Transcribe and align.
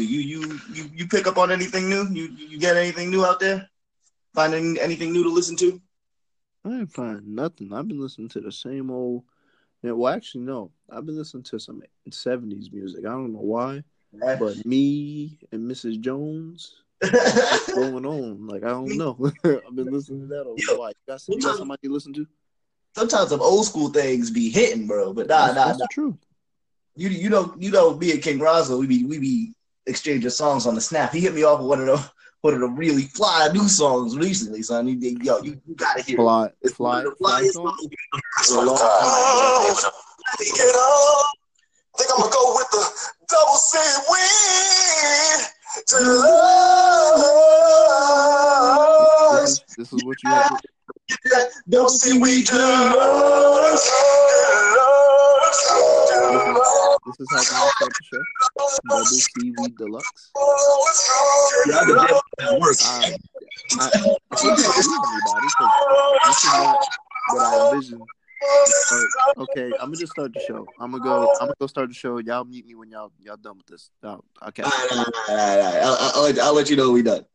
week? 0.00 0.10
You 0.10 0.20
you 0.20 0.60
you 0.72 0.90
you 0.94 1.08
pick 1.08 1.26
up 1.26 1.38
on 1.38 1.52
anything 1.52 1.88
new? 1.88 2.06
You 2.10 2.28
you 2.36 2.58
get 2.58 2.76
anything 2.76 3.10
new 3.10 3.24
out 3.24 3.40
there? 3.40 3.68
Finding 4.34 4.78
anything 4.78 5.12
new 5.12 5.22
to 5.24 5.30
listen 5.30 5.56
to? 5.56 5.80
I 6.64 6.70
ain't 6.70 6.92
find 6.92 7.26
nothing. 7.26 7.72
I've 7.72 7.88
been 7.88 8.00
listening 8.00 8.28
to 8.30 8.40
the 8.40 8.52
same 8.52 8.90
old. 8.90 9.24
Yeah, 9.82 9.92
well, 9.92 10.12
actually, 10.12 10.42
no. 10.42 10.70
I've 10.90 11.06
been 11.06 11.16
listening 11.16 11.42
to 11.44 11.58
some 11.58 11.82
'70s 12.08 12.72
music. 12.72 13.00
I 13.06 13.10
don't 13.10 13.32
know 13.32 13.40
why, 13.40 13.82
but 14.12 14.64
me 14.66 15.38
and 15.52 15.70
Mrs. 15.70 16.00
Jones 16.00 16.82
what's 17.00 17.72
going 17.72 18.04
on. 18.04 18.46
Like 18.46 18.62
I 18.62 18.68
don't 18.68 18.96
know. 18.96 19.16
I've 19.44 19.74
been 19.74 19.90
listening 19.90 20.22
to 20.22 20.26
that 20.34 20.46
all 20.46 20.56
Yo, 20.58 20.78
while. 20.78 20.88
You 20.88 20.94
got, 21.08 21.22
you 21.28 21.40
got 21.40 21.56
somebody 21.56 21.80
you 21.82 21.92
listen 21.92 22.12
to? 22.14 22.26
Sometimes 22.94 23.30
some 23.30 23.40
old 23.40 23.64
school 23.64 23.88
things 23.88 24.30
be 24.30 24.50
hitting, 24.50 24.86
bro. 24.86 25.14
But 25.14 25.28
nah, 25.28 25.46
that's, 25.46 25.54
nah, 25.54 25.66
that's 25.66 25.78
nah. 25.78 25.86
truth. 25.90 26.16
You 26.96 27.08
you 27.08 27.30
know 27.30 27.54
you 27.58 27.70
know 27.70 27.96
me 27.96 28.10
and 28.10 28.22
King 28.22 28.38
Roswell, 28.38 28.80
we 28.80 28.86
be 28.86 29.04
we 29.04 29.18
be 29.18 29.54
exchanging 29.90 30.30
songs 30.30 30.66
on 30.66 30.74
the 30.74 30.80
snap. 30.80 31.12
He 31.12 31.20
hit 31.20 31.34
me 31.34 31.44
off 31.44 31.60
with 31.60 31.68
one 31.68 31.80
of 31.80 31.86
the 31.86 32.10
one 32.40 32.54
of 32.54 32.60
the 32.60 32.68
really 32.68 33.02
fly 33.02 33.50
new 33.52 33.68
songs 33.68 34.16
recently, 34.16 34.62
son. 34.62 34.86
He 34.86 34.94
did, 34.94 35.22
yo, 35.22 35.42
you, 35.42 35.60
you 35.66 35.74
gotta 35.74 36.02
hear 36.02 36.18
it. 36.18 36.54
It's 36.62 36.74
fly, 36.74 37.02
one 37.02 37.04
the 37.04 37.14
fly 37.16 37.42
flyest 37.42 37.52
song? 37.52 37.76
songs 37.76 38.50
in 38.50 38.56
a 38.56 38.62
long 38.62 38.78
time. 38.78 39.92
Let 40.26 40.40
me 40.40 40.46
get 40.56 40.74
up. 40.74 41.26
Think 41.98 42.10
I'm 42.12 42.20
gonna 42.20 42.32
go 42.32 42.54
with 42.54 42.70
the 42.70 42.82
double 43.28 43.56
C 43.56 43.78
win 44.08 45.38
to 45.86 45.96
love. 46.00 47.20
This 49.42 49.60
this 49.76 49.92
is 49.92 50.02
what 50.04 50.22
you 50.22 50.30
have. 50.30 50.62
Don't 51.68 51.90
see 51.90 52.18
we 52.18 52.42
do 52.42 52.56
love. 52.56 53.80
This 55.50 57.18
is 57.18 57.26
how 57.32 57.40
we 57.40 57.70
start 57.70 57.90
the 57.90 58.04
show. 58.04 58.22
Double 58.88 59.04
seaweed 59.04 59.76
deluxe. 59.76 60.30
Yeah, 61.66 61.78
I 61.78 61.84
did 61.86 61.96
that 61.96 62.60
work. 62.60 62.76
I, 62.84 63.12
I, 63.78 63.86
I 63.86 64.36
can't 64.36 64.56
confuse 64.56 64.86
anybody 64.86 65.46
because 65.58 65.72
this 66.26 66.38
is 66.44 66.52
not 66.52 66.78
what 67.30 67.42
I 67.42 67.46
envisioned. 67.64 68.06
But, 68.90 69.42
okay, 69.42 69.66
I'm 69.80 69.86
gonna 69.86 69.96
just 69.96 70.12
start 70.12 70.32
the 70.32 70.40
show. 70.40 70.68
I'm 70.78 70.92
gonna 70.92 71.02
go. 71.02 71.28
I'm 71.40 71.46
gonna 71.48 71.54
go 71.60 71.66
start 71.66 71.88
the 71.88 71.94
show. 71.94 72.18
Y'all 72.18 72.44
meet 72.44 72.64
me 72.66 72.74
when 72.76 72.90
y'all 72.90 73.10
y'all 73.20 73.36
done 73.36 73.56
with 73.56 73.66
this. 73.66 73.90
Y'all, 74.02 74.24
okay. 74.48 74.62
All 74.62 74.70
right, 74.70 74.92
all 74.92 74.98
right, 74.98 75.12
all 75.28 75.36
right, 75.36 75.58
all 75.58 75.72
right. 75.72 75.82
I'll, 75.82 75.94
I'll, 75.94 76.12
I'll, 76.14 76.22
let, 76.22 76.38
I'll 76.38 76.54
let 76.54 76.70
you 76.70 76.76
know 76.76 76.92
we 76.92 77.02
done. 77.02 77.26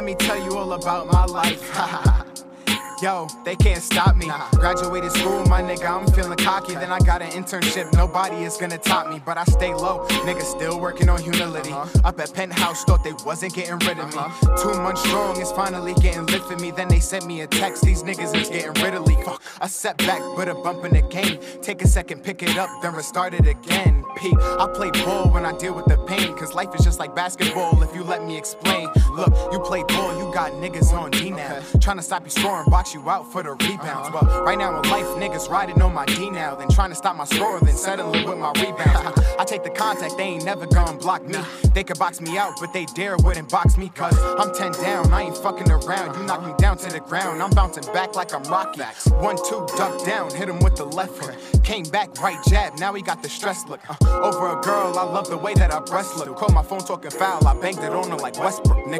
Let 0.00 0.06
me 0.06 0.14
tell 0.14 0.42
you 0.42 0.56
all 0.56 0.72
about 0.72 1.08
my 1.08 1.26
life. 1.26 1.60
Yo, 3.02 3.26
they 3.44 3.54
can't 3.54 3.82
stop 3.82 4.16
me. 4.16 4.30
Graduated 4.52 5.12
school, 5.12 5.44
my 5.44 5.60
nigga, 5.60 5.90
I'm 5.90 6.06
feeling 6.12 6.38
cocky. 6.38 6.72
Then 6.72 6.90
I 6.90 6.98
got 7.00 7.20
an 7.20 7.28
internship, 7.32 7.92
nobody 7.92 8.44
is 8.44 8.56
gonna 8.56 8.78
top 8.78 9.10
me. 9.10 9.20
But 9.22 9.36
I 9.36 9.44
stay 9.44 9.74
low, 9.74 10.06
nigga, 10.24 10.40
still 10.40 10.80
working 10.80 11.10
on 11.10 11.20
humility. 11.22 11.70
Uh-huh. 11.70 12.00
Up 12.02 12.18
at 12.18 12.32
Penthouse, 12.32 12.82
thought 12.84 13.04
they 13.04 13.12
wasn't 13.26 13.54
getting 13.54 13.78
rid 13.80 13.98
of 13.98 14.10
me. 14.14 14.18
Uh-huh. 14.18 14.56
Two 14.56 14.80
months 14.80 15.02
strong 15.02 15.38
is 15.38 15.52
finally 15.52 15.92
getting 15.94 16.24
lit 16.26 16.42
for 16.44 16.56
me. 16.56 16.70
Then 16.70 16.88
they 16.88 17.00
sent 17.00 17.26
me 17.26 17.42
a 17.42 17.46
text, 17.46 17.82
these 17.82 18.02
niggas 18.02 18.34
is 18.34 18.48
getting 18.48 18.82
rid 18.82 18.94
of 18.94 19.06
me. 19.06 19.22
Fuck, 19.22 19.42
a 19.60 19.68
setback, 19.68 20.22
but 20.34 20.48
a 20.48 20.54
bump 20.54 20.82
in 20.86 20.94
the 20.94 21.02
game. 21.02 21.38
Take 21.60 21.82
a 21.82 21.88
second, 21.88 22.22
pick 22.22 22.42
it 22.42 22.56
up, 22.56 22.70
then 22.80 22.94
restart 22.94 23.34
it 23.34 23.46
again. 23.46 24.04
P, 24.16 24.34
I 24.38 24.66
play 24.74 24.90
ball 24.90 25.30
when 25.30 25.46
I 25.46 25.56
deal 25.56 25.74
with 25.74 25.86
the 25.86 25.96
pain. 26.04 26.34
Cause 26.36 26.54
life 26.54 26.74
is 26.74 26.84
just 26.84 26.98
like 26.98 27.14
basketball 27.14 27.82
if 27.82 27.94
you 27.94 28.02
let 28.02 28.26
me 28.26 28.36
explain. 28.36 28.88
Look, 29.10 29.34
you 29.52 29.58
play 29.58 29.82
ball, 29.84 30.16
you 30.18 30.32
got 30.32 30.52
niggas 30.52 30.92
on 30.92 31.10
D 31.10 31.30
now. 31.30 31.60
Trying 31.80 31.96
to 31.96 32.02
stop 32.02 32.24
you 32.24 32.30
scoring, 32.30 32.70
box 32.70 32.94
you 32.94 33.08
out 33.10 33.30
for 33.32 33.42
the 33.42 33.52
rebounds. 33.52 34.10
But 34.10 34.22
right 34.44 34.56
now 34.56 34.80
in 34.80 34.88
life, 34.88 35.06
niggas 35.18 35.48
riding 35.50 35.82
on 35.82 35.92
my 35.92 36.06
D 36.06 36.30
now. 36.30 36.54
Then 36.54 36.68
trying 36.68 36.90
to 36.90 36.94
stop 36.94 37.16
my 37.16 37.24
score, 37.24 37.58
then 37.60 37.76
settling 37.76 38.28
with 38.28 38.38
my 38.38 38.52
rebounds. 38.52 39.20
I 39.38 39.44
take 39.44 39.64
the 39.64 39.70
contact, 39.70 40.16
they 40.16 40.24
ain't 40.24 40.44
never 40.44 40.66
gonna 40.66 40.96
block 40.98 41.26
me. 41.26 41.38
They 41.74 41.82
could 41.82 41.98
box 41.98 42.20
me 42.20 42.38
out, 42.38 42.54
but 42.60 42.72
they 42.72 42.84
dare 42.86 43.16
wouldn't 43.18 43.50
box 43.50 43.76
me. 43.76 43.88
Cause 43.88 44.16
I'm 44.38 44.54
10 44.54 44.72
down, 44.82 45.12
I 45.12 45.22
ain't 45.22 45.36
fucking 45.36 45.70
around. 45.70 46.16
You 46.16 46.24
knock 46.24 46.46
me 46.46 46.52
down 46.58 46.78
to 46.78 46.90
the 46.90 47.00
ground, 47.00 47.42
I'm 47.42 47.50
bouncing 47.50 47.92
back 47.92 48.14
like 48.14 48.32
I'm 48.32 48.44
Rocky. 48.44 48.80
One, 49.14 49.36
two, 49.36 49.66
duck 49.76 50.04
down, 50.04 50.30
hit 50.34 50.48
him 50.48 50.60
with 50.60 50.76
the 50.76 50.84
left 50.84 51.18
hook. 51.18 51.64
Came 51.64 51.84
back, 51.84 52.20
right 52.20 52.38
jab, 52.48 52.78
now 52.78 52.92
he 52.94 53.02
got 53.02 53.22
the 53.22 53.28
stress 53.28 53.66
look. 53.66 53.80
Uh, 53.88 54.20
over 54.22 54.58
a 54.58 54.62
girl, 54.62 54.98
I 54.98 55.02
love 55.04 55.28
the 55.28 55.36
way 55.36 55.54
that 55.54 55.72
I 55.72 55.80
breast 55.80 56.16
look. 56.16 56.36
Call 56.36 56.50
my 56.50 56.62
phone 56.62 56.80
talking 56.80 57.10
foul, 57.10 57.46
I 57.46 57.58
banged 57.60 57.80
it 57.80 57.92
on 57.92 58.08
her 58.10 58.16
like 58.16 58.38
Westbrook, 58.38 58.86
nigga. 58.86 58.99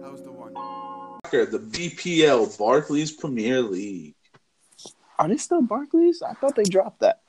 That 0.00 0.10
was 0.12 0.22
the 0.22 0.30
one. 0.32 0.54
The 1.32 1.58
BPL 1.58 2.58
Barclays 2.58 3.12
Premier 3.12 3.60
League. 3.62 4.14
Are 5.18 5.28
they 5.28 5.36
still 5.36 5.62
Barclays? 5.62 6.22
I 6.22 6.32
thought 6.34 6.54
they 6.54 6.62
dropped 6.64 7.00
that. 7.00 7.20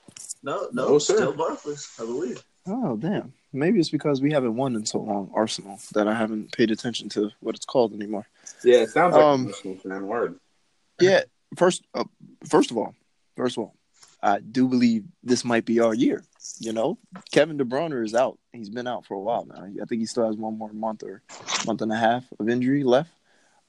No, 0.43 0.67
No, 0.71 0.89
no, 0.89 0.99
sir. 0.99 1.15
still 1.15 1.33
Barclays, 1.33 1.89
I 1.99 2.05
believe. 2.05 2.43
Oh 2.67 2.97
damn. 2.97 3.33
Maybe 3.51 3.79
it's 3.79 3.89
because 3.89 4.21
we 4.21 4.31
haven't 4.31 4.55
won 4.55 4.75
in 4.75 4.85
so 4.85 4.99
long, 4.99 5.31
Arsenal, 5.33 5.79
that 5.93 6.07
I 6.07 6.13
haven't 6.13 6.51
paid 6.51 6.69
attention 6.69 7.09
to 7.09 7.31
what 7.39 7.55
it's 7.55 7.65
called 7.65 7.93
anymore. 7.93 8.27
Yeah, 8.63 8.81
it 8.81 8.89
sounds 8.91 9.15
like 9.15 9.23
Um, 9.23 9.45
a 9.45 9.49
Arsenal 9.49 9.77
fan 9.77 10.05
word. 10.07 10.39
Yeah. 11.01 11.21
First, 11.55 11.83
uh, 11.95 12.03
first 12.47 12.69
of 12.69 12.77
all, 12.77 12.93
first 13.35 13.57
of 13.57 13.63
all, 13.63 13.73
I 14.21 14.39
do 14.39 14.67
believe 14.67 15.05
this 15.23 15.43
might 15.43 15.65
be 15.65 15.79
our 15.79 15.95
year. 15.95 16.23
You 16.59 16.73
know, 16.73 16.97
Kevin 17.31 17.57
De 17.57 17.65
Bruyne 17.65 18.03
is 18.03 18.15
out. 18.15 18.37
He's 18.53 18.69
been 18.69 18.87
out 18.87 19.05
for 19.05 19.15
a 19.15 19.19
while 19.19 19.45
now. 19.45 19.65
I 19.81 19.85
think 19.85 19.99
he 19.99 20.05
still 20.05 20.25
has 20.25 20.37
one 20.37 20.57
more 20.57 20.71
month 20.71 21.03
or 21.03 21.21
month 21.65 21.81
and 21.81 21.91
a 21.91 21.97
half 21.97 22.23
of 22.39 22.49
injury 22.49 22.83
left. 22.83 23.11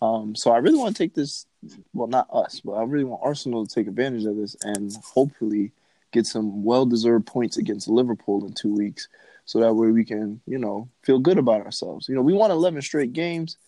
Um, 0.03 0.35
so 0.35 0.51
I 0.51 0.59
really 0.59 0.79
want 0.79 0.97
to 0.97 1.03
take 1.03 1.15
this. 1.15 1.47
Well, 1.93 2.07
not 2.07 2.29
us, 2.33 2.61
but 2.61 2.73
I 2.73 2.85
really 2.85 3.05
want 3.05 3.23
Arsenal 3.25 3.67
to 3.67 3.75
take 3.75 3.87
advantage 3.87 4.25
of 4.25 4.37
this 4.37 4.57
and 4.63 4.93
hopefully 5.05 5.73
get 6.13 6.27
some 6.27 6.65
well-deserved 6.65 7.27
points 7.27 7.57
against 7.57 7.87
Liverpool 7.89 8.45
in 8.47 8.53
two 8.53 8.73
weeks, 8.73 9.09
so 9.45 9.61
that 9.61 9.75
way 9.75 9.91
we 9.91 10.05
can, 10.05 10.41
you 10.47 10.59
know, 10.59 10.89
feel 11.03 11.19
good 11.19 11.39
about 11.39 11.65
ourselves. 11.65 12.09
You 12.09 12.15
know, 12.15 12.23
we 12.23 12.33
won 12.33 12.51
11 12.51 12.83
straight 12.83 13.13
games, 13.13 13.59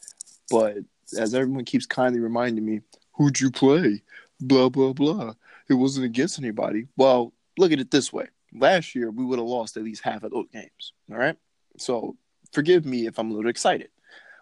but 0.50 0.78
as 1.18 1.34
everyone 1.34 1.64
keeps 1.64 1.86
kindly 1.86 2.20
reminding 2.20 2.64
me, 2.64 2.80
who'd 3.12 3.40
you 3.40 3.50
play? 3.50 4.02
Blah 4.40 4.70
blah 4.70 4.92
blah. 4.92 5.34
It 5.68 5.74
wasn't 5.74 6.06
against 6.06 6.38
anybody. 6.38 6.86
Well, 6.96 7.32
look 7.58 7.72
at 7.72 7.80
it 7.80 7.90
this 7.90 8.12
way. 8.12 8.26
Last 8.54 8.94
year 8.94 9.10
we 9.10 9.24
would 9.24 9.38
have 9.38 9.48
lost 9.48 9.76
at 9.76 9.84
least 9.84 10.02
half 10.04 10.22
of 10.22 10.32
those 10.32 10.48
games. 10.52 10.92
All 11.10 11.16
right. 11.18 11.36
So 11.78 12.16
forgive 12.52 12.84
me 12.84 13.06
if 13.06 13.18
I'm 13.18 13.30
a 13.30 13.34
little 13.34 13.50
excited. 13.50 13.88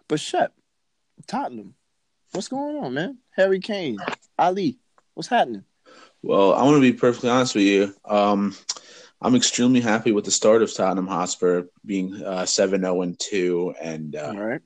But 0.07 0.19
Shep, 0.19 0.53
Tottenham, 1.27 1.75
what's 2.31 2.47
going 2.49 2.77
on, 2.77 2.93
man? 2.93 3.17
Harry 3.35 3.59
Kane, 3.59 3.99
Ali, 4.37 4.79
what's 5.13 5.29
happening? 5.29 5.63
Well, 6.21 6.53
I 6.53 6.63
want 6.63 6.75
to 6.75 6.81
be 6.81 6.93
perfectly 6.93 7.29
honest 7.29 7.55
with 7.55 7.63
you. 7.63 7.95
Um, 8.05 8.55
I'm 9.21 9.35
extremely 9.35 9.81
happy 9.81 10.11
with 10.11 10.25
the 10.25 10.31
start 10.31 10.61
of 10.61 10.73
Tottenham 10.73 11.07
Hotspur 11.07 11.63
being 11.85 12.21
uh, 12.23 12.41
7-0 12.43 13.03
and 13.03 13.19
2 13.19 13.75
and 13.81 14.15
uh, 14.15 14.33
All 14.35 14.43
right. 14.43 14.61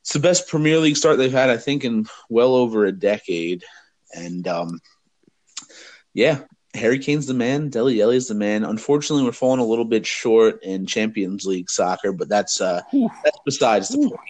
it's 0.00 0.12
the 0.12 0.20
best 0.20 0.48
Premier 0.48 0.78
League 0.78 0.96
start 0.96 1.18
they've 1.18 1.32
had 1.32 1.50
I 1.50 1.56
think 1.56 1.84
in 1.84 2.06
well 2.28 2.54
over 2.54 2.86
a 2.86 2.92
decade 2.92 3.64
and 4.14 4.46
um, 4.46 4.80
yeah, 6.14 6.40
Harry 6.74 6.98
Kane's 6.98 7.26
the 7.26 7.34
man, 7.34 7.68
Dele 7.68 8.00
Alli's 8.00 8.28
the 8.28 8.34
man. 8.34 8.64
Unfortunately, 8.64 9.24
we're 9.24 9.32
falling 9.32 9.60
a 9.60 9.64
little 9.64 9.84
bit 9.84 10.06
short 10.06 10.62
in 10.62 10.86
Champions 10.86 11.44
League 11.44 11.68
soccer, 11.68 12.12
but 12.12 12.28
that's 12.28 12.60
uh, 12.60 12.80
that's 12.92 13.38
besides 13.44 13.88
the 13.88 13.98
point. 13.98 14.20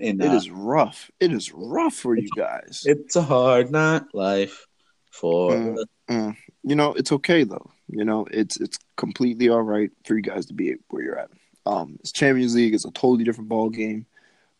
And 0.00 0.22
It 0.22 0.28
uh, 0.28 0.34
is 0.34 0.48
rough. 0.48 1.10
It 1.18 1.32
is 1.32 1.52
rough 1.52 1.94
for 1.94 2.16
you 2.16 2.28
guys. 2.36 2.84
it's 2.86 3.16
a 3.16 3.22
hard 3.22 3.72
not 3.72 4.06
life 4.14 4.66
for 5.10 5.52
Mm. 5.52 5.84
Mm. 6.08 6.36
You 6.62 6.76
know, 6.76 6.94
it's 6.94 7.12
okay 7.12 7.44
though. 7.44 7.70
You 7.88 8.04
know, 8.04 8.26
it's 8.30 8.58
it's 8.60 8.78
completely 8.96 9.48
all 9.48 9.62
right 9.62 9.90
for 10.04 10.14
you 10.14 10.22
guys 10.22 10.46
to 10.46 10.54
be 10.54 10.76
where 10.90 11.02
you're 11.02 11.18
at. 11.18 11.30
Um, 11.66 11.96
it's 12.00 12.12
Champions 12.12 12.54
League. 12.54 12.74
It's 12.74 12.84
a 12.84 12.90
totally 12.92 13.24
different 13.24 13.48
ball 13.48 13.70
game. 13.70 14.06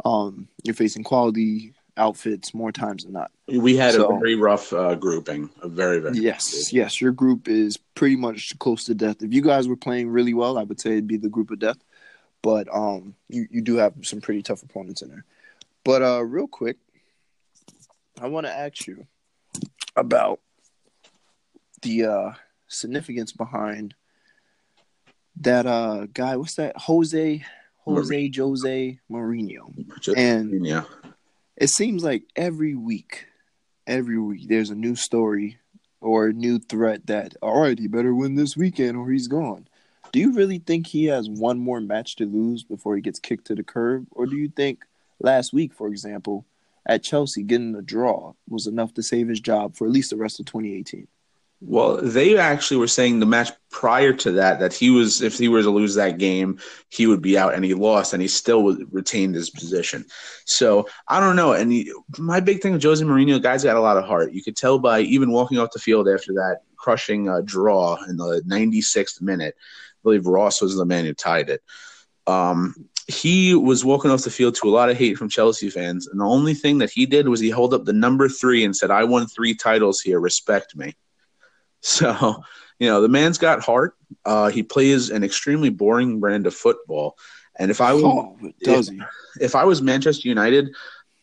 Um, 0.04 0.48
you're 0.64 0.74
facing 0.74 1.04
quality 1.04 1.74
outfits 1.98 2.54
more 2.54 2.72
times 2.72 3.04
than 3.04 3.12
not. 3.12 3.30
We 3.48 3.76
had 3.76 3.94
So- 3.94 4.16
a 4.16 4.18
very 4.18 4.34
rough 4.36 4.72
uh, 4.72 4.94
grouping, 4.94 5.50
a 5.62 5.68
very 5.68 5.98
very 6.00 6.18
Yes, 6.18 6.72
yes. 6.72 7.00
Your 7.00 7.12
group 7.12 7.48
is 7.48 7.76
pretty 7.76 8.16
much 8.16 8.58
close 8.58 8.84
to 8.84 8.94
death. 8.94 9.22
If 9.22 9.32
you 9.34 9.42
guys 9.42 9.68
were 9.68 9.76
playing 9.76 10.08
really 10.08 10.34
well, 10.34 10.56
I 10.58 10.62
would 10.62 10.80
say 10.80 10.92
it'd 10.92 11.06
be 11.06 11.16
the 11.16 11.28
group 11.28 11.50
of 11.50 11.58
death. 11.58 11.78
But 12.42 12.68
um, 12.74 13.14
you 13.28 13.46
you 13.50 13.60
do 13.60 13.76
have 13.76 13.94
some 14.02 14.20
pretty 14.20 14.42
tough 14.42 14.62
opponents 14.62 15.02
in 15.02 15.08
there. 15.08 15.24
But 15.84 16.02
uh, 16.02 16.22
real 16.24 16.46
quick, 16.46 16.76
I 18.20 18.28
want 18.28 18.46
to 18.46 18.52
ask 18.52 18.86
you 18.86 19.06
about 19.96 20.40
the 21.82 22.04
uh 22.04 22.30
significance 22.68 23.32
behind 23.32 23.94
that 25.40 25.66
uh 25.66 26.06
guy. 26.12 26.36
What's 26.36 26.54
that? 26.56 26.76
Jose 26.76 27.44
Jose 27.84 28.30
Jose 28.36 28.98
Mourinho. 29.10 30.00
Just- 30.00 30.18
And 30.18 30.64
yeah, 30.66 30.84
it 31.58 31.70
seems 31.70 32.04
like 32.04 32.22
every 32.36 32.76
week, 32.76 33.26
every 33.86 34.18
week, 34.18 34.48
there's 34.48 34.70
a 34.70 34.76
new 34.76 34.94
story 34.94 35.58
or 36.00 36.28
a 36.28 36.32
new 36.32 36.60
threat 36.60 37.06
that, 37.08 37.34
all 37.42 37.60
right, 37.60 37.78
he 37.78 37.88
better 37.88 38.14
win 38.14 38.36
this 38.36 38.56
weekend 38.56 38.96
or 38.96 39.10
he's 39.10 39.26
gone. 39.26 39.66
Do 40.12 40.20
you 40.20 40.32
really 40.32 40.58
think 40.58 40.86
he 40.86 41.06
has 41.06 41.28
one 41.28 41.58
more 41.58 41.80
match 41.80 42.14
to 42.16 42.26
lose 42.26 42.62
before 42.62 42.94
he 42.94 43.02
gets 43.02 43.18
kicked 43.18 43.48
to 43.48 43.56
the 43.56 43.64
curb? 43.64 44.06
Or 44.12 44.24
do 44.24 44.36
you 44.36 44.48
think 44.48 44.84
last 45.20 45.52
week, 45.52 45.74
for 45.74 45.88
example, 45.88 46.46
at 46.86 47.02
Chelsea, 47.02 47.42
getting 47.42 47.74
a 47.74 47.82
draw 47.82 48.34
was 48.48 48.68
enough 48.68 48.94
to 48.94 49.02
save 49.02 49.28
his 49.28 49.40
job 49.40 49.74
for 49.76 49.84
at 49.84 49.92
least 49.92 50.10
the 50.10 50.16
rest 50.16 50.38
of 50.38 50.46
2018? 50.46 51.08
Well, 51.60 51.96
they 52.00 52.38
actually 52.38 52.76
were 52.76 52.86
saying 52.86 53.18
the 53.18 53.26
match 53.26 53.50
prior 53.70 54.12
to 54.12 54.32
that 54.32 54.60
that 54.60 54.72
he 54.72 54.90
was 54.90 55.22
if 55.22 55.38
he 55.38 55.48
were 55.48 55.62
to 55.62 55.70
lose 55.70 55.96
that 55.96 56.18
game, 56.18 56.60
he 56.88 57.08
would 57.08 57.20
be 57.20 57.36
out, 57.36 57.54
and 57.54 57.64
he 57.64 57.74
lost, 57.74 58.12
and 58.12 58.22
he 58.22 58.28
still 58.28 58.76
retained 58.92 59.34
his 59.34 59.50
position. 59.50 60.04
So 60.44 60.88
I 61.08 61.18
don't 61.18 61.34
know. 61.34 61.52
And 61.52 61.72
he, 61.72 61.92
my 62.16 62.38
big 62.38 62.62
thing 62.62 62.74
with 62.74 62.82
Jose 62.82 63.04
Mourinho, 63.04 63.42
guys 63.42 63.64
got 63.64 63.76
a 63.76 63.80
lot 63.80 63.96
of 63.96 64.04
heart. 64.04 64.32
You 64.32 64.42
could 64.42 64.56
tell 64.56 64.78
by 64.78 65.00
even 65.00 65.32
walking 65.32 65.58
off 65.58 65.72
the 65.72 65.80
field 65.80 66.08
after 66.08 66.32
that 66.34 66.60
crushing 66.76 67.28
uh, 67.28 67.40
draw 67.44 67.98
in 68.04 68.16
the 68.16 68.40
96th 68.46 69.20
minute. 69.20 69.56
I 69.58 70.00
believe 70.04 70.26
Ross 70.26 70.62
was 70.62 70.76
the 70.76 70.86
man 70.86 71.06
who 71.06 71.12
tied 71.12 71.50
it. 71.50 71.60
Um, 72.28 72.88
he 73.08 73.54
was 73.56 73.84
walking 73.84 74.12
off 74.12 74.22
the 74.22 74.30
field 74.30 74.54
to 74.56 74.68
a 74.68 74.70
lot 74.70 74.90
of 74.90 74.96
hate 74.96 75.18
from 75.18 75.28
Chelsea 75.28 75.70
fans, 75.70 76.06
and 76.06 76.20
the 76.20 76.24
only 76.24 76.54
thing 76.54 76.78
that 76.78 76.90
he 76.90 77.04
did 77.04 77.26
was 77.26 77.40
he 77.40 77.50
held 77.50 77.74
up 77.74 77.84
the 77.84 77.92
number 77.92 78.28
three 78.28 78.64
and 78.64 78.76
said, 78.76 78.92
"I 78.92 79.02
won 79.02 79.26
three 79.26 79.54
titles 79.54 80.00
here. 80.00 80.20
Respect 80.20 80.76
me." 80.76 80.94
So, 81.80 82.42
you 82.78 82.88
know, 82.88 83.00
the 83.00 83.08
man's 83.08 83.38
got 83.38 83.62
heart. 83.64 83.94
Uh, 84.24 84.48
he 84.48 84.62
plays 84.62 85.10
an 85.10 85.22
extremely 85.22 85.70
boring 85.70 86.20
brand 86.20 86.46
of 86.46 86.54
football, 86.54 87.16
and 87.58 87.70
if 87.70 87.80
I 87.80 87.92
was 87.92 88.04
Oh, 88.04 88.36
he? 88.40 89.00
if 89.40 89.54
I 89.54 89.64
was 89.64 89.80
Manchester 89.82 90.28
United, 90.28 90.70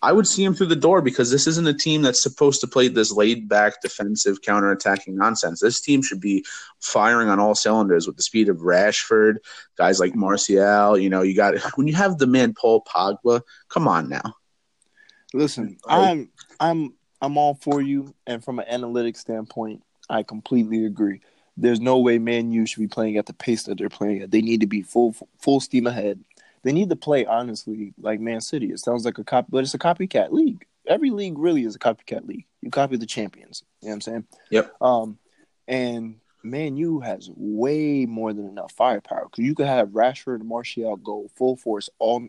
I 0.02 0.12
would 0.12 0.28
see 0.28 0.44
him 0.44 0.54
through 0.54 0.68
the 0.68 0.76
door 0.76 1.02
because 1.02 1.32
this 1.32 1.48
isn't 1.48 1.68
a 1.68 1.74
team 1.74 2.04
that's 2.04 2.22
supposed 2.22 2.62
to 2.62 2.68
play 2.68 2.90
this 2.90 3.12
laid 3.12 3.50
back 3.50 3.82
defensive 3.82 4.42
counter-attacking 4.44 5.16
nonsense. 5.16 5.62
This 5.62 5.82
team 5.82 6.04
should 6.04 6.22
be 6.22 6.46
firing 6.80 7.28
on 7.28 7.40
all 7.40 7.56
cylinders 7.56 8.06
with 8.06 8.16
the 8.16 8.22
speed 8.24 8.50
of 8.50 8.58
Rashford, 8.58 9.38
guys 9.78 10.00
like 10.00 10.14
Martial. 10.16 10.98
You 10.98 11.10
know, 11.10 11.22
you 11.24 11.36
got 11.36 11.56
when 11.76 11.88
you 11.88 11.96
have 11.96 12.18
the 12.18 12.28
man 12.28 12.54
Paul 12.54 12.84
Pogba. 12.84 13.42
Come 13.70 13.88
on 13.88 14.08
now. 14.10 14.36
Listen, 15.34 15.78
Right. 15.88 16.10
I'm 16.10 16.30
I'm 16.60 16.94
I'm 17.22 17.38
all 17.38 17.56
for 17.56 17.82
you, 17.82 18.14
and 18.28 18.44
from 18.44 18.60
an 18.60 18.66
analytic 18.68 19.18
standpoint, 19.18 19.82
I 20.10 20.24
completely 20.24 20.86
agree. 20.86 21.22
There's 21.58 21.80
no 21.80 22.00
way 22.00 22.18
Man 22.18 22.52
U 22.52 22.66
should 22.66 22.82
be 22.82 22.88
playing 22.88 23.18
at 23.18 23.26
the 23.26 23.34
pace 23.34 23.64
that 23.64 23.78
they're 23.78 23.90
playing 23.90 24.22
at. 24.22 24.32
They 24.32 24.42
need 24.42 24.62
to 24.62 24.68
be 24.68 24.82
full 24.82 25.16
full 25.40 25.60
steam 25.60 25.88
ahead. 25.88 26.20
They 26.64 26.72
need 26.72 26.90
to 26.90 26.96
play 26.96 27.26
honestly 27.26 27.94
like 28.00 28.20
Man 28.20 28.42
City. 28.42 28.68
It 28.68 28.80
sounds 28.80 29.06
like 29.06 29.18
a 29.18 29.24
cop, 29.24 29.46
but 29.50 29.64
it's 29.64 29.74
a 29.74 29.80
copycat 29.80 30.32
league. 30.32 30.66
Every 30.88 31.12
league 31.12 31.38
really 31.38 31.64
is 31.64 31.76
a 31.76 31.80
copycat 31.80 32.28
league. 32.28 32.46
You 32.62 32.72
copy 32.72 32.98
the 32.98 33.06
champions. 33.06 33.64
You 33.82 33.88
know 33.88 33.92
what 33.92 33.96
I'm 33.96 34.02
saying? 34.02 34.28
Yep. 34.50 34.82
Um, 34.82 35.18
and 35.68 36.16
Man 36.44 36.76
U 36.78 37.00
has 37.00 37.30
way 37.36 38.06
more 38.06 38.34
than 38.34 38.48
enough 38.48 38.72
firepower 38.74 39.26
because 39.26 39.44
you 39.44 39.56
could 39.56 39.68
have 39.68 39.90
Rashford 39.90 40.36
and 40.36 40.50
Martial 40.50 40.96
go 40.98 41.30
full 41.36 41.56
force 41.56 41.90
all 42.00 42.28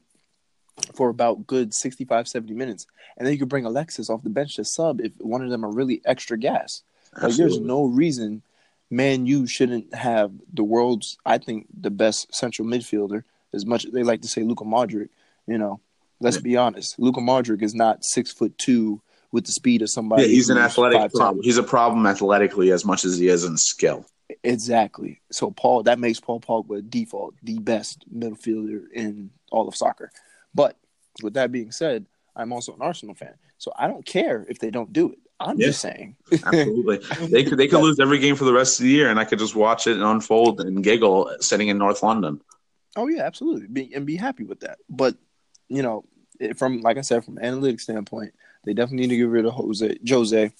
for 0.94 1.08
about 1.08 1.46
good 1.46 1.72
65, 1.72 2.28
70 2.28 2.54
minutes. 2.54 2.86
And 3.16 3.26
then 3.26 3.32
you 3.32 3.38
could 3.38 3.48
bring 3.48 3.64
Alexis 3.64 4.10
off 4.10 4.22
the 4.22 4.30
bench 4.30 4.56
to 4.56 4.64
sub 4.64 5.00
if 5.00 5.12
one 5.18 5.42
of 5.42 5.50
them 5.50 5.64
are 5.64 5.72
really 5.72 6.02
extra 6.04 6.38
gas. 6.38 6.82
Like 7.20 7.34
there's 7.36 7.58
no 7.58 7.84
reason 7.84 8.42
Man 8.90 9.26
U 9.26 9.46
shouldn't 9.46 9.94
have 9.94 10.32
the 10.52 10.62
world's, 10.62 11.18
I 11.26 11.38
think, 11.38 11.66
the 11.78 11.90
best 11.90 12.32
central 12.34 12.68
midfielder. 12.68 13.24
As 13.52 13.66
much 13.66 13.84
as 13.84 13.92
they 13.92 14.02
like 14.02 14.22
to 14.22 14.28
say 14.28 14.42
Luka 14.42 14.64
Modric, 14.64 15.08
you 15.46 15.58
know, 15.58 15.80
let's 16.20 16.36
Yeah. 16.36 16.42
be 16.42 16.56
honest. 16.56 16.98
Luka 16.98 17.20
Modric 17.20 17.62
is 17.62 17.74
not 17.74 18.04
six 18.04 18.32
foot 18.32 18.56
two 18.58 19.00
with 19.32 19.44
the 19.46 19.52
speed 19.52 19.82
of 19.82 19.90
somebody. 19.90 20.22
Yeah, 20.22 20.28
he's 20.28 20.50
an 20.50 20.58
athletic 20.58 21.12
problem. 21.12 21.42
He's 21.42 21.58
a 21.58 21.62
problem 21.62 22.06
athletically 22.06 22.70
as 22.70 22.84
much 22.84 23.04
as 23.04 23.18
he 23.18 23.28
is 23.28 23.44
in 23.44 23.56
skill. 23.56 24.06
Exactly. 24.44 25.20
So 25.30 25.50
Paul, 25.50 25.84
that 25.84 25.98
makes 25.98 26.20
Paul 26.20 26.40
Pogba 26.40 26.88
default 26.88 27.34
the 27.42 27.58
best 27.58 28.04
midfielder 28.12 28.90
in 28.92 29.30
all 29.50 29.68
of 29.68 29.76
soccer. 29.76 30.10
But 30.54 30.76
with 31.22 31.34
that 31.34 31.52
being 31.52 31.72
said, 31.72 32.06
I'm 32.34 32.52
also 32.52 32.74
an 32.74 32.82
Arsenal 32.82 33.14
fan, 33.14 33.34
so 33.58 33.72
I 33.78 33.86
don't 33.88 34.04
care 34.04 34.44
if 34.48 34.58
they 34.58 34.70
don't 34.70 34.92
do 34.92 35.12
it. 35.12 35.18
I'm 35.38 35.58
Yeah. 35.58 35.66
just 35.66 35.80
saying. 35.80 36.16
Absolutely. 36.32 36.98
they 37.28 37.44
could 37.44 37.58
they 37.58 37.68
could 37.68 37.80
lose 37.82 38.00
every 38.00 38.18
game 38.18 38.36
for 38.36 38.44
the 38.44 38.52
rest 38.52 38.80
of 38.80 38.84
the 38.84 38.90
year, 38.90 39.10
and 39.10 39.20
I 39.20 39.24
could 39.24 39.38
just 39.38 39.54
watch 39.54 39.86
it 39.86 40.00
unfold 40.00 40.60
and 40.60 40.82
giggle 40.82 41.30
sitting 41.40 41.68
in 41.68 41.78
North 41.78 42.02
London. 42.02 42.40
Oh 42.96 43.08
yeah, 43.08 43.22
absolutely, 43.24 43.66
be, 43.66 43.92
and 43.94 44.06
be 44.06 44.16
happy 44.16 44.44
with 44.44 44.60
that. 44.60 44.78
But 44.88 45.16
you 45.68 45.82
know, 45.82 46.04
it, 46.40 46.56
from 46.58 46.80
like 46.80 46.96
I 46.96 47.02
said, 47.02 47.24
from 47.24 47.36
an 47.38 47.44
analytics 47.44 47.82
standpoint, 47.82 48.32
they 48.64 48.72
definitely 48.72 49.06
need 49.06 49.14
to 49.14 49.16
get 49.18 49.28
rid 49.28 49.44
of 49.46 49.52
Jose. 49.52 49.98
Jose. 50.08 50.50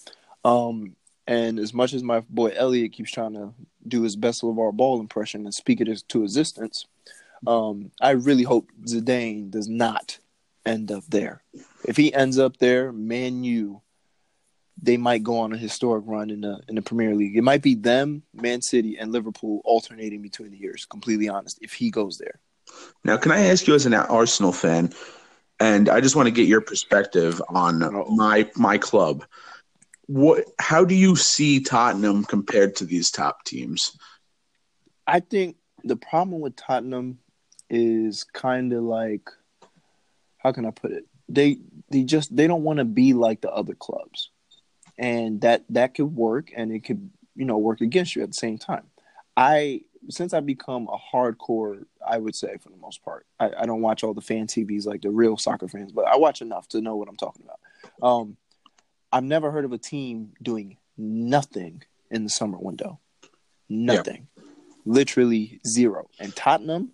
Um, 0.45 0.95
and 1.27 1.59
as 1.59 1.73
much 1.75 1.93
as 1.93 2.03
my 2.05 2.21
boy 2.29 2.53
Elliot 2.55 2.93
keeps 2.93 3.11
trying 3.11 3.33
to 3.35 3.53
do 3.89 4.03
his 4.03 4.15
best 4.15 4.43
LeVar 4.43 4.73
Ball 4.75 5.01
impression 5.01 5.45
and 5.45 5.55
speak 5.55 5.81
it 5.81 6.03
to 6.09 6.23
existence, 6.23 6.87
um, 7.47 7.91
I 8.01 8.11
really 8.11 8.43
hope 8.45 8.71
Zidane 8.85 9.51
does 9.51 9.69
not 9.69 10.19
end 10.65 10.93
up 10.93 11.05
there. 11.09 11.43
If 11.85 11.97
he 11.97 12.13
ends 12.15 12.39
up 12.39 12.59
there, 12.59 12.93
Man 12.93 13.43
U, 13.45 13.81
they 14.81 14.97
might 14.97 15.23
go 15.23 15.39
on 15.39 15.53
a 15.53 15.57
historic 15.57 16.05
run 16.07 16.31
in 16.31 16.43
the 16.43 16.61
in 16.69 16.75
the 16.75 16.83
Premier 16.83 17.15
League. 17.15 17.37
It 17.37 17.43
might 17.43 17.63
be 17.63 17.75
them, 17.75 18.23
Man 18.35 18.63
City, 18.63 18.99
and 18.99 19.13
Liverpool 19.13 19.63
alternating 19.65 20.23
between 20.23 20.51
the 20.51 20.59
years. 20.59 20.85
Completely 20.85 21.29
honest, 21.29 21.59
if 21.63 21.73
he 21.73 21.91
goes 21.91 22.19
there. 22.19 22.41
Now, 23.05 23.17
can 23.17 23.33
I 23.33 23.47
ask 23.47 23.67
you, 23.67 23.75
as 23.75 23.87
an 23.87 23.95
Arsenal 23.95 24.53
fan, 24.53 24.93
and 25.61 25.89
I 25.89 26.01
just 26.01 26.17
want 26.17 26.27
to 26.27 26.33
get 26.33 26.49
your 26.49 26.61
perspective 26.61 27.41
on 27.49 28.07
my 28.15 28.51
my 28.57 28.79
club. 28.79 29.25
What? 30.07 30.45
How 30.59 30.85
do 30.85 30.95
you 30.95 31.17
see 31.17 31.61
Tottenham 31.61 32.25
compared 32.25 32.77
to 32.77 32.85
these 32.85 33.11
top 33.11 33.45
teams? 33.45 33.97
I 35.07 35.21
think 35.21 35.57
the 35.85 35.97
problem 35.97 36.41
with 36.41 36.57
Tottenham 36.57 37.19
is 37.71 38.25
kind 38.25 38.73
of 38.73 38.83
like 38.83 39.29
how 40.39 40.53
can 40.53 40.67
I 40.67 40.71
put 40.71 40.93
it? 40.93 41.05
They 41.29 41.59
they 41.91 42.03
just 42.03 42.35
they 42.35 42.47
don't 42.47 42.63
want 42.63 42.79
to 42.79 42.85
be 42.85 43.15
like 43.15 43.41
the 43.41 43.51
other 43.51 43.75
clubs. 43.75 44.31
And 44.99 45.41
that 45.43 45.65
that 45.71 45.95
could 45.95 46.15
work 46.17 46.51
and 46.57 46.73
it 46.73 46.81
could, 46.81 47.11
you 47.35 47.45
know, 47.45 47.59
work 47.59 47.81
against 47.81 48.17
you 48.17 48.23
at 48.23 48.29
the 48.29 48.35
same 48.35 48.59
time. 48.59 48.85
I 49.37 49.83
since 50.09 50.33
I've 50.33 50.47
become 50.47 50.89
a 50.89 50.97
hardcore, 50.97 51.85
I 52.07 52.19
would 52.19 52.35
say 52.35 52.57
for 52.63 52.71
the 52.71 52.77
most 52.77 53.05
part. 53.05 53.27
I, 53.41 53.51
I 53.59 53.67
don't 53.67 53.83
watch 53.83 54.05
all 54.05 54.15
the 54.15 54.21
fan 54.21 54.47
TVs 54.47 54.87
like 54.87 55.03
the 55.03 55.11
real 55.11 55.37
soccer 55.37 55.69
fans, 55.69 55.93
but 55.93 56.07
I 56.07 56.17
watch 56.17 56.41
enough 56.43 56.69
to 56.69 56.81
know 56.81 56.97
what 56.97 57.09
I'm 57.09 57.17
talking 57.17 57.45
about. 57.45 58.09
Um 58.09 58.37
I've 59.13 59.25
never 59.25 59.51
heard 59.51 59.65
of 59.65 59.73
a 59.73 59.79
team 59.79 60.33
doing 60.43 60.79
nothing 60.97 61.83
in 62.11 62.25
the 62.25 62.31
summer 62.31 62.59
window. 62.59 63.01
Nothing 63.69 64.29
literally 64.87 65.61
zero. 65.67 66.09
And 66.19 66.35
Tottenham 66.35 66.93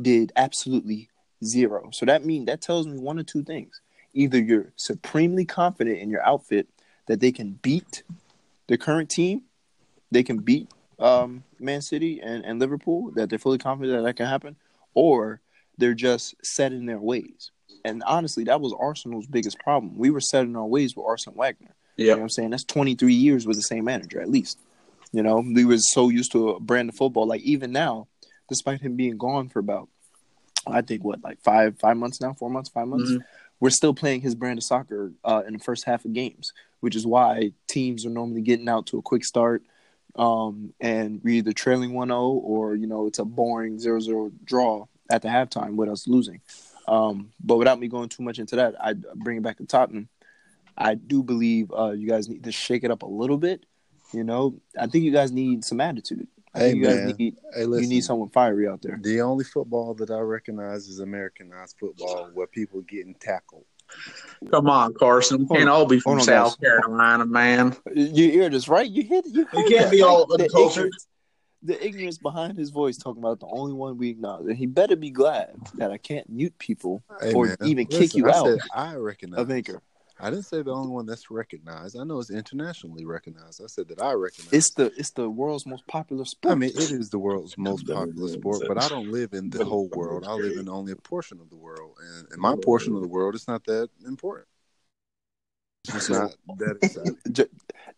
did 0.00 0.32
absolutely 0.36 1.10
zero. 1.44 1.90
So 1.92 2.06
that 2.06 2.24
means 2.24 2.46
that 2.46 2.62
tells 2.62 2.86
me 2.86 2.98
one 2.98 3.18
or 3.18 3.24
two 3.24 3.42
things. 3.42 3.80
Either 4.14 4.38
you're 4.38 4.72
supremely 4.76 5.44
confident 5.44 5.98
in 5.98 6.08
your 6.08 6.22
outfit 6.22 6.68
that 7.06 7.20
they 7.20 7.32
can 7.32 7.58
beat 7.62 8.02
the 8.66 8.78
current 8.78 9.10
team, 9.10 9.42
they 10.10 10.22
can 10.22 10.38
beat 10.38 10.68
um, 10.98 11.42
Man 11.58 11.82
City 11.82 12.20
and, 12.20 12.44
and 12.44 12.58
Liverpool, 12.58 13.10
that 13.14 13.28
they're 13.28 13.38
fully 13.38 13.58
confident 13.58 13.96
that 13.98 14.02
that 14.04 14.16
can 14.16 14.26
happen, 14.26 14.56
or 14.94 15.40
they're 15.76 15.94
just 15.94 16.34
set 16.42 16.72
in 16.72 16.86
their 16.86 17.00
ways. 17.00 17.50
And 17.84 18.02
honestly, 18.06 18.44
that 18.44 18.60
was 18.60 18.72
Arsenal's 18.78 19.26
biggest 19.26 19.58
problem. 19.58 19.98
We 19.98 20.10
were 20.10 20.20
set 20.20 20.44
in 20.44 20.56
our 20.56 20.64
ways 20.64 20.96
with 20.96 21.04
Arsene 21.04 21.34
Wenger. 21.34 21.74
You 21.96 22.06
know 22.06 22.16
what 22.16 22.22
I'm 22.22 22.30
saying? 22.30 22.50
That's 22.50 22.64
23 22.64 23.12
years 23.12 23.46
with 23.46 23.56
the 23.56 23.62
same 23.62 23.84
manager, 23.84 24.20
at 24.20 24.30
least. 24.30 24.58
You 25.12 25.22
know, 25.22 25.36
we 25.40 25.64
were 25.64 25.78
so 25.78 26.08
used 26.08 26.32
to 26.32 26.50
a 26.50 26.60
brand 26.60 26.88
of 26.88 26.96
football. 26.96 27.26
Like 27.26 27.42
even 27.42 27.72
now, 27.72 28.08
despite 28.48 28.80
him 28.80 28.96
being 28.96 29.18
gone 29.18 29.48
for 29.48 29.58
about, 29.58 29.88
I 30.66 30.80
think 30.80 31.04
what, 31.04 31.22
like 31.22 31.40
five 31.42 31.78
five 31.78 31.96
months 31.96 32.20
now, 32.20 32.32
four 32.32 32.48
months, 32.50 32.70
five 32.70 32.88
months, 32.88 33.10
Mhm. 33.10 33.24
We're 33.64 33.70
still 33.70 33.94
playing 33.94 34.20
his 34.20 34.34
brand 34.34 34.58
of 34.58 34.62
soccer 34.62 35.10
uh, 35.24 35.42
in 35.46 35.54
the 35.54 35.58
first 35.58 35.86
half 35.86 36.04
of 36.04 36.12
games, 36.12 36.52
which 36.80 36.94
is 36.94 37.06
why 37.06 37.50
teams 37.66 38.04
are 38.04 38.10
normally 38.10 38.42
getting 38.42 38.68
out 38.68 38.84
to 38.84 38.98
a 38.98 39.02
quick 39.02 39.24
start, 39.24 39.62
um, 40.16 40.74
and 40.82 41.22
we're 41.24 41.36
either 41.36 41.54
trailing 41.54 41.92
1-0 41.92 42.12
or 42.12 42.74
you 42.74 42.86
know 42.86 43.06
it's 43.06 43.20
a 43.20 43.24
boring 43.24 43.78
0-0 43.78 44.32
draw 44.44 44.84
at 45.10 45.22
the 45.22 45.28
halftime 45.28 45.76
with 45.76 45.88
us 45.88 46.06
losing. 46.06 46.42
Um, 46.86 47.32
but 47.42 47.56
without 47.56 47.80
me 47.80 47.88
going 47.88 48.10
too 48.10 48.22
much 48.22 48.38
into 48.38 48.56
that, 48.56 48.74
I 48.78 48.96
bring 49.14 49.38
it 49.38 49.42
back 49.42 49.56
to 49.56 49.64
Tottenham. 49.64 50.10
I 50.76 50.94
do 50.94 51.22
believe 51.22 51.72
uh, 51.72 51.92
you 51.92 52.06
guys 52.06 52.28
need 52.28 52.44
to 52.44 52.52
shake 52.52 52.84
it 52.84 52.90
up 52.90 53.00
a 53.00 53.06
little 53.06 53.38
bit. 53.38 53.64
You 54.12 54.24
know, 54.24 54.60
I 54.78 54.88
think 54.88 55.06
you 55.06 55.10
guys 55.10 55.32
need 55.32 55.64
some 55.64 55.80
attitude. 55.80 56.28
I 56.54 56.58
Hey, 56.60 56.68
you 56.70 56.76
man. 56.76 57.06
need 57.18 57.36
Hey, 57.52 57.64
listen. 57.64 57.82
you 57.82 57.88
need 57.96 58.04
someone 58.04 58.28
fiery 58.30 58.68
out 58.68 58.82
there. 58.82 58.98
The 59.00 59.20
only 59.20 59.44
football 59.44 59.94
that 59.94 60.10
I 60.10 60.20
recognize 60.20 60.88
is 60.88 61.00
Americanized 61.00 61.76
football, 61.78 62.30
where 62.32 62.46
people 62.46 62.80
are 62.80 62.84
getting 62.84 63.14
tackled. 63.14 63.64
Come 64.50 64.68
on, 64.68 64.94
Carson. 64.94 65.46
We 65.48 65.56
can't 65.56 65.68
all 65.68 65.86
be 65.86 66.00
from 66.00 66.20
South 66.20 66.60
guys. 66.60 66.70
Carolina, 66.70 67.26
man. 67.26 67.76
You 67.94 68.30
hear 68.30 68.48
this, 68.48 68.68
right? 68.68 68.88
You 68.88 69.02
hit 69.02 69.26
you, 69.26 69.46
heard 69.46 69.66
can't 69.66 69.84
that, 69.86 69.90
be 69.90 70.02
all 70.02 70.26
The 70.26 70.44
uncultured. 70.44 70.82
ignorance- 70.86 71.06
the 71.66 71.86
ignorance 71.86 72.18
behind 72.18 72.58
his 72.58 72.68
voice 72.68 72.98
talking 72.98 73.22
about 73.22 73.40
the 73.40 73.46
only 73.46 73.72
one 73.72 73.96
we 73.96 74.10
acknowledge. 74.10 74.48
And 74.48 74.56
he 74.58 74.66
better 74.66 74.96
be 74.96 75.08
glad 75.10 75.56
that 75.76 75.90
I 75.90 75.96
can't 75.96 76.28
mute 76.28 76.52
people 76.58 77.02
Hey, 77.22 77.32
or 77.32 77.46
man, 77.46 77.56
even 77.62 77.86
kick 77.86 78.14
you 78.14 78.26
I 78.26 78.32
out 78.32 78.46
said 78.46 78.58
I 78.70 78.94
recognize. 78.96 79.40
of 79.40 79.50
Anchor. 79.50 79.80
I 80.20 80.30
didn't 80.30 80.44
say 80.44 80.62
the 80.62 80.72
only 80.72 80.90
one 80.90 81.06
that's 81.06 81.30
recognized. 81.30 81.98
I 81.98 82.04
know 82.04 82.20
it's 82.20 82.30
internationally 82.30 83.04
recognized. 83.04 83.60
I 83.62 83.66
said 83.66 83.88
that 83.88 84.00
I 84.00 84.12
recognize. 84.12 84.52
It's 84.52 84.70
the 84.70 84.92
it's 84.96 85.10
the 85.10 85.28
world's 85.28 85.66
most 85.66 85.86
popular 85.86 86.24
sport. 86.24 86.52
I 86.52 86.54
mean, 86.54 86.70
it 86.70 86.92
is 86.92 87.10
the 87.10 87.18
world's 87.18 87.58
most 87.58 87.86
popular 87.86 88.28
sport, 88.28 88.62
but 88.68 88.78
I 88.78 88.88
don't 88.88 89.10
live 89.10 89.32
in 89.32 89.50
the 89.50 89.64
whole 89.64 89.88
world. 89.88 90.24
I 90.26 90.34
live 90.34 90.56
in 90.56 90.68
only 90.68 90.92
a 90.92 90.96
portion 90.96 91.40
of 91.40 91.50
the 91.50 91.56
world, 91.56 91.96
and 92.00 92.32
in 92.32 92.40
my 92.40 92.54
portion 92.62 92.94
of 92.94 93.00
the 93.00 93.08
world, 93.08 93.34
it's 93.34 93.48
not 93.48 93.64
that 93.64 93.90
important. 94.06 94.46
It's 95.88 96.08
not 96.08 96.32
that 96.58 96.78
exciting. 96.82 97.18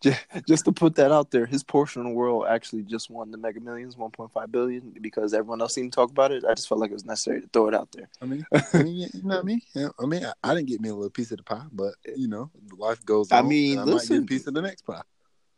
Ju- 0.01 0.11
ju- 0.11 0.41
just 0.47 0.65
to 0.65 0.71
put 0.71 0.95
that 0.95 1.11
out 1.11 1.31
there, 1.31 1.45
his 1.45 1.63
portion 1.63 2.01
of 2.01 2.07
the 2.07 2.13
world 2.13 2.45
actually 2.47 2.83
just 2.83 3.09
won 3.09 3.31
the 3.31 3.37
Mega 3.37 3.59
Millions, 3.59 3.95
1.5 3.95 4.51
billion, 4.51 4.93
because 5.01 5.33
everyone 5.33 5.61
else 5.61 5.73
seemed 5.73 5.91
to 5.91 5.95
talk 5.95 6.11
about 6.11 6.31
it. 6.31 6.43
I 6.45 6.53
just 6.53 6.67
felt 6.67 6.79
like 6.79 6.91
it 6.91 6.93
was 6.93 7.05
necessary 7.05 7.41
to 7.41 7.47
throw 7.51 7.67
it 7.67 7.73
out 7.73 7.91
there. 7.91 8.09
I 8.21 8.25
mean, 8.25 8.45
I 8.73 8.83
mean, 8.83 9.09
you 9.13 9.23
know 9.23 9.35
what 9.35 9.39
I 9.39 9.43
mean? 9.43 9.61
I 9.75 10.05
mean, 10.05 10.25
I, 10.25 10.33
I 10.43 10.53
didn't 10.53 10.67
get 10.67 10.81
me 10.81 10.89
a 10.89 10.95
little 10.95 11.09
piece 11.09 11.31
of 11.31 11.37
the 11.37 11.43
pie, 11.43 11.65
but 11.71 11.93
you 12.15 12.27
know, 12.27 12.51
life 12.77 13.03
goes 13.05 13.31
on. 13.31 13.45
I 13.45 13.47
mean, 13.47 13.73
and 13.73 13.81
I 13.81 13.85
might 13.85 13.93
listen. 13.93 14.25
piece 14.25 14.47
of 14.47 14.53
the 14.53 14.61
next 14.61 14.83
pie. 14.83 15.01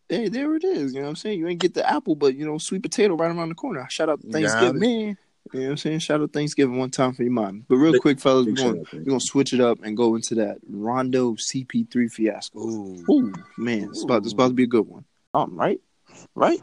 Hey, 0.08 0.27
there 0.27 0.55
it 0.55 0.63
is. 0.63 0.93
You 0.93 1.00
know 1.00 1.05
what 1.05 1.10
I'm 1.10 1.15
saying? 1.17 1.39
You 1.39 1.48
ain't 1.48 1.60
get 1.60 1.75
the 1.75 1.88
apple, 1.88 2.15
but 2.15 2.36
you 2.36 2.46
know, 2.46 2.58
sweet 2.58 2.81
potato 2.81 3.15
right 3.15 3.29
around 3.29 3.50
the 3.50 3.55
corner. 3.55 3.86
Shout 3.89 4.10
out 4.10 4.22
to 4.22 4.27
Got 4.27 4.34
Thanksgiving. 4.34 5.10
it. 5.10 5.17
You 5.51 5.62
know 5.62 5.65
what 5.65 5.72
I'm 5.72 5.77
saying? 5.77 6.00
Shout 6.00 6.22
out 6.22 6.32
Thanksgiving 6.32 6.77
one 6.77 6.91
time 6.91 7.13
for 7.13 7.24
your 7.24 7.32
mom. 7.32 7.65
But 7.68 7.77
real 7.77 8.00
quick, 8.00 8.20
fellas, 8.20 8.46
we're 8.46 8.53
going 8.53 8.86
we're 8.94 9.03
gonna 9.03 9.20
switch 9.20 9.51
it 9.53 9.60
up 9.60 9.79
and 9.84 9.98
go 9.98 10.15
into 10.15 10.36
that 10.36 10.58
Rondo 10.68 11.34
CP3 11.34 12.12
fiasco. 12.12 12.60
Ooh, 12.60 13.06
Ooh, 13.10 13.34
man, 13.58 13.89
it's 13.89 14.03
about, 14.03 14.24
it's 14.24 14.34
about 14.34 14.50
to 14.50 14.53
be 14.53 14.63
a 14.63 14.68
good 14.68 14.88
one. 14.88 15.06
Um, 15.34 15.56
right? 15.56 15.79
Right? 16.36 16.62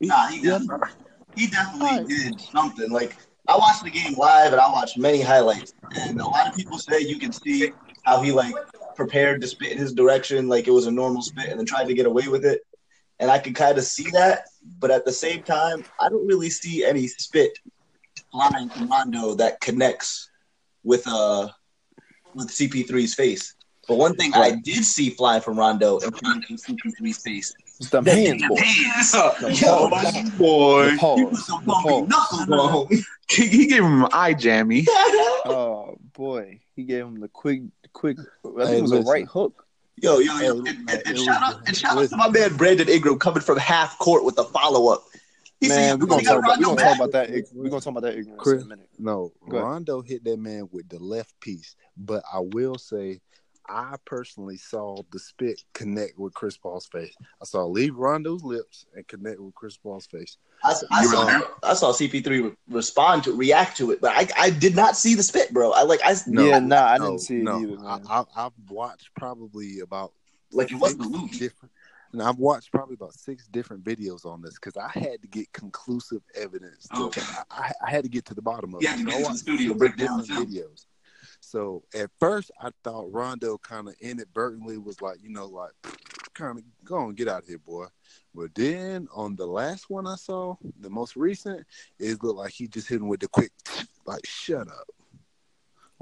Nah, 0.00 0.28
he 0.28 0.40
Yeah. 0.40 0.58
definitely, 0.58 0.88
he 1.36 1.46
definitely 1.48 1.88
Alright. 1.88 2.08
did 2.08 2.40
something. 2.40 2.90
Like 2.90 3.16
I 3.48 3.56
watched 3.56 3.82
the 3.82 3.90
game 3.90 4.14
live 4.16 4.52
and 4.52 4.60
I 4.60 4.70
watched 4.70 4.98
many 4.98 5.20
highlights, 5.20 5.74
and 5.96 6.20
a 6.20 6.26
lot 6.26 6.46
of 6.46 6.54
people 6.54 6.78
say 6.78 7.00
you 7.00 7.18
can 7.18 7.32
see 7.32 7.72
how 8.04 8.20
he 8.20 8.30
like 8.30 8.54
prepared 8.94 9.40
to 9.40 9.48
spit 9.48 9.72
in 9.72 9.78
his 9.78 9.92
direction, 9.92 10.48
like 10.48 10.68
it 10.68 10.72
was 10.72 10.86
a 10.86 10.92
normal 10.92 11.22
spit, 11.22 11.48
and 11.48 11.58
then 11.58 11.66
tried 11.66 11.88
to 11.88 11.94
get 11.94 12.06
away 12.06 12.28
with 12.28 12.44
it. 12.44 12.62
And 13.18 13.30
I 13.30 13.38
could 13.38 13.54
kind 13.54 13.78
of 13.78 13.84
see 13.84 14.10
that, 14.10 14.46
but 14.78 14.90
at 14.90 15.04
the 15.04 15.12
same 15.12 15.42
time, 15.42 15.84
I 16.00 16.08
don't 16.08 16.26
really 16.26 16.50
see 16.50 16.84
any 16.84 17.06
spit 17.06 17.56
flying 18.32 18.68
from 18.68 18.88
Rondo 18.88 19.34
that 19.34 19.60
connects 19.60 20.28
with 20.82 21.06
uh 21.06 21.48
with 22.34 22.48
CP3's 22.48 23.14
face. 23.14 23.54
But 23.88 23.98
one 23.98 24.14
thing 24.14 24.32
I 24.34 24.52
did 24.52 24.84
see 24.84 25.10
flying 25.10 25.42
from 25.42 25.58
Rondo 25.58 25.98
and 26.00 26.16
flying 26.16 26.42
from 26.42 26.56
CP3's 26.56 27.18
face. 27.18 27.52
It's 27.78 27.90
them 27.90 28.06
hands, 28.06 28.42
boy. 28.48 28.56
Hands. 28.56 29.14
Yo, 29.60 29.88
The 29.90 30.32
boy. 30.38 30.90
He 30.90 30.96
pause. 30.98 31.20
put 31.30 31.36
some 31.38 31.64
The 31.64 31.66
bumpy 31.66 32.46
pause. 32.48 33.04
He, 33.28 33.46
he 33.48 33.66
gave 33.66 33.82
him 33.82 34.04
an 34.04 34.10
eye 34.12 34.34
jammy. 34.34 34.86
Oh 35.44 35.96
boy, 36.12 36.60
he 36.76 36.84
gave 36.84 37.04
him 37.04 37.18
the 37.18 37.26
quick, 37.26 37.62
quick. 37.92 38.16
I 38.20 38.22
think 38.44 38.68
Hey, 38.68 38.78
it 38.78 38.82
was 38.82 38.92
a 38.92 39.02
right 39.02 39.26
hook. 39.26 39.66
Yo, 39.96 40.20
yo, 40.20 40.38
yo. 40.38 40.58
And, 40.58 40.68
and, 40.68 40.90
it 40.90 41.02
and 41.06 41.18
shout 41.18 41.42
out, 41.42 41.66
and 41.66 41.76
shout 41.76 41.98
out 41.98 42.08
to 42.08 42.16
my 42.16 42.28
man 42.28 42.56
Brandon 42.56 42.88
Ingram 42.88 43.18
coming 43.18 43.42
from 43.42 43.58
half 43.58 43.98
court 43.98 44.24
with 44.24 44.38
a 44.38 44.44
follow 44.44 44.92
up. 44.92 45.02
He 45.62 45.68
Man, 45.68 45.90
said, 45.90 46.00
we're 46.00 46.06
gonna 46.08 46.22
talk 46.24 46.38
about 46.40 46.58
we 46.58 46.64
gonna 46.64 46.76
talk 46.82 46.96
about 46.96 47.12
that. 47.12 47.30
We're 47.54 47.68
gonna 47.70 47.80
talk 47.80 47.92
about 47.92 48.02
that 48.02 48.16
ignorance 48.18 48.42
Chris. 48.42 48.62
in 48.62 48.66
a 48.66 48.68
minute. 48.76 48.88
no, 48.98 49.32
Go 49.48 49.58
ahead. 49.58 49.68
Rondo 49.68 50.02
hit 50.02 50.24
that 50.24 50.38
man 50.40 50.68
with 50.72 50.88
the 50.88 50.98
left 50.98 51.38
piece, 51.40 51.76
but 51.96 52.24
I 52.32 52.40
will 52.40 52.74
say, 52.78 53.20
I 53.68 53.94
personally 54.04 54.56
saw 54.56 54.96
the 55.12 55.20
spit 55.20 55.62
connect 55.72 56.18
with 56.18 56.34
Chris 56.34 56.56
Paul's 56.58 56.86
face. 56.88 57.14
I 57.40 57.44
saw 57.44 57.64
leave 57.64 57.94
Rondo's 57.94 58.42
lips 58.42 58.86
and 58.96 59.06
connect 59.06 59.38
with 59.38 59.54
Chris 59.54 59.76
Paul's 59.76 60.06
face. 60.06 60.36
I, 60.64 60.74
I 60.90 61.04
saw, 61.06 61.24
there? 61.26 61.42
I 61.62 61.74
saw 61.74 61.92
CP3 61.92 62.56
respond 62.68 63.22
to 63.24 63.32
react 63.36 63.76
to 63.76 63.92
it, 63.92 64.00
but 64.00 64.10
I, 64.16 64.26
I 64.36 64.50
did 64.50 64.74
not 64.74 64.96
see 64.96 65.14
the 65.14 65.22
spit, 65.22 65.52
bro. 65.52 65.70
I 65.70 65.82
like, 65.84 66.00
I 66.04 66.16
No, 66.26 66.44
yeah, 66.44 66.58
nah, 66.58 66.86
I 66.86 66.98
no, 66.98 67.10
didn't 67.10 67.20
see 67.20 67.36
it 67.38 67.44
no. 67.44 67.60
either, 67.60 67.76
man. 67.78 68.02
I, 68.08 68.18
I, 68.20 68.24
I've 68.46 68.52
watched 68.68 69.10
probably 69.16 69.78
about 69.78 70.12
like 70.50 70.72
it 70.72 70.76
wasn't 70.76 71.02
six 71.04 71.12
loose. 71.16 71.38
different. 71.38 71.72
And 72.12 72.22
I've 72.22 72.38
watched 72.38 72.70
probably 72.70 72.94
about 72.94 73.14
six 73.14 73.46
different 73.48 73.84
videos 73.84 74.26
on 74.26 74.42
this 74.42 74.54
because 74.54 74.76
I 74.76 74.88
had 74.98 75.22
to 75.22 75.28
get 75.28 75.52
conclusive 75.52 76.22
evidence. 76.34 76.88
To, 76.88 77.04
Okay. 77.04 77.22
I, 77.50 77.72
I 77.84 77.90
had 77.90 78.04
to 78.04 78.10
get 78.10 78.26
to 78.26 78.34
the 78.34 78.42
bottom 78.42 78.74
of 78.74 78.82
You 78.82 78.88
it. 78.88 78.90
had 78.90 78.98
to 78.98 79.04
So 79.04 79.06
get 79.06 79.14
I 79.14 79.16
into 79.16 79.22
the 79.22 79.28
watched 79.30 79.40
studio, 79.40 79.68
six 79.68 79.78
break 79.78 79.96
down 79.96 80.20
different 80.20 80.28
film. 80.28 80.46
videos. 80.52 80.86
So 81.40 81.82
at 81.94 82.10
first, 82.20 82.50
I 82.60 82.70
thought 82.84 83.12
Rondo 83.12 83.58
kind 83.58 83.88
of 83.88 83.94
inadvertently 84.00 84.76
was 84.78 85.00
like, 85.00 85.22
you 85.22 85.30
know, 85.30 85.46
like 85.46 85.72
kind 86.34 86.58
of 86.58 86.64
go 86.84 86.96
on, 86.96 87.14
get 87.14 87.28
out 87.28 87.42
of 87.42 87.48
here, 87.48 87.58
boy. 87.58 87.86
But 88.34 88.54
then 88.54 89.08
on 89.14 89.36
the 89.36 89.46
last 89.46 89.88
one 89.88 90.06
I 90.06 90.16
saw, 90.16 90.56
the 90.80 90.90
most 90.90 91.16
recent, 91.16 91.66
it 91.98 92.22
looked 92.22 92.38
like 92.38 92.52
he 92.52 92.68
just 92.68 92.88
hit 92.88 93.00
him 93.00 93.08
with 93.08 93.20
the 93.20 93.28
quick, 93.28 93.52
like, 94.06 94.24
shut 94.26 94.68
up. 94.68 94.86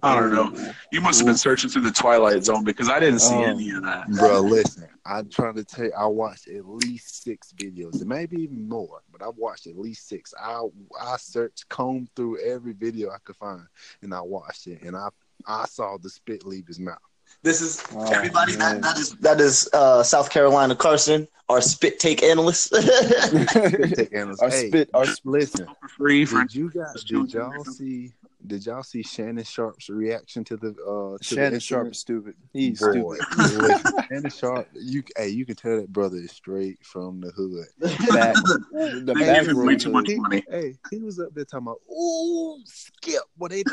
I 0.02 0.18
don't 0.18 0.32
know. 0.32 0.72
You 0.92 1.00
must 1.00 1.18
have 1.20 1.26
been 1.26 1.36
searching 1.36 1.70
through 1.70 1.82
the 1.82 1.90
Twilight 1.90 2.44
Zone 2.44 2.64
because 2.64 2.88
I 2.88 2.98
didn't 3.00 3.20
see 3.20 3.34
Oh. 3.34 3.42
any 3.44 3.70
of 3.70 3.82
that. 3.82 4.08
Bro, 4.10 4.40
listen, 4.42 4.88
I'm 5.04 5.28
trying 5.28 5.54
to 5.54 5.64
tell 5.64 5.86
you, 5.86 5.92
I 5.96 6.06
watched 6.06 6.48
at 6.48 6.66
least 6.68 7.22
six 7.22 7.52
videos, 7.52 8.00
and 8.00 8.08
maybe 8.08 8.42
even 8.42 8.68
more, 8.68 9.02
but 9.12 9.22
I 9.22 9.28
watched 9.28 9.66
at 9.66 9.76
least 9.78 10.08
six. 10.08 10.32
I 10.40 10.66
I 11.00 11.16
searched, 11.16 11.68
combed 11.68 12.08
through 12.16 12.38
every 12.40 12.72
video 12.72 13.10
I 13.10 13.18
could 13.24 13.36
find, 13.36 13.62
and 14.02 14.14
I 14.14 14.20
watched 14.20 14.66
it, 14.66 14.82
and 14.82 14.96
I 14.96 15.08
I 15.46 15.66
saw 15.66 15.96
the 15.98 16.10
spit 16.10 16.44
leave 16.46 16.66
his 16.66 16.78
mouth. 16.80 16.98
This 17.42 17.60
is 17.60 17.82
Oh, 17.94 18.10
everybody. 18.12 18.56
man. 18.56 18.80
That, 18.80 18.94
that 18.94 18.98
is 18.98 19.10
that 19.20 19.40
is 19.40 19.68
uh, 19.72 20.02
South 20.02 20.30
Carolina 20.30 20.74
Carson, 20.74 21.28
our 21.48 21.60
spit 21.60 21.98
take 22.00 22.22
analyst. 22.24 22.74
Spit 22.74 23.94
take 23.96 24.14
analyst. 24.14 24.42
our 24.42 24.50
Hey, 24.50 24.68
spit, 24.68 24.90
our 24.94 25.06
listen, 25.24 25.66
For 25.80 25.88
free 25.88 26.24
for 26.24 26.40
did 26.42 26.54
you 26.54 26.70
guys 26.70 27.04
did 27.04 27.32
y'all 27.32 27.64
see 27.64 28.12
did 28.46 28.64
y'all 28.66 28.82
see 28.82 29.02
Shannon 29.02 29.44
Sharpe's 29.44 29.88
reaction 29.88 30.44
to 30.44 30.56
the 30.56 30.68
uh 30.70 31.18
to 31.18 31.24
Shannon 31.24 31.54
incident? 31.54 31.62
Sharpe 31.62 31.90
is 31.92 31.98
stupid. 31.98 32.34
He's 32.52 32.80
Boy, 32.80 33.16
stupid. 33.16 33.26
listen, 33.38 33.92
Shannon 34.08 34.30
Sharpe, 34.30 34.68
you 34.74 35.02
hey, 35.16 35.28
you 35.28 35.44
can 35.46 35.56
tell 35.56 35.76
that 35.76 35.92
brother 35.92 36.16
is 36.16 36.32
straight 36.32 36.78
from 36.84 37.20
the 37.20 37.30
hood. 37.30 37.66
Back, 38.08 38.34
the 38.34 39.02
They 39.06 39.14
back 39.14 39.40
gave 39.42 39.48
him 39.50 39.64
way 39.64 39.76
too 39.76 39.90
much 39.90 40.06
was- 40.08 40.16
money. 40.18 40.44
Hey, 40.50 40.74
he 40.90 40.98
was 41.00 41.18
up 41.20 41.34
there 41.34 41.44
talking 41.44 41.66
about, 41.66 41.80
ooh, 41.90 42.58
skip. 42.64 43.22
What 43.36 43.50
they 43.50 43.58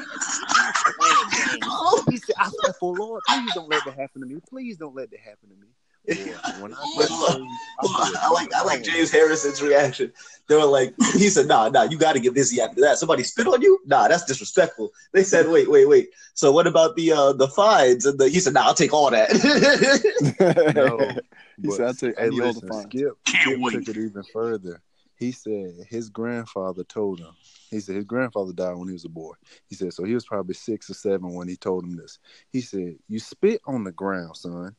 He 2.10 2.18
said, 2.18 2.36
I 2.38 2.50
said, 2.64 2.76
for 2.80 2.94
Lord, 2.96 3.22
please 3.28 3.54
don't 3.54 3.70
let 3.70 3.84
that 3.86 3.96
happen 3.96 4.22
to 4.22 4.28
me. 4.28 4.40
Please 4.50 4.78
don't 4.78 4.96
let 4.96 5.10
that 5.12 5.20
happen 5.20 5.50
to 5.50 5.56
me. 5.56 5.68
Boy, 6.08 6.14
when 6.62 6.74
I, 6.74 6.78
tell 6.96 7.40
you, 7.40 7.58
Well, 7.84 8.14
I 8.22 8.32
like 8.32 8.54
I 8.54 8.64
like 8.64 8.84
James 8.84 9.12
Harrison's 9.12 9.62
reaction. 9.62 10.14
They 10.48 10.56
were 10.56 10.66
like, 10.66 10.94
he 11.14 11.28
said, 11.28 11.48
"Nah, 11.48 11.68
nah, 11.68 11.84
you 11.84 11.98
got 11.98 12.14
to 12.14 12.22
get 12.22 12.34
busy 12.34 12.62
after 12.62 12.80
that. 12.82 12.98
Somebody 12.98 13.24
spit 13.24 13.48
on 13.48 13.62
you? 13.62 13.80
Nah, 13.86 14.08
that's 14.08 14.24
disrespectful." 14.24 14.92
They 15.12 15.24
said, 15.24 15.48
"Wait, 15.52 15.70
wait, 15.70 15.88
wait. 15.88 16.10
So 16.34 16.52
what 16.52 16.68
about 16.68 16.96
the 16.96 17.12
uh 17.12 17.34
the 17.34 17.50
fines?" 17.50 18.06
And 18.06 18.18
the, 18.18 18.30
he 18.30 18.40
said, 18.40 18.54
"Nah, 18.54 18.68
I'll 18.68 18.74
take 18.74 18.94
all 18.94 19.12
that." 19.12 19.30
No, 20.76 21.18
He 21.62 21.72
said, 21.72 21.88
"I'll 21.88 21.94
take- 21.94 22.18
hey, 22.18 22.30
need 22.30 22.42
all 22.42 22.54
the 22.54 22.68
fines." 22.68 22.84
Skip, 22.84 23.18
Can't 23.26 23.44
Skip 23.44 23.60
wait. 23.60 23.86
took 23.86 23.96
it 23.96 24.00
even 24.00 24.24
further. 24.32 24.82
He 25.18 25.32
said 25.32 25.74
his 25.90 26.10
grandfather 26.10 26.84
told 26.84 27.20
him. 27.20 27.32
He 27.72 27.80
said 27.80 27.96
his 27.96 28.06
grandfather 28.06 28.54
died 28.54 28.78
when 28.78 28.88
he 28.88 28.94
was 28.94 29.06
a 29.06 29.10
boy. 29.10 29.34
He 29.68 29.76
said 29.76 29.92
so 29.92 30.04
he 30.04 30.14
was 30.14 30.26
probably 30.26 30.54
six 30.54 30.90
or 30.90 30.94
seven 30.94 31.34
when 31.34 31.48
he 31.48 31.58
told 31.58 31.84
him 31.84 31.98
this. 31.98 32.20
He 32.52 32.62
said, 32.62 32.96
"You 33.10 33.20
spit 33.20 33.60
on 33.66 33.84
the 33.84 33.92
ground, 33.92 34.38
son. 34.38 34.76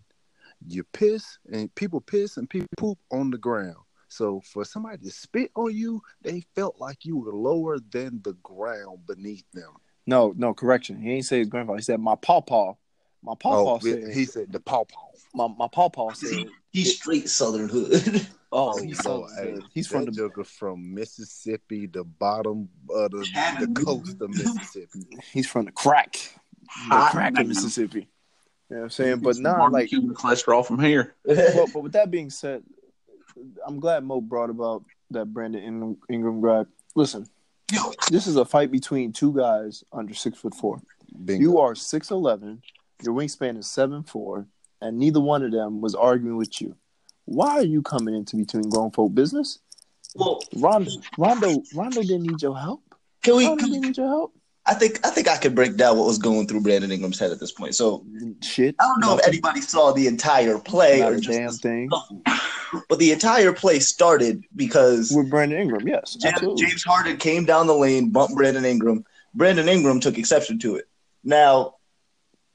You 0.67 0.85
piss, 0.85 1.39
and 1.53 1.75
people 1.75 2.01
piss 2.01 2.37
and 2.37 2.49
people 2.49 2.69
poop 2.77 2.99
on 3.11 3.31
the 3.31 3.39
ground. 3.39 3.77
So 4.09 4.41
for 4.41 4.65
somebody 4.65 4.99
to 5.05 5.11
spit 5.11 5.51
on 5.55 5.75
you, 5.75 6.03
they 6.23 6.43
felt 6.55 6.77
like 6.79 7.05
you 7.05 7.19
were 7.19 7.33
lower 7.33 7.79
than 7.79 8.21
the 8.23 8.33
ground 8.43 9.07
beneath 9.07 9.45
them. 9.53 9.73
no, 10.07 10.33
no, 10.37 10.55
correction. 10.55 11.01
He 11.01 11.13
ain't 11.13 11.27
say 11.27 11.39
his 11.39 11.49
grandfather. 11.49 11.79
He 11.79 11.83
said 11.83 12.01
my 12.01 12.15
pawpaw. 12.17 12.75
My 13.23 13.35
pawpaw 13.39 13.75
oh, 13.75 13.79
said. 13.81 14.13
he 14.15 14.25
said 14.25 14.53
the 14.53 14.61
pawpaw. 14.61 15.09
my 15.35 15.49
my 15.59 15.69
pawpaw 15.69 16.13
said. 16.13 16.47
He's 16.71 16.97
straight 16.97 17.29
Southern 17.29 17.69
hood. 17.69 18.27
Oh, 18.51 18.73
Oh, 18.73 18.83
he's, 18.83 19.05
Lord, 19.05 19.31
so, 19.31 19.43
hey, 19.43 19.59
he's 19.75 19.87
from 19.87 20.07
that 20.07 20.13
the 20.13 20.17
joker 20.17 20.43
from 20.43 20.95
Mississippi, 20.95 21.87
the 21.87 22.03
bottom 22.03 22.71
of 22.89 23.11
the, 23.11 23.19
the 23.61 23.67
coast 23.85 24.23
of 24.23 24.31
Mississippi. 24.31 25.07
he's 25.33 25.47
from 25.47 25.67
the 25.67 25.73
crack, 25.73 26.15
the 26.89 27.09
crack 27.11 27.39
of. 27.39 27.47
Mississippi. 27.47 28.09
You 28.71 28.77
know 28.77 28.81
what 28.81 28.85
I'm 28.85 28.91
saying? 28.91 29.19
But 29.21 29.39
nah, 29.39 29.65
like, 29.65 29.91
Barbecue 29.91 30.01
and 30.01 30.17
cholesterol 30.17 30.67
from 30.67 30.79
here. 30.79 31.15
but, 31.25 31.73
but 31.73 31.83
with 31.83 31.93
that 31.93 32.11
being 32.11 32.29
said, 32.29 32.63
I'm 33.67 33.81
glad 33.81 34.05
Mo 34.05 34.21
brought 34.21 34.51
about 34.51 34.85
that 35.11 35.27
Brandon 35.27 35.63
In- 35.63 35.97
Ingram 36.11 36.41
grab. 36.41 36.69
Listen, 36.95 37.27
Yo, 37.73 37.93
this 38.11 38.27
is 38.27 38.37
a 38.37 38.45
fight 38.45 38.71
between 38.71 39.13
two 39.13 39.33
guys 39.33 39.85
under 39.93 40.15
six 40.15 40.39
foot 40.39 40.55
four. 40.55 40.81
Bingo. 41.25 41.43
You 41.43 41.59
are 41.59 41.75
six 41.75 42.11
eleven. 42.11 42.63
Your 43.03 43.15
wingspan 43.15 43.59
is 43.59 43.67
seven 43.67 44.03
four, 44.03 44.47
and 44.81 44.99
neither 44.99 45.21
one 45.21 45.43
of 45.43 45.53
them 45.53 45.81
was 45.81 45.95
arguing 45.95 46.37
with 46.37 46.61
you. 46.61 46.77
Why 47.25 47.57
are 47.59 47.65
you 47.65 47.83
coming 47.83 48.15
into 48.15 48.37
between 48.37 48.69
grown 48.69 48.91
folk 48.91 49.15
business? 49.15 49.61
well, 50.15 50.41
Rondo, 50.57 50.91
Rondo, 51.17 51.63
Rondo 51.75 52.01
didn't 52.01 52.23
need 52.23 52.43
your 52.43 52.59
help. 52.59 52.83
can 53.23 53.37
we? 53.37 53.47
Rondo 53.47 53.63
Can 53.63 53.71
didn't 53.71 53.83
we 53.83 53.89
need 53.89 53.97
your 53.97 54.09
help. 54.09 54.35
I 54.69 54.75
think 54.75 55.01
I 55.07 55.11
think 55.11 55.29
I 55.29 55.39
could 55.39 55.55
break 55.55 55.77
down 55.77 55.97
what 55.97 56.07
was 56.07 56.19
going 56.19 56.47
through 56.47 56.61
Brandon 56.61 56.93
Ingram's 56.93 57.19
head 57.19 57.31
at 57.33 57.41
this 57.41 57.53
point. 57.53 57.75
So 57.75 58.05
Shit. 58.43 58.77
I 58.79 58.85
don't 58.85 59.01
know 59.01 59.17
if 59.17 59.27
anybody 59.27 59.63
saw 59.63 59.93
the 59.93 60.07
entire 60.07 60.59
play 60.59 61.01
Not 61.01 61.13
or 61.13 61.21
just 61.21 61.39
damn 61.39 61.53
thing. 61.53 61.91
but 62.89 62.99
the 62.99 63.13
entire 63.13 63.53
play 63.55 63.81
started 63.81 64.45
because 64.55 65.11
With 65.11 65.31
Brandon 65.31 65.59
Ingram, 65.61 65.89
yes, 65.89 66.17
James. 66.21 66.61
James 66.61 66.85
Harden 66.85 67.17
came 67.17 67.47
down 67.47 67.67
the 67.67 67.75
lane, 67.75 68.11
bumped 68.11 68.35
Brandon 68.37 68.65
Ingram. 68.67 69.05
Brandon 69.35 69.69
Ingram 69.69 70.01
took 70.01 70.19
exception 70.19 70.59
to 70.61 70.77
it. 70.77 70.87
Now, 71.25 71.77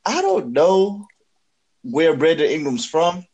I 0.05 0.21
don't 0.21 0.51
know 0.53 1.07
where 1.81 2.15
Brandon 2.15 2.49
Ingram's 2.49 2.85
from. 2.85 3.25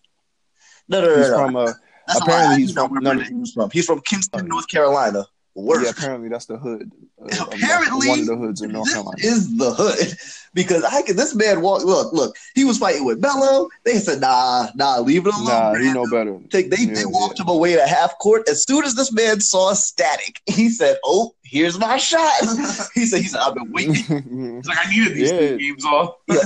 No, 0.88 1.02
no, 1.02 1.08
no, 1.08 1.18
He's 1.18 1.30
no. 1.30 1.38
from 1.38 1.56
uh, 1.58 1.74
apparently 2.16 2.62
he's 2.62 2.72
from- 2.74 2.94
no, 2.94 3.02
Brandon 3.02 3.28
Ingram's 3.28 3.52
from. 3.54 3.70
He's 3.72 3.86
from 3.86 4.00
Kinston, 4.02 4.48
North 4.48 4.68
Carolina. 4.70 5.26
Worse. 5.62 5.84
yeah. 5.86 5.90
Apparently, 5.92 6.30
that's 6.30 6.46
the 6.46 6.58
hood. 6.58 6.92
uh, 7.22 7.26
North- 7.36 7.54
Apparently, 7.56 8.08
one 8.08 8.20
of 8.22 8.26
the 8.28 8.36
hoods 8.36 8.62
in 8.62 8.72
North 8.72 8.86
this 8.86 8.94
Carolina. 8.94 9.18
is 9.20 9.58
the 9.58 9.72
hood 9.74 10.18
because 10.54 10.84
I 10.84 11.02
can. 11.02 11.16
This 11.16 11.36
man 11.36 11.62
walk. 11.62 11.84
Look, 11.84 12.14
look. 12.14 12.36
He 12.56 12.64
was 12.66 12.78
fighting 12.78 13.06
with 13.06 13.20
Melo. 13.20 13.68
They 13.86 13.96
said, 14.00 14.22
"Nah, 14.22 14.70
nah, 14.76 15.00
leave 15.00 15.26
it 15.28 15.34
alone." 15.34 15.46
Nah, 15.48 15.74
he 15.76 15.86
man. 15.86 15.94
know 15.94 16.06
better. 16.10 16.40
They, 16.52 16.64
they 16.64 16.84
Yeah, 16.84 17.04
walked 17.08 17.40
him 17.40 17.48
away 17.48 17.76
to 17.76 17.86
half 17.88 18.18
court. 18.20 18.48
As 18.50 18.64
soon 18.64 18.84
as 18.86 18.96
this 18.96 19.12
man 19.12 19.40
saw 19.42 19.74
static, 19.74 20.42
he 20.46 20.70
said, 20.70 20.98
"Oh, 21.04 21.36
here's 21.44 21.78
my 21.78 21.98
shot." 21.98 22.32
he 22.94 23.06
said, 23.06 23.22
"He 23.22 23.28
said 23.28 23.40
I've 23.42 23.54
been 23.56 23.72
waiting." 23.72 23.94
He's 24.58 24.68
like 24.68 24.86
I 24.86 24.90
needed 24.90 25.14
these 25.16 25.32
Yeah. 25.32 25.56
games 25.58 25.86
off. 25.86 26.16
Yeah. 26.28 26.44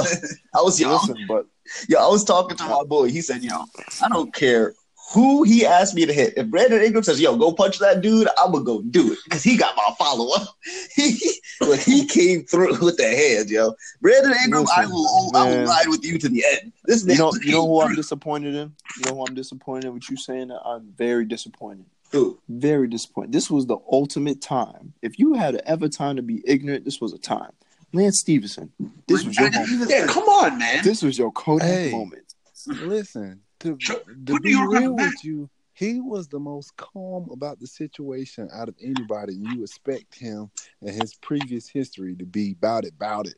I 0.56 0.62
was 0.62 0.80
yo, 0.80 0.92
Listen, 0.94 1.18
but 1.28 1.46
yo, 1.88 2.00
I 2.00 2.08
was 2.10 2.24
talking 2.24 2.58
to 2.58 2.64
my 2.66 2.84
boy. 2.84 3.10
He 3.10 3.22
said, 3.22 3.44
"Yo, 3.44 3.56
I 4.02 4.10
don't 4.10 4.34
care 4.34 4.74
who 5.14 5.44
he 5.44 5.66
asked 5.66 5.94
me 5.96 6.06
to 6.06 6.14
hit. 6.14 6.34
If 6.38 6.48
Brandon 6.48 6.82
Ingram 6.82 7.04
says, 7.04 7.22
yo, 7.22 7.38
go 7.38 7.54
punch 7.54 7.80
that 7.80 8.02
dude, 8.02 8.28
I'm 8.38 8.52
gonna 8.52 8.64
go 8.64 8.82
do 8.82 9.14
it 9.14 9.20
because 9.24 9.44
he 9.44 9.56
got 9.58 9.76
my 9.76 9.94
follow 9.98 10.34
up. 10.36 10.48
he, 10.96 11.18
look, 11.62 11.80
he 11.80 12.06
came 12.06 12.44
through 12.46 12.80
with 12.84 12.98
the 12.98 13.08
hands, 13.08 13.52
yo. 13.52 13.74
Brandon 14.02 14.34
Ingram, 14.44 14.66
I 14.76 14.82
Listen, 14.82 14.94
will, 14.96 15.32
I 15.36 15.44
will 15.46 15.66
ride 15.66 15.86
with 15.88 16.04
you 16.04 16.18
to 16.18 16.30
the 16.30 16.44
end. 16.54 16.74
This 16.86 17.04
man, 17.04 17.16
you 17.16 17.22
know, 17.22 17.34
you 17.44 17.52
know 17.52 17.68
who 17.68 17.82
I'm 17.82 17.96
disappointed 17.96 18.56
in. 18.56 18.74
You 18.98 19.06
know 19.06 19.16
who 19.16 19.26
I'm 19.26 19.36
disappointed 19.36 19.86
in 19.86 19.94
with 19.94 20.10
you 20.10 20.18
saying. 20.18 20.52
I'm 20.52 20.92
very 20.98 21.26
disappointed. 21.26 21.86
through. 22.10 22.40
Very 22.50 22.88
disappointed. 22.88 23.32
This 23.32 23.50
was 23.52 23.66
the 23.68 23.78
ultimate 23.92 24.42
time. 24.42 24.94
If 25.02 25.20
you 25.20 25.34
had 25.36 25.56
ever 25.66 25.90
time 25.90 26.16
to 26.16 26.22
be 26.22 26.42
ignorant, 26.46 26.86
this 26.86 27.00
was 27.00 27.14
a 27.14 27.18
time. 27.20 27.52
Lance 27.96 28.20
Stephenson, 28.20 28.72
this 29.08 29.24
was 29.24 29.38
your 29.38 29.52
moment. 29.52 29.90
Yeah, 29.92 30.08
come 30.08 30.24
on, 30.24 30.58
man. 30.58 30.84
This 30.84 31.04
was 31.04 31.16
your 31.20 31.32
Kodak 31.32 31.68
Hey. 31.68 31.92
moment. 31.92 32.24
Listen, 32.66 33.42
to, 33.64 33.78
Sure. 33.80 34.00
to 34.26 34.40
be 34.40 34.50
New 34.52 34.58
York 34.58 34.68
on 34.70 34.76
real 34.82 34.96
the 34.96 35.04
map. 35.04 35.12
with 35.14 35.24
you, 35.26 35.50
he 35.74 36.00
was 36.00 36.28
the 36.28 36.40
most 36.40 36.76
calm 36.78 37.30
about 37.32 37.60
the 37.60 37.68
situation 37.68 38.48
out 38.54 38.70
of 38.70 38.76
anybody, 38.82 39.34
and 39.34 39.52
you 39.52 39.64
expect 39.64 40.16
him 40.20 40.52
and 40.82 40.90
his 40.92 41.16
previous 41.16 41.68
history 41.68 42.16
to 42.16 42.26
be 42.26 42.52
about 42.52 42.86
it, 42.86 42.94
about 42.94 43.28
it. 43.28 43.36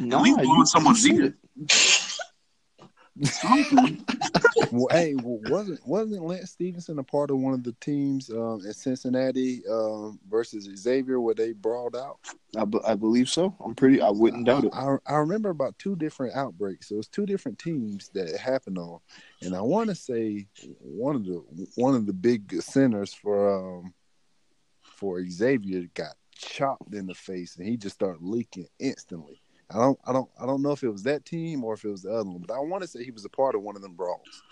Nah, 0.00 0.22
least 0.22 0.38
blowing 0.38 0.66
someone's 0.66 1.02
said 1.02 1.12
ear. 1.12 1.36
Well, 4.70 4.88
hey, 4.90 5.14
well, 5.14 5.38
wasn't 5.50 5.86
wasn't 5.86 6.24
Lance 6.24 6.52
Stephenson 6.52 6.98
a 6.98 7.02
part 7.02 7.30
of 7.30 7.38
one 7.38 7.52
of 7.52 7.62
the 7.62 7.72
teams 7.80 8.30
um, 8.30 8.62
in 8.64 8.72
Cincinnati 8.72 9.62
um, 9.70 10.18
versus 10.30 10.68
Xavier 10.76 11.20
where 11.20 11.34
they 11.34 11.52
brawled 11.52 11.94
out? 11.94 12.18
I, 12.56 12.64
I 12.86 12.94
believe 12.94 13.28
so. 13.28 13.54
I'm 13.64 13.74
pretty. 13.74 14.00
I 14.00 14.08
wouldn't 14.08 14.46
doubt 14.46 14.64
it. 14.64 14.72
I, 14.72 14.96
I 15.06 15.16
remember 15.16 15.50
about 15.50 15.78
two 15.78 15.94
different 15.96 16.34
outbreaks. 16.34 16.88
So 16.88 16.94
it 16.94 16.98
was 16.98 17.08
two 17.08 17.26
different 17.26 17.58
teams 17.58 18.08
that 18.14 18.28
it 18.28 18.40
happened 18.40 18.78
on, 18.78 19.00
and 19.42 19.54
I 19.54 19.60
want 19.60 19.90
to 19.90 19.94
say 19.94 20.46
one 20.78 21.16
of 21.16 21.26
the 21.26 21.42
one 21.74 21.94
of 21.94 22.06
the 22.06 22.14
big 22.14 22.62
centers 22.62 23.12
for 23.12 23.80
um 23.80 23.92
for 24.82 25.22
Xavier 25.28 25.88
got 25.94 26.14
chopped 26.34 26.94
in 26.94 27.06
the 27.06 27.14
face, 27.14 27.56
and 27.56 27.68
he 27.68 27.76
just 27.76 27.96
started 27.96 28.22
leaking 28.22 28.68
instantly. 28.78 29.41
I 29.74 29.78
don't 29.78 29.98
I 30.06 30.12
don't 30.12 30.28
I 30.40 30.46
don't 30.46 30.62
know 30.62 30.72
if 30.72 30.82
it 30.82 30.90
was 30.90 31.02
that 31.04 31.24
team 31.24 31.64
or 31.64 31.74
if 31.74 31.84
it 31.84 31.90
was 31.90 32.02
the 32.02 32.10
other 32.12 32.28
one, 32.30 32.44
but 32.46 32.54
I 32.54 32.58
want 32.60 32.82
to 32.82 32.88
say 32.88 33.04
he 33.04 33.10
was 33.10 33.24
a 33.24 33.28
part 33.30 33.54
of 33.54 33.62
one 33.62 33.76
of 33.76 33.82
them 33.82 33.94
brawls. 33.94 34.42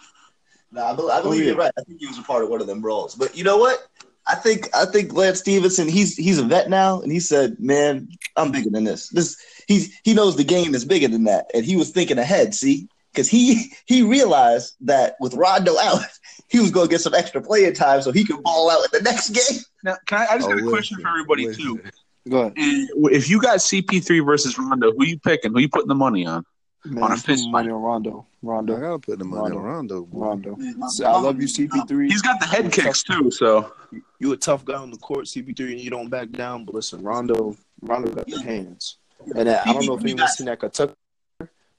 Nah, 0.73 0.93
I, 0.93 0.97
be- 0.97 1.03
I 1.03 1.19
oh, 1.19 1.23
believe 1.23 1.41
Oh, 1.41 1.43
yeah. 1.43 1.49
you're 1.49 1.57
right. 1.57 1.73
I 1.79 1.83
think 1.83 2.01
he 2.01 2.07
was 2.07 2.19
a 2.19 2.23
part 2.23 2.45
of 2.45 2.49
one 2.49 2.61
of 2.61 2.67
them 2.67 2.81
brawls. 2.81 3.15
But 3.15 3.37
you 3.37 3.45
know 3.45 3.57
what? 3.57 3.87
I 4.27 4.35
think 4.37 4.69
I 4.75 4.85
think 4.85 5.13
Lance 5.13 5.41
Stephenson, 5.41 5.89
he's 5.89 6.17
he's 6.17 6.39
a 6.39 6.45
vet 6.45 6.71
now, 6.71 7.01
and 7.01 7.11
he 7.11 7.19
said, 7.21 7.59
"Man, 7.59 8.09
I'm 8.37 8.53
bigger 8.53 8.71
than 8.71 8.85
this. 8.85 9.09
This 9.09 9.37
he's 9.67 9.99
he 10.05 10.15
knows 10.15 10.37
the 10.37 10.45
game 10.45 10.75
is 10.75 10.85
bigger 10.85 11.09
than 11.09 11.25
that, 11.25 11.51
and 11.55 11.65
he 11.65 11.75
was 11.77 11.91
thinking 11.91 12.19
ahead. 12.19 12.55
See, 12.55 12.89
because 13.13 13.29
he 13.29 13.73
he 13.87 14.03
realized 14.03 14.77
that 14.83 15.17
with 15.21 15.35
Rondo 15.35 15.77
out, 15.79 16.03
he 16.49 16.61
was 16.61 16.71
going 16.71 16.87
to 16.87 16.91
get 16.91 17.01
some 17.01 17.15
extra 17.15 17.43
playing 17.43 17.75
time 17.75 18.03
so 18.03 18.13
he 18.13 18.25
could 18.25 18.43
ball 18.43 18.71
out 18.71 18.85
in 18.85 18.91
the 18.93 19.11
next 19.11 19.31
game. 19.31 19.61
Now, 19.83 19.97
can 20.07 20.21
I, 20.21 20.35
I 20.35 20.39
just 20.39 20.49
Oh, 20.49 20.55
got 20.55 20.63
a 20.63 20.67
oh, 20.67 20.71
question 20.71 21.01
for 21.01 21.09
everybody 21.09 21.47
listen. 21.47 21.65
too. 21.65 21.81
Go 22.29 22.41
ahead. 22.41 22.53
And 22.57 22.89
if 23.13 23.29
you 23.31 23.41
got 23.41 23.59
CP3 23.59 24.25
versus 24.25 24.59
Rondo, 24.59 24.93
who 24.93 25.05
you 25.07 25.19
picking? 25.19 25.53
Who 25.53 25.61
you 25.61 25.69
putting 25.69 25.89
the 25.89 25.95
money 25.95 26.27
on? 26.27 26.45
Man, 26.85 27.03
On 27.03 27.11
a 27.11 27.15
I'm 27.15 27.21
putting 27.21 27.37
fist 27.37 27.51
money 27.51 27.71
on 27.71 27.83
Rondo. 27.83 28.27
Rondo. 28.43 28.73
I 28.75 28.77
Rondo. 28.77 28.89
gotta 28.89 28.99
put 28.99 29.19
the 29.19 29.25
money 29.25 29.55
on 29.57 29.63
Rondo. 29.63 30.03
boy. 30.03 30.19
Rondo. 30.27 30.57
See, 30.89 31.05
I 31.05 31.19
love 31.21 31.41
you, 31.41 31.47
CP3. 31.47 32.07
He's 32.11 32.23
got 32.23 32.41
the 32.41 32.47
head 32.47 32.73
kicks 32.73 33.03
too. 33.03 33.31
So 33.31 33.73
you 34.19 34.33
a 34.33 34.37
tough 34.37 34.65
guy 34.65 34.75
on 34.75 34.91
the 34.91 34.97
court, 34.97 35.27
CP3, 35.27 35.73
and 35.73 35.81
you 35.81 35.91
don't 35.91 36.09
back 36.09 36.31
down. 36.31 36.65
But 36.65 36.75
listen, 36.75 37.03
Rondo, 37.03 37.57
Rondo 37.83 38.11
got 38.13 38.27
the 38.27 38.41
hands, 38.41 38.97
and 39.37 39.49
I 39.51 39.61
I 39.63 39.73
don't 39.75 39.87
know 39.87 39.95
if 39.95 40.01
anyone's 40.05 40.33
seen 40.33 40.47
that 40.47 40.61
Kentucky 40.61 40.95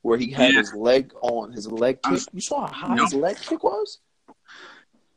where 0.04 0.18
he 0.20 0.30
had 0.32 0.52
Yeah. 0.54 0.60
his 0.60 0.74
leg 0.74 1.12
on 1.22 1.52
his 1.52 1.72
leg 1.72 2.00
kick. 2.04 2.20
You 2.34 2.42
saw 2.42 2.68
how 2.68 2.90
high 2.90 3.02
his 3.02 3.14
leg 3.14 3.38
kick 3.38 3.64
was? 3.64 4.00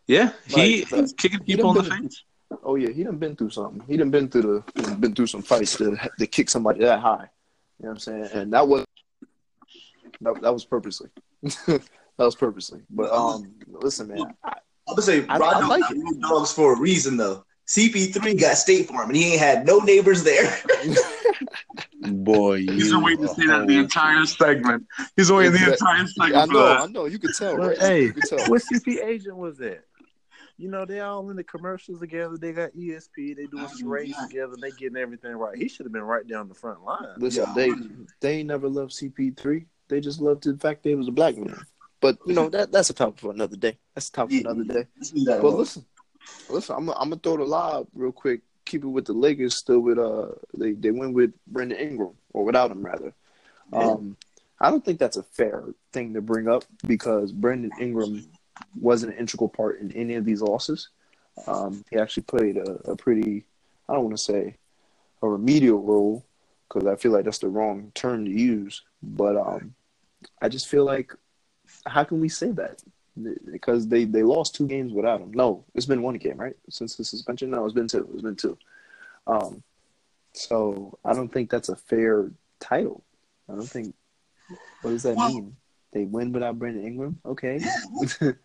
yeah, 0.07 0.33
he, 0.47 0.85
Like, 0.85 0.89
he's 1.01 1.13
kicking 1.15 1.41
people 1.41 1.77
in 1.77 1.85
the 1.85 1.91
face. 1.91 2.23
Oh 2.64 2.77
yeah, 2.77 2.90
he 2.90 3.05
done 3.05 3.18
been 3.18 3.37
through 3.37 3.50
something. 3.50 3.83
He 3.87 3.96
done 3.96 4.11
been 4.11 4.29
through 4.29 4.64
the 4.74 4.94
been 4.96 5.14
through 5.14 5.27
some 5.27 5.42
fights 5.42 5.77
to 5.77 5.96
to 6.18 6.27
kick 6.27 6.48
somebody 6.48 6.81
that 6.81 7.00
high. 7.00 7.29
You 7.79 7.87
know 7.87 7.88
what 7.88 7.90
I'm 7.90 7.98
saying? 7.98 8.29
And 8.33 8.53
that 8.53 8.66
was 8.66 8.85
that, 10.20 10.40
that 10.42 10.53
was 10.53 10.64
purposely. 10.64 11.11
that 11.42 11.83
was 12.18 12.35
purposely. 12.35 12.81
But 12.90 13.12
um, 13.12 13.55
listen, 13.68 14.09
man, 14.09 14.35
I, 14.42 14.48
I'm 14.88 14.94
gonna 14.94 15.03
say 15.03 15.27
I- 15.29 15.37
I 15.37 15.66
like 15.66 15.83
got 15.83 15.92
it. 15.92 16.20
dogs 16.20 16.53
for 16.53 16.74
a 16.74 16.81
reason 16.81 17.16
though. 17.16 17.44
CP3 17.66 18.38
got 18.38 18.59
State 18.59 18.88
Farm, 18.88 19.09
and 19.09 19.16
he 19.16 19.33
ain't 19.33 19.40
had 19.40 19.66
no 19.66 19.79
neighbors 19.79 20.22
there. 20.22 20.55
Boy, 22.03 22.59
He's 22.59 22.88
you 22.88 22.94
been 22.96 23.03
waiting 23.05 23.27
to 23.27 23.35
see 23.35 23.46
that 23.46 23.66
the 23.66 23.79
entire 23.79 24.27
segment. 24.27 24.87
He's 25.16 25.33
waiting 25.33 25.53
the 25.53 25.72
entire 25.72 26.07
segment 26.07 26.37
I 26.37 26.46
for 26.46 26.53
know, 26.53 26.64
that. 26.64 26.81
I 26.81 26.87
know. 26.87 27.07
You 27.07 27.18
could 27.18 27.35
tell, 27.35 27.57
right? 27.57 27.79
hey, 27.79 28.03
you 28.05 28.12
could 28.12 28.27
tell. 28.27 28.46
What 28.46 28.61
CP 28.61 29.03
agent 29.03 29.37
was 29.37 29.57
that? 29.59 29.85
You 30.57 30.69
know, 30.69 30.85
they 30.85 31.01
all 31.01 31.29
in 31.31 31.37
the 31.37 31.43
commercials 31.45 31.99
together. 32.01 32.37
They 32.37 32.53
got 32.53 32.71
ESP. 32.73 33.37
They 33.37 33.47
doing 33.47 33.67
charades 33.79 34.17
together. 34.29 34.55
They 34.61 34.71
getting 34.71 34.97
everything 34.97 35.33
right. 35.33 35.57
He 35.57 35.69
should 35.69 35.85
have 35.87 35.93
been 35.93 36.03
right 36.03 36.27
down 36.27 36.49
the 36.49 36.55
front 36.55 36.85
line. 36.85 37.07
Listen, 37.17 37.45
Yeah. 37.49 37.55
they 37.55 37.71
they 38.21 38.43
never 38.45 38.69
loved 38.69 38.93
CP3. 38.93 39.67
They 39.88 40.01
just 40.01 40.21
loved 40.21 40.45
the 40.45 40.57
fact 40.57 40.83
that 40.85 40.90
he 40.90 40.95
was 40.95 41.09
a 41.09 41.12
black 41.12 41.37
man. 41.37 41.59
But 42.01 42.19
you 42.27 42.35
know 42.35 42.49
that 42.51 42.71
that's 42.71 42.90
a 42.90 42.95
topic 42.95 43.19
for 43.21 43.33
another 43.33 43.57
day. 43.57 43.79
That's 43.95 44.09
a 44.11 44.12
topic 44.12 44.43
for 44.43 44.51
another 44.51 44.64
day. 44.73 44.87
Let's 44.97 45.12
leave 45.12 45.27
that 45.27 45.43
But 45.43 45.55
listen, 45.55 45.85
listen, 46.49 46.77
I'm 46.77 46.88
I'm 46.90 47.11
gonna 47.11 47.17
throw 47.17 47.37
the 47.37 47.45
lob 47.45 47.88
real 47.95 48.12
quick. 48.12 48.43
Keep 48.64 48.85
it 48.85 48.88
with 48.88 49.07
the 49.07 49.12
Lakers. 49.12 49.57
Still 49.57 49.81
with 49.81 49.99
uh, 49.99 50.29
they 50.57 50.73
they 50.73 50.90
went 50.90 51.14
with 51.14 51.33
Brandon 51.47 51.79
Ingram 51.79 52.12
or 52.33 52.45
without 52.45 52.71
him 52.71 52.85
rather. 52.85 53.12
Um, 53.73 54.17
I 54.61 54.71
don't 54.71 54.85
think 54.85 54.99
that's 54.99 55.17
a 55.17 55.23
fair 55.23 55.64
thing 55.93 56.14
to 56.14 56.21
bring 56.21 56.47
up 56.49 56.64
because 56.87 57.33
Brandon 57.33 57.71
Ingram 57.81 58.25
wasn't 58.81 59.12
an 59.12 59.19
integral 59.19 59.49
part 59.49 59.81
in 59.81 59.93
any 59.93 60.14
of 60.14 60.25
these 60.25 60.43
losses. 60.43 60.88
Um, 61.47 61.85
he 61.90 61.99
actually 61.99 62.25
played 62.25 62.57
a, 62.57 62.93
a 62.93 62.97
pretty, 62.97 63.45
I 63.88 63.95
don't 63.95 64.05
want 64.05 64.17
to 64.17 64.23
say 64.23 64.57
a 65.23 65.29
remedial 65.29 65.81
role 65.83 66.25
because 66.69 66.87
I 66.87 66.97
feel 66.97 67.12
like 67.12 67.25
that's 67.25 67.38
the 67.38 67.49
wrong 67.49 67.90
term 67.95 68.25
to 68.25 68.31
use. 68.31 68.83
But 69.03 69.37
um, 69.37 69.75
I 70.40 70.49
just 70.49 70.69
feel 70.69 70.85
like, 70.85 71.12
how 71.87 72.05
can 72.05 72.21
we 72.21 72.29
say 72.29 72.51
that? 72.53 72.83
Because 73.51 73.87
they, 73.88 74.05
they 74.05 74.23
lost 74.23 74.55
two 74.55 74.67
games 74.67 74.93
without 74.93 75.21
him. 75.21 75.33
No, 75.33 75.64
it's 75.75 75.87
been 75.87 76.03
one 76.03 76.17
game, 76.17 76.37
right? 76.37 76.57
Since 76.69 76.97
the 76.97 77.05
suspension? 77.05 77.51
No, 77.51 77.64
it's 77.64 77.75
been 77.75 77.88
two. 77.88 78.09
It's 78.12 78.23
been 78.23 78.37
two. 78.37 78.59
Um, 79.27 79.62
so 80.33 80.99
I 81.05 81.14
don't 81.14 81.33
think 81.33 81.51
that's 81.51 81.69
a 81.69 81.77
fair 81.77 82.31
title. 82.61 83.03
I 83.49 83.55
don't 83.55 83.69
think. 83.69 83.95
What 84.83 84.90
does 84.90 85.03
that 85.05 85.17
Well- 85.17 85.29
mean? 85.29 85.57
They 85.95 86.05
win 86.05 86.33
without 86.33 86.59
Brandon 86.59 86.85
Ingram? 86.87 87.19
Okay. 87.25 87.61
Yeah. 87.61 88.33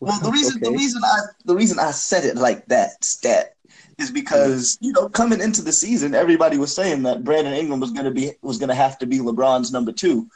Well, 0.00 0.18
the 0.20 0.30
reason 0.30 0.58
the 0.60 0.68
Okay. 0.68 0.76
reason 0.76 1.02
I 1.04 1.18
the 1.44 1.54
reason 1.54 1.78
I 1.78 1.90
said 1.90 2.24
it 2.24 2.36
like 2.36 2.64
that 2.68 3.04
stat 3.04 3.54
is 3.98 4.10
because 4.10 4.78
you 4.80 4.90
know 4.92 5.10
coming 5.10 5.40
into 5.42 5.60
the 5.60 5.70
season, 5.70 6.14
everybody 6.14 6.56
was 6.56 6.74
saying 6.74 7.02
that 7.02 7.24
Brandon 7.24 7.52
Ingram 7.52 7.78
was 7.80 7.90
gonna 7.90 8.10
be 8.10 8.32
was 8.40 8.56
gonna 8.56 8.74
have 8.74 8.98
to 9.00 9.06
be 9.06 9.18
LeBron's 9.18 9.72
number 9.72 9.92
two, 9.92 10.28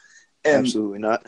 and 0.45 0.67
Absolutely 0.67 0.99
not. 0.99 1.25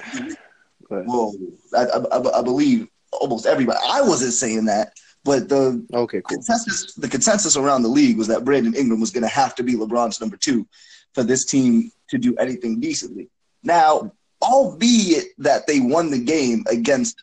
But, 0.90 1.06
well, 1.06 1.34
I, 1.74 1.84
I, 1.84 2.40
I 2.40 2.42
believe 2.42 2.86
almost 3.12 3.46
everybody. 3.46 3.78
I 3.88 4.02
wasn't 4.02 4.34
saying 4.34 4.66
that, 4.66 4.92
but 5.24 5.48
the 5.48 5.84
okay, 5.94 6.20
cool. 6.20 6.36
consensus 6.36 6.92
the 6.94 7.08
consensus 7.08 7.56
around 7.56 7.82
the 7.82 7.88
league 7.88 8.18
was 8.18 8.26
that 8.28 8.44
Brandon 8.44 8.74
Ingram 8.74 9.00
was 9.00 9.10
gonna 9.10 9.26
have 9.26 9.54
to 9.54 9.62
be 9.62 9.72
LeBron's 9.74 10.20
number 10.20 10.36
two 10.36 10.68
for 11.14 11.22
this 11.22 11.46
team 11.46 11.90
to 12.10 12.18
do 12.18 12.36
anything 12.36 12.78
decently. 12.78 13.30
Now, 13.62 14.12
albeit 14.42 15.28
that 15.38 15.66
they 15.66 15.80
won 15.80 16.10
the 16.10 16.18
game 16.18 16.64
against 16.68 17.22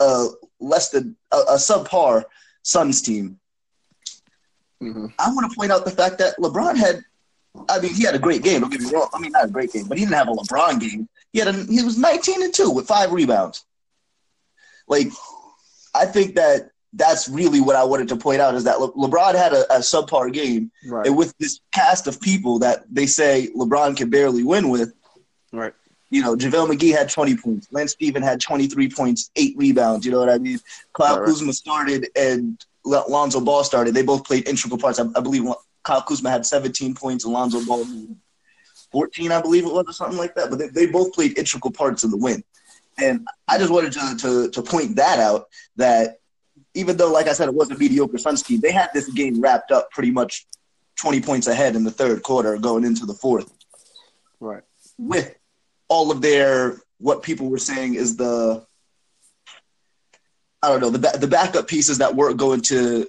a 0.00 0.28
less 0.60 0.90
than 0.90 1.16
a, 1.32 1.36
a 1.36 1.54
subpar 1.56 2.24
Suns 2.62 3.02
team, 3.02 3.38
hmm 4.80 5.06
I 5.18 5.30
want 5.32 5.50
to 5.50 5.56
point 5.56 5.72
out 5.72 5.84
the 5.84 5.90
fact 5.90 6.18
that 6.18 6.36
LeBron 6.38 6.76
had 6.76 7.02
I 7.70 7.80
mean, 7.80 7.94
he 7.94 8.04
had 8.04 8.14
a 8.14 8.18
great 8.18 8.42
game. 8.42 8.60
Don't 8.60 8.70
get 8.70 8.82
me 8.82 8.90
wrong. 8.92 9.08
I 9.14 9.18
mean, 9.18 9.32
not 9.32 9.46
a 9.46 9.48
great 9.48 9.72
game, 9.72 9.86
but 9.88 9.96
he 9.96 10.04
didn't 10.04 10.16
have 10.16 10.28
a 10.28 10.32
LeBron 10.32 10.78
game. 10.78 11.08
He 11.32 11.38
had 11.38 11.48
a, 11.48 11.52
he 11.54 11.82
was 11.82 11.96
19 11.96 12.42
and 12.42 12.52
two 12.52 12.70
with 12.70 12.86
five 12.86 13.12
rebounds. 13.12 13.64
Like, 14.86 15.08
I 15.94 16.04
think 16.04 16.34
that 16.34 16.70
that's 16.92 17.30
really 17.30 17.62
what 17.62 17.74
I 17.74 17.84
wanted 17.84 18.08
to 18.08 18.16
point 18.16 18.42
out 18.42 18.54
is 18.56 18.64
that 18.64 18.78
Le- 18.78 18.92
LeBron 18.92 19.34
had 19.36 19.54
a, 19.54 19.64
a 19.74 19.78
subpar 19.78 20.30
game, 20.34 20.70
Right. 20.86 21.06
and 21.06 21.16
with 21.16 21.34
this 21.38 21.60
cast 21.72 22.06
of 22.06 22.20
people 22.20 22.58
that 22.58 22.84
they 22.94 23.06
say 23.06 23.48
LeBron 23.56 23.96
can 23.96 24.10
barely 24.10 24.42
win 24.44 24.68
with, 24.68 24.92
Right. 25.50 25.72
You 26.16 26.22
know, 26.22 26.34
JaVale 26.34 26.74
McGee 26.74 26.96
had 26.96 27.10
20 27.10 27.36
points. 27.36 27.68
Lance 27.70 27.92
Steven 27.92 28.22
had 28.22 28.40
23 28.40 28.88
points, 28.88 29.30
eight 29.36 29.54
rebounds. 29.54 30.06
You 30.06 30.12
know 30.12 30.18
what 30.18 30.30
I 30.30 30.38
mean? 30.38 30.58
Kyle 30.94 31.20
Right. 31.20 31.26
Kuzma 31.26 31.52
started 31.52 32.08
and 32.16 32.58
Lonzo 32.86 33.38
Ball 33.38 33.64
started. 33.64 33.92
They 33.92 34.02
both 34.02 34.24
played 34.24 34.48
integral 34.48 34.78
parts. 34.78 34.98
I, 34.98 35.04
I 35.14 35.20
believe 35.20 35.44
Kyle 35.82 36.00
Kuzma 36.00 36.30
had 36.30 36.46
17 36.46 36.94
points 36.94 37.24
and 37.26 37.34
Lonzo 37.34 37.62
Ball 37.66 37.84
14, 38.92 39.30
I 39.30 39.42
believe 39.42 39.66
it 39.66 39.72
was, 39.72 39.84
or 39.88 39.92
something 39.92 40.16
like 40.16 40.34
that. 40.36 40.48
But 40.48 40.58
they, 40.58 40.68
they 40.68 40.86
both 40.86 41.12
played 41.12 41.36
integral 41.36 41.70
parts 41.70 42.02
in 42.02 42.10
the 42.10 42.16
win. 42.16 42.42
And 42.96 43.28
I 43.46 43.58
just 43.58 43.70
wanted 43.70 43.92
to, 43.92 44.16
to, 44.16 44.50
to 44.52 44.62
point 44.62 44.96
that 44.96 45.18
out 45.18 45.48
that 45.76 46.20
even 46.72 46.96
though, 46.96 47.12
like 47.12 47.26
I 47.26 47.34
said, 47.34 47.48
it 47.48 47.54
was 47.54 47.70
a 47.70 47.76
mediocre 47.76 48.16
Suns 48.16 48.42
team, 48.42 48.60
they 48.60 48.72
had 48.72 48.88
this 48.94 49.10
game 49.10 49.38
wrapped 49.38 49.70
up 49.70 49.90
pretty 49.90 50.10
much 50.10 50.46
20 50.98 51.20
points 51.20 51.46
ahead 51.46 51.76
in 51.76 51.84
the 51.84 51.90
third 51.90 52.22
quarter 52.22 52.56
going 52.56 52.84
into 52.84 53.04
the 53.04 53.12
fourth 53.12 53.52
Right. 54.40 54.62
with 54.96 55.34
all 55.88 56.10
of 56.10 56.20
their 56.20 56.80
what 56.98 57.22
people 57.22 57.48
were 57.48 57.58
saying 57.58 57.94
is 57.94 58.16
the 58.16 58.64
I 60.62 60.68
don't 60.68 60.80
know 60.80 60.90
the 60.90 61.18
the 61.18 61.26
backup 61.26 61.68
pieces 61.68 61.98
that 61.98 62.14
weren't 62.14 62.38
going 62.38 62.60
to 62.68 63.08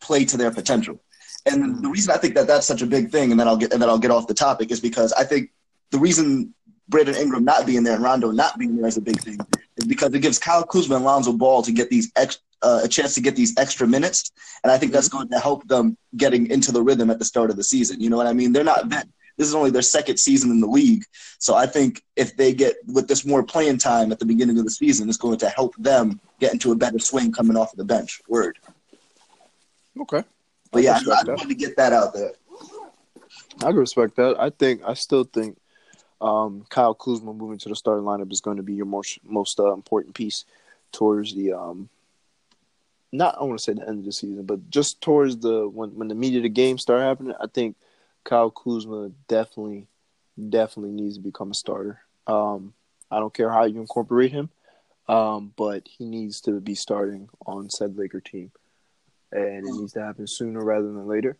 play 0.00 0.24
to 0.26 0.36
their 0.36 0.50
potential. 0.50 1.00
And 1.46 1.82
the 1.82 1.88
reason 1.88 2.12
I 2.12 2.18
think 2.18 2.34
that 2.34 2.46
that's 2.46 2.66
such 2.66 2.82
a 2.82 2.86
big 2.86 3.10
thing, 3.10 3.30
and 3.30 3.40
then 3.40 3.48
I'll 3.48 3.56
get 3.56 3.72
and 3.72 3.80
then 3.80 3.88
I'll 3.88 3.98
get 3.98 4.10
off 4.10 4.26
the 4.26 4.34
topic, 4.34 4.70
is 4.70 4.80
because 4.80 5.12
I 5.12 5.24
think 5.24 5.50
the 5.90 5.98
reason 5.98 6.54
Brandon 6.88 7.14
Ingram 7.14 7.44
not 7.44 7.66
being 7.66 7.84
there 7.84 7.94
and 7.94 8.02
Rondo 8.02 8.30
not 8.30 8.58
being 8.58 8.76
there 8.76 8.86
is 8.86 8.96
a 8.96 9.00
big 9.00 9.20
thing, 9.20 9.38
is 9.76 9.86
because 9.86 10.12
it 10.12 10.20
gives 10.20 10.38
Kyle 10.38 10.64
Kuzma 10.64 10.96
and 10.96 11.04
Lonzo 11.04 11.32
Ball 11.32 11.62
to 11.62 11.72
get 11.72 11.88
these 11.88 12.10
ex, 12.16 12.40
uh, 12.62 12.80
a 12.84 12.88
chance 12.88 13.14
to 13.14 13.20
get 13.20 13.36
these 13.36 13.56
extra 13.56 13.86
minutes, 13.86 14.30
and 14.62 14.70
I 14.70 14.78
think 14.78 14.92
that's 14.92 15.08
going 15.08 15.28
to 15.30 15.38
help 15.38 15.66
them 15.68 15.96
getting 16.16 16.50
into 16.50 16.72
the 16.72 16.82
rhythm 16.82 17.10
at 17.10 17.18
the 17.18 17.24
start 17.24 17.50
of 17.50 17.56
the 17.56 17.64
season. 17.64 18.00
You 18.00 18.10
know 18.10 18.16
what 18.16 18.26
I 18.26 18.32
mean? 18.32 18.52
They're 18.52 18.64
not 18.64 18.86
vet. 18.86 19.08
This 19.38 19.48
is 19.48 19.54
only 19.54 19.70
their 19.70 19.82
second 19.82 20.18
season 20.18 20.50
in 20.50 20.60
the 20.60 20.66
league, 20.66 21.04
so 21.38 21.54
I 21.54 21.66
think 21.66 22.02
if 22.16 22.36
they 22.36 22.52
get 22.52 22.76
with 22.86 23.08
this 23.08 23.24
more 23.24 23.42
playing 23.42 23.78
time 23.78 24.12
at 24.12 24.18
the 24.18 24.26
beginning 24.26 24.58
of 24.58 24.64
the 24.64 24.70
season, 24.70 25.08
it's 25.08 25.16
going 25.16 25.38
to 25.38 25.48
help 25.48 25.74
them 25.76 26.20
get 26.40 26.52
into 26.52 26.72
a 26.72 26.76
better 26.76 26.98
swing 26.98 27.32
coming 27.32 27.56
off 27.56 27.72
of 27.72 27.78
the 27.78 27.84
bench. 27.84 28.20
Word. 28.28 28.58
Okay. 30.00 30.24
But 30.70 30.82
yeah, 30.82 30.92
I, 30.92 30.94
I 30.94 30.98
respect 30.98 31.28
wanted 31.28 31.48
to 31.48 31.54
get 31.54 31.76
that 31.76 31.92
out 31.92 32.12
there. 32.12 32.32
I 33.60 33.70
can 33.70 33.76
respect 33.76 34.16
that. 34.16 34.36
I 34.38 34.50
think 34.50 34.82
I 34.84 34.94
still 34.94 35.24
think 35.24 35.56
um, 36.20 36.64
Kyle 36.68 36.94
Kuzma 36.94 37.32
moving 37.32 37.58
to 37.58 37.68
the 37.68 37.76
starting 37.76 38.04
lineup 38.04 38.32
is 38.32 38.40
going 38.40 38.56
to 38.56 38.62
be 38.62 38.74
your 38.74 38.86
most 38.86 39.18
most 39.24 39.58
uh, 39.60 39.72
important 39.72 40.14
piece 40.14 40.44
towards 40.92 41.34
the 41.34 41.52
um, 41.52 41.88
not 43.12 43.36
I 43.40 43.44
want 43.44 43.58
to 43.58 43.62
say 43.62 43.72
the 43.72 43.88
end 43.88 44.00
of 44.00 44.04
the 44.04 44.12
season, 44.12 44.44
but 44.44 44.68
just 44.70 45.00
towards 45.00 45.38
the 45.38 45.68
when 45.68 45.90
when 45.90 46.08
the 46.08 46.14
media 46.14 46.38
of 46.38 46.44
the 46.44 46.48
game 46.48 46.78
start 46.78 47.02
happening. 47.02 47.34
I 47.40 47.46
think 47.46 47.76
Kyle 48.24 48.50
Kuzma 48.50 49.10
definitely 49.28 49.86
definitely 50.50 50.92
needs 50.92 51.16
to 51.16 51.22
become 51.22 51.50
a 51.50 51.54
starter. 51.54 52.00
Um, 52.26 52.74
I 53.10 53.18
don't 53.18 53.34
care 53.34 53.50
how 53.50 53.64
you 53.64 53.80
incorporate 53.80 54.32
him, 54.32 54.50
um, 55.08 55.52
but 55.56 55.88
he 55.88 56.04
needs 56.04 56.40
to 56.42 56.60
be 56.60 56.74
starting 56.74 57.28
on 57.46 57.70
said 57.70 57.96
Laker 57.96 58.20
team, 58.20 58.52
and 59.32 59.66
it 59.66 59.72
needs 59.72 59.94
to 59.94 60.02
happen 60.02 60.26
sooner 60.26 60.62
rather 60.62 60.86
than 60.86 61.06
later. 61.06 61.36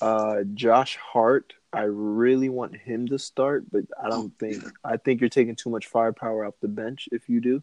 Uh, 0.00 0.42
Josh 0.54 0.96
Hart, 0.96 1.54
I 1.72 1.82
really 1.82 2.48
want 2.48 2.76
him 2.76 3.08
to 3.08 3.18
start, 3.18 3.64
but 3.70 3.84
I 4.02 4.08
don't 4.08 4.36
think 4.38 4.64
I 4.84 4.96
think 4.96 5.20
you're 5.20 5.30
taking 5.30 5.56
too 5.56 5.70
much 5.70 5.86
firepower 5.86 6.44
off 6.44 6.54
the 6.60 6.68
bench 6.68 7.08
if 7.12 7.28
you 7.28 7.40
do. 7.40 7.62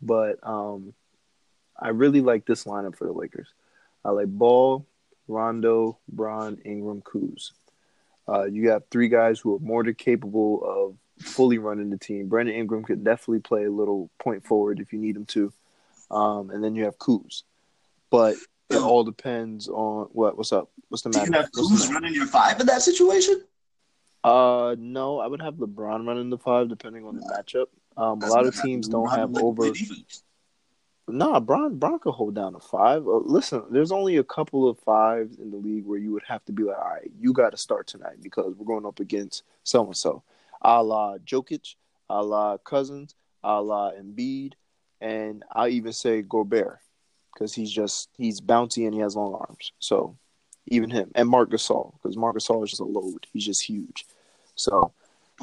But 0.00 0.38
um, 0.42 0.94
I 1.78 1.88
really 1.88 2.20
like 2.20 2.44
this 2.44 2.64
lineup 2.64 2.96
for 2.96 3.06
the 3.06 3.12
Lakers. 3.12 3.48
I 4.04 4.10
like 4.10 4.26
Ball, 4.28 4.84
Rondo, 5.28 5.98
Bron, 6.08 6.58
Ingram, 6.64 7.02
Kuz. 7.02 7.52
Uh, 8.32 8.44
you 8.44 8.64
got 8.64 8.82
three 8.90 9.08
guys 9.08 9.38
who 9.40 9.56
are 9.56 9.58
more 9.58 9.84
than 9.84 9.94
capable 9.94 10.62
of 10.64 11.24
fully 11.26 11.58
running 11.58 11.90
the 11.90 11.98
team. 11.98 12.28
Brandon 12.28 12.54
Ingram 12.54 12.82
could 12.82 13.04
definitely 13.04 13.40
play 13.40 13.64
a 13.64 13.70
little 13.70 14.10
point 14.18 14.46
forward 14.46 14.80
if 14.80 14.92
you 14.92 14.98
need 14.98 15.16
him 15.16 15.26
to. 15.26 15.52
Um, 16.10 16.50
and 16.50 16.62
then 16.64 16.74
you 16.74 16.84
have 16.84 16.98
Kuz. 16.98 17.42
But 18.10 18.36
it 18.70 18.76
all 18.82 19.04
depends 19.04 19.68
on 19.68 20.06
what 20.12 20.36
what's 20.36 20.52
up. 20.52 20.70
What's 20.88 21.02
the 21.02 21.10
Do 21.10 21.18
matter? 21.18 21.30
you 21.30 21.38
have 21.38 21.50
Kuz 21.52 21.90
running 21.90 22.14
your 22.14 22.26
five 22.26 22.58
in 22.60 22.66
that 22.66 22.82
situation? 22.82 23.42
Uh, 24.24 24.76
no, 24.78 25.18
I 25.18 25.26
would 25.26 25.42
have 25.42 25.54
LeBron 25.54 26.06
running 26.06 26.30
the 26.30 26.38
five 26.38 26.68
depending 26.68 27.04
on 27.04 27.16
the 27.16 27.22
matchup. 27.22 27.66
Um, 27.96 28.22
a 28.22 28.26
lot 28.28 28.46
of 28.46 28.58
teams 28.60 28.88
don't 28.88 29.10
have 29.10 29.36
over. 29.36 29.70
defense. 29.72 30.22
Nah, 31.12 31.40
Bron 31.40 31.76
Bron 31.76 31.98
could 31.98 32.12
hold 32.12 32.34
down 32.34 32.54
a 32.54 32.60
five. 32.60 33.06
Uh, 33.06 33.18
listen, 33.24 33.62
there's 33.70 33.92
only 33.92 34.16
a 34.16 34.24
couple 34.24 34.66
of 34.66 34.78
fives 34.78 35.38
in 35.38 35.50
the 35.50 35.58
league 35.58 35.84
where 35.84 35.98
you 35.98 36.10
would 36.12 36.22
have 36.26 36.42
to 36.46 36.52
be 36.52 36.62
like, 36.62 36.78
all 36.78 36.88
right, 36.88 37.10
you 37.20 37.34
got 37.34 37.50
to 37.50 37.58
start 37.58 37.86
tonight 37.86 38.16
because 38.22 38.54
we're 38.56 38.64
going 38.64 38.86
up 38.86 38.98
against 38.98 39.42
so 39.62 39.84
and 39.84 39.96
so, 39.96 40.22
a 40.62 40.82
la 40.82 41.18
Jokic, 41.18 41.74
a 42.08 42.22
la 42.22 42.56
Cousins, 42.56 43.14
a 43.44 43.60
la 43.60 43.92
Embiid, 43.92 44.54
and 45.02 45.44
I 45.52 45.68
even 45.68 45.92
say 45.92 46.22
Gobert 46.22 46.78
because 47.34 47.52
he's 47.52 47.70
just 47.70 48.08
he's 48.16 48.40
bouncy 48.40 48.86
and 48.86 48.94
he 48.94 49.00
has 49.00 49.14
long 49.14 49.34
arms. 49.34 49.72
So 49.80 50.16
even 50.68 50.88
him 50.88 51.12
and 51.14 51.28
Mark 51.28 51.50
Gasol 51.50 51.92
because 51.94 52.16
Mark 52.16 52.36
Gasol 52.36 52.64
is 52.64 52.70
just 52.70 52.80
a 52.80 52.84
load. 52.84 53.26
He's 53.34 53.44
just 53.44 53.62
huge. 53.62 54.06
So 54.54 54.92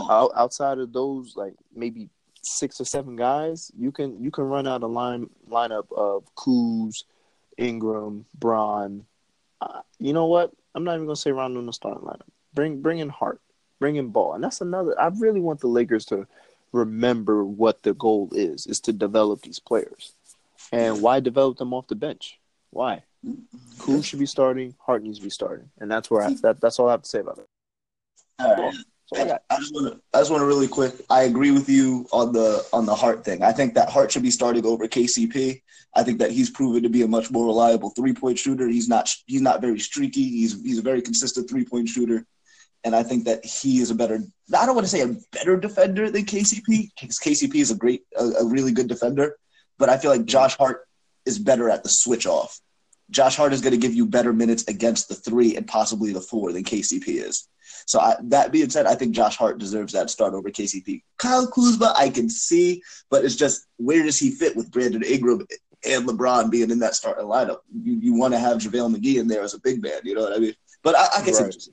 out, 0.09 0.31
outside 0.35 0.79
of 0.79 0.93
those, 0.93 1.35
like 1.35 1.53
maybe 1.75 2.09
six 2.49 2.81
or 2.81 2.85
seven 2.85 3.15
guys, 3.15 3.71
you 3.77 3.91
can 3.91 4.23
you 4.23 4.31
can 4.31 4.45
run 4.45 4.67
out 4.67 4.83
a 4.83 4.87
line 4.87 5.29
lineup 5.49 5.91
of 5.95 6.23
Kuz, 6.35 7.03
Ingram, 7.57 8.25
Bron. 8.37 9.05
Uh, 9.61 9.81
you 9.99 10.13
know 10.13 10.25
what? 10.25 10.51
I'm 10.75 10.83
not 10.83 10.95
even 10.95 11.05
gonna 11.05 11.15
say 11.15 11.31
Rondo 11.31 11.59
in 11.59 11.65
the 11.65 11.73
starting 11.73 12.03
lineup. 12.03 12.27
Bring 12.53 12.81
bring 12.81 12.99
in 12.99 13.09
Hart, 13.09 13.41
bring 13.79 13.95
in 13.95 14.09
Ball, 14.09 14.33
and 14.33 14.43
that's 14.43 14.61
another. 14.61 14.99
I 14.99 15.07
really 15.07 15.41
want 15.41 15.59
the 15.59 15.67
Lakers 15.67 16.05
to 16.05 16.27
remember 16.71 17.43
what 17.43 17.83
the 17.83 17.93
goal 17.93 18.29
is: 18.31 18.65
is 18.67 18.79
to 18.81 18.93
develop 18.93 19.41
these 19.41 19.59
players, 19.59 20.13
and 20.71 21.01
why 21.01 21.19
develop 21.19 21.57
them 21.57 21.73
off 21.73 21.87
the 21.87 21.95
bench? 21.95 22.39
Why? 22.71 23.03
Kuz 23.77 24.05
should 24.05 24.19
be 24.19 24.25
starting. 24.25 24.75
Hart 24.79 25.03
needs 25.03 25.19
to 25.19 25.23
be 25.23 25.29
starting, 25.29 25.69
and 25.79 25.91
that's 25.91 26.09
where 26.09 26.23
I, 26.23 26.33
that 26.41 26.61
that's 26.61 26.79
all 26.79 26.87
I 26.87 26.91
have 26.91 27.03
to 27.03 27.09
say 27.09 27.19
about 27.19 27.39
it. 27.39 27.45
All 28.39 28.55
right. 28.55 28.75
I 29.15 29.39
I 29.49 29.57
just 29.57 29.73
want 29.73 29.93
to. 29.93 30.01
I 30.13 30.19
just 30.19 30.31
want 30.31 30.41
to 30.41 30.45
really 30.45 30.67
quick. 30.67 30.93
I 31.09 31.23
agree 31.23 31.51
with 31.51 31.67
you 31.67 32.07
on 32.11 32.31
the 32.31 32.65
on 32.71 32.85
the 32.85 32.93
Hart 32.93 33.25
thing. 33.25 33.43
I 33.43 33.51
think 33.51 33.73
that 33.73 33.89
Hart 33.89 34.11
should 34.11 34.23
be 34.23 34.31
starting 34.31 34.65
over 34.65 34.87
KCP. 34.87 35.61
I 35.95 36.03
think 36.03 36.19
that 36.19 36.31
he's 36.31 36.51
proven 36.51 36.83
to 36.83 36.89
be 36.89 37.01
a 37.01 37.07
much 37.07 37.31
more 37.31 37.47
reliable 37.47 37.89
three 37.91 38.13
point 38.13 38.37
shooter. 38.37 38.67
He's 38.67 38.87
not. 38.87 39.09
He's 39.25 39.41
not 39.41 39.61
very 39.61 39.79
streaky. 39.79 40.29
He's 40.29 40.61
he's 40.61 40.77
a 40.77 40.83
very 40.83 41.01
consistent 41.01 41.49
three 41.49 41.65
point 41.65 41.89
shooter, 41.89 42.25
and 42.83 42.95
I 42.95 43.01
think 43.01 43.25
that 43.25 43.43
he 43.43 43.79
is 43.79 43.89
a 43.89 43.95
better. 43.95 44.19
I 44.55 44.65
don't 44.65 44.75
want 44.75 44.85
to 44.85 44.91
say 44.91 45.01
a 45.01 45.15
better 45.31 45.57
defender 45.57 46.11
than 46.11 46.25
KCP. 46.25 46.89
because 46.99 47.17
KCP 47.17 47.55
is 47.55 47.71
a 47.71 47.75
great, 47.75 48.03
a, 48.17 48.25
a 48.25 48.45
really 48.45 48.71
good 48.71 48.87
defender, 48.87 49.37
but 49.79 49.89
I 49.89 49.97
feel 49.97 50.11
like 50.11 50.25
Josh 50.25 50.55
Hart 50.55 50.87
is 51.25 51.39
better 51.39 51.69
at 51.69 51.81
the 51.83 51.89
switch 51.89 52.27
off. 52.27 52.59
Josh 53.09 53.35
Hart 53.35 53.53
is 53.53 53.61
going 53.61 53.73
to 53.73 53.79
give 53.79 53.93
you 53.93 54.05
better 54.05 54.33
minutes 54.33 54.63
against 54.67 55.09
the 55.09 55.15
three 55.15 55.55
and 55.55 55.67
possibly 55.67 56.13
the 56.13 56.21
four 56.21 56.51
than 56.51 56.63
KCP 56.63 57.07
is. 57.07 57.47
So 57.85 57.99
I, 57.99 58.15
that 58.23 58.51
being 58.51 58.69
said, 58.69 58.85
I 58.85 58.95
think 58.95 59.15
Josh 59.15 59.35
Hart 59.35 59.57
deserves 59.57 59.93
that 59.93 60.09
start 60.09 60.33
over 60.33 60.49
KCP. 60.49 61.03
Kyle 61.17 61.47
Kuzma, 61.47 61.93
I 61.97 62.09
can 62.09 62.29
see, 62.29 62.83
but 63.09 63.25
it's 63.25 63.35
just 63.35 63.65
where 63.77 64.03
does 64.03 64.19
he 64.19 64.31
fit 64.31 64.55
with 64.55 64.71
Brandon 64.71 65.03
Ingram 65.03 65.45
and 65.85 66.07
LeBron 66.07 66.51
being 66.51 66.71
in 66.71 66.79
that 66.79 66.95
starting 66.95 67.25
lineup? 67.25 67.59
You 67.73 67.93
you 67.93 68.13
want 68.13 68.33
to 68.33 68.39
have 68.39 68.57
JaVale 68.57 68.95
McGee 68.95 69.19
in 69.19 69.27
there 69.27 69.41
as 69.41 69.53
a 69.53 69.59
big 69.59 69.81
man, 69.81 70.01
you 70.03 70.13
know 70.13 70.21
what 70.21 70.33
I 70.35 70.39
mean? 70.39 70.53
But 70.83 70.95
I, 70.95 71.07
I 71.17 71.21
can 71.21 71.33
Right. 71.33 71.43
what 71.43 71.67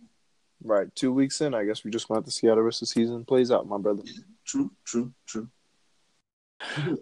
right 0.62 0.94
two 0.94 1.12
weeks 1.12 1.40
in. 1.40 1.54
I 1.54 1.64
guess 1.64 1.84
we 1.84 1.90
just 1.90 2.08
want 2.08 2.24
to 2.24 2.30
to 2.30 2.34
see 2.34 2.46
how 2.46 2.54
the 2.54 2.62
rest 2.62 2.82
of 2.82 2.88
the 2.88 2.92
season 2.92 3.24
plays 3.24 3.50
out, 3.50 3.68
my 3.68 3.78
brother. 3.78 4.02
True, 4.46 4.70
true, 4.84 5.12
true. 5.26 5.48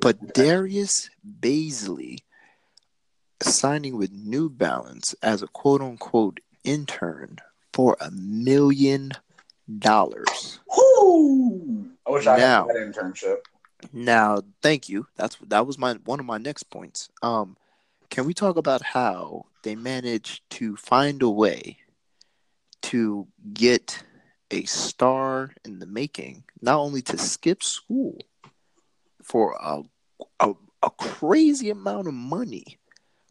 But 0.00 0.34
Darius 0.34 1.08
Bazley 1.40 2.18
signing 3.44 3.96
with 3.96 4.12
New 4.12 4.48
Balance 4.48 5.14
as 5.22 5.42
a 5.42 5.46
quote 5.48 5.80
unquote 5.80 6.40
intern 6.64 7.38
for 7.72 7.96
a 8.00 8.10
million 8.10 9.12
dollars. 9.78 10.60
Woo! 10.76 11.90
I 12.06 12.10
wish 12.10 12.26
I 12.26 12.36
Now. 12.36 12.66
had 12.66 12.76
that 12.76 12.92
internship. 12.94 13.36
Now, 13.92 14.42
thank 14.62 14.88
you. 14.88 15.06
That's 15.16 15.36
that 15.48 15.66
was 15.66 15.78
my 15.78 15.94
one 16.04 16.20
of 16.20 16.26
my 16.26 16.38
next 16.38 16.64
points. 16.64 17.08
Um, 17.22 17.56
can 18.10 18.24
we 18.26 18.34
talk 18.34 18.56
about 18.56 18.82
how 18.82 19.46
they 19.62 19.74
managed 19.74 20.48
to 20.50 20.76
find 20.76 21.22
a 21.22 21.28
way 21.28 21.78
to 22.82 23.26
get 23.52 24.04
a 24.50 24.64
star 24.64 25.54
in 25.64 25.78
the 25.80 25.86
making, 25.86 26.44
not 26.60 26.78
only 26.78 27.02
to 27.02 27.18
skip 27.18 27.62
school 27.62 28.18
for 29.22 29.56
a 29.60 29.82
a, 30.40 30.52
a 30.82 30.90
crazy 30.90 31.70
amount 31.70 32.06
of 32.08 32.14
money, 32.14 32.78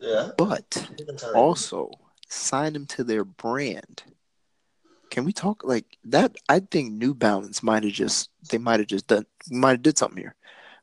Yeah. 0.04 0.32
but 0.38 0.86
also 1.34 1.90
sign 2.28 2.76
him 2.76 2.86
to 2.88 3.04
their 3.06 3.24
brand. 3.24 4.04
can 5.10 5.24
we 5.24 5.32
talk 5.32 5.64
like 5.64 5.86
that? 6.06 6.36
I 6.50 6.60
think 6.60 6.92
New 6.94 7.14
Balance 7.14 7.64
might 7.64 7.84
have 7.84 7.94
just 7.94 8.30
they 8.52 8.58
might 8.58 8.80
have 8.82 8.88
just 8.90 9.08
done 9.08 9.26
might 9.50 9.72
have 9.78 9.82
did 9.84 9.98
something 9.98 10.18
here. 10.22 10.36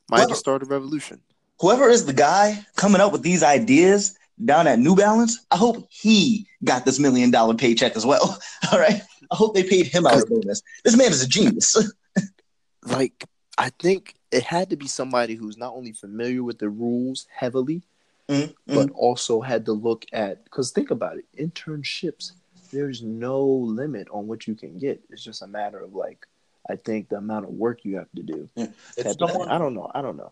Might 0.09 0.27
have 0.29 0.37
started 0.37 0.67
a 0.67 0.69
revolution. 0.73 1.21
Whoever 1.59 1.87
is 1.89 2.05
the 2.05 2.13
guy 2.13 2.65
coming 2.75 2.99
up 3.01 3.11
with 3.11 3.21
these 3.21 3.43
ideas 3.43 4.17
down 4.43 4.65
at 4.65 4.79
New 4.79 4.95
Balance, 4.95 5.45
I 5.51 5.57
hope 5.57 5.85
he 5.89 6.47
got 6.63 6.83
this 6.85 6.97
million 6.99 7.29
dollar 7.29 7.53
paycheck 7.53 7.95
as 7.95 8.05
well. 8.05 8.39
All 8.71 8.79
right. 8.79 9.01
I 9.31 9.35
hope 9.35 9.53
they 9.53 9.63
paid 9.63 9.85
him 9.87 10.07
out 10.07 10.21
a 10.21 10.25
bonus. 10.25 10.63
This 10.83 10.97
man 10.97 11.11
is 11.11 11.21
a 11.23 11.27
genius. 11.27 11.77
Like 12.83 13.25
I 13.59 13.69
think 13.77 14.15
it 14.31 14.43
had 14.43 14.71
to 14.71 14.75
be 14.75 14.87
somebody 14.87 15.35
who's 15.35 15.55
not 15.57 15.73
only 15.75 15.91
familiar 15.91 16.43
with 16.43 16.57
the 16.57 16.67
rules 16.69 17.27
heavily, 17.31 17.83
Mm, 18.31 18.55
but 18.65 18.89
also 18.91 19.41
had 19.41 19.65
to 19.65 19.73
look 19.73 20.05
at 20.13 20.43
because 20.45 20.71
think 20.71 20.89
about 20.89 21.17
it 21.17 21.25
internships 21.37 22.31
there's 22.71 23.01
no 23.01 23.45
limit 23.45 24.07
on 24.11 24.27
what 24.27 24.47
you 24.47 24.55
can 24.55 24.77
get. 24.77 25.01
It's 25.09 25.23
just 25.23 25.41
a 25.41 25.47
matter 25.47 25.79
of 25.79 25.93
like 25.93 26.25
i 26.69 26.75
think 26.75 27.09
the 27.09 27.17
amount 27.17 27.45
of 27.45 27.51
work 27.51 27.83
you 27.83 27.97
have 27.97 28.11
to 28.15 28.23
do. 28.23 28.47
It's 28.55 28.67
type 28.97 29.05
of 29.05 29.17
thing. 29.17 29.27
someone, 29.29 29.49
i 29.49 29.57
don't 29.57 29.73
know. 29.73 29.91
I 29.93 30.01
don't 30.01 30.17
know. 30.17 30.31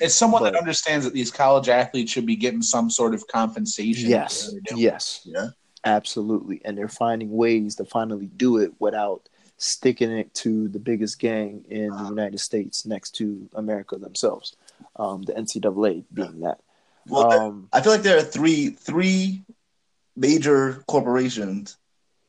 It's 0.00 0.14
someone 0.14 0.44
that 0.44 0.54
understands 0.54 1.04
that 1.04 1.14
these 1.14 1.30
college 1.30 1.68
athletes 1.68 2.12
should 2.12 2.26
be 2.26 2.36
getting 2.36 2.62
some 2.62 2.90
sort 2.90 3.12
of 3.14 3.26
compensation. 3.26 4.08
yes. 4.08 4.44
What 4.44 4.52
they're 4.52 4.60
doing. 4.68 4.82
yes. 4.82 5.22
Yeah. 5.24 5.48
absolutely. 5.84 6.60
And 6.64 6.78
they're 6.78 6.88
finding 6.88 7.32
ways 7.32 7.74
to 7.76 7.84
finally 7.84 8.26
do 8.26 8.58
it 8.58 8.72
without 8.78 9.28
sticking 9.56 10.10
it 10.10 10.32
to 10.32 10.68
the 10.68 10.78
biggest 10.78 11.18
gang 11.18 11.62
in 11.68 11.90
the 11.90 12.04
united 12.04 12.40
states 12.40 12.86
next 12.86 13.10
to 13.10 13.46
america 13.54 13.98
themselves 13.98 14.56
um, 14.96 15.20
the 15.24 15.34
ncaa 15.34 16.02
being 16.14 16.40
that 16.40 16.60
Well, 17.06 17.32
um, 17.32 17.68
I 17.72 17.80
feel 17.80 17.92
like 17.92 18.02
there 18.02 18.18
are 18.18 18.22
three 18.22 18.70
three 18.70 19.42
major 20.16 20.84
corporations 20.86 21.76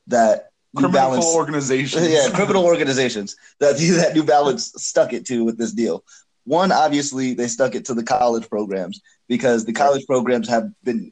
that 0.08 0.52
New 0.74 0.82
Criminal 0.82 1.02
Balance 1.02 1.26
organizations. 1.36 2.10
yeah, 2.10 2.30
criminal 2.34 2.66
organizations 2.66 3.36
that 3.60 3.78
that 3.78 4.16
New 4.16 4.24
Balance 4.24 4.72
stuck 4.78 5.14
it 5.14 5.26
to 5.28 5.44
with 5.44 5.58
this 5.58 5.72
deal. 5.72 6.04
One, 6.46 6.72
obviously, 6.72 7.34
they 7.34 7.48
stuck 7.48 7.76
it 7.76 7.86
to 7.86 7.94
the 7.94 8.04
college 8.04 8.50
programs 8.50 9.02
because 9.28 9.66
the 9.66 9.74
college 9.74 10.06
programs 10.08 10.50
have 10.50 10.72
been 10.84 11.12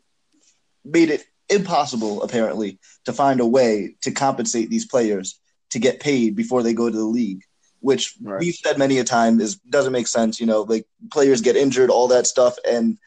made 0.84 1.10
it 1.10 1.24
impossible, 1.50 2.24
apparently, 2.24 2.80
to 3.06 3.14
find 3.14 3.40
a 3.40 3.46
way 3.46 3.96
to 4.02 4.12
compensate 4.12 4.70
these 4.70 4.86
players 4.86 5.40
to 5.70 5.80
get 5.80 6.00
paid 6.00 6.36
before 6.36 6.64
they 6.64 6.74
go 6.74 6.90
to 6.90 6.98
the 6.98 7.04
league. 7.04 7.44
Which 7.82 8.16
Right. 8.22 8.40
we've 8.40 8.56
said 8.56 8.78
many 8.78 8.98
a 9.00 9.04
time 9.04 9.40
is 9.40 9.56
doesn't 9.56 9.94
make 9.94 10.08
sense. 10.08 10.40
You 10.40 10.48
know, 10.48 10.64
like 10.64 10.86
players 11.12 11.42
get 11.42 11.56
injured, 11.56 11.90
all 11.90 12.08
that 12.10 12.28
stuff, 12.28 12.58
and 12.68 12.98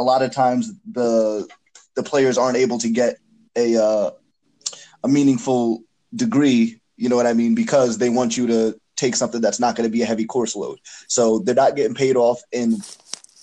a 0.00 0.02
lot 0.02 0.22
of 0.22 0.32
times 0.32 0.72
the 0.90 1.46
the 1.94 2.02
players 2.02 2.38
aren't 2.38 2.56
able 2.56 2.78
to 2.78 2.88
get 2.88 3.18
a 3.54 3.76
uh, 3.76 4.10
a 5.04 5.08
meaningful 5.08 5.82
degree, 6.14 6.80
you 6.96 7.08
know 7.08 7.16
what 7.16 7.26
I 7.26 7.34
mean, 7.34 7.54
because 7.54 7.98
they 7.98 8.08
want 8.08 8.36
you 8.36 8.46
to 8.46 8.80
take 8.96 9.14
something 9.14 9.40
that's 9.40 9.60
not 9.60 9.76
going 9.76 9.88
to 9.88 9.92
be 9.92 10.02
a 10.02 10.06
heavy 10.06 10.24
course 10.24 10.56
load. 10.56 10.78
So 11.06 11.40
they're 11.40 11.54
not 11.54 11.76
getting 11.76 11.94
paid 11.94 12.16
off 12.16 12.40
in 12.52 12.76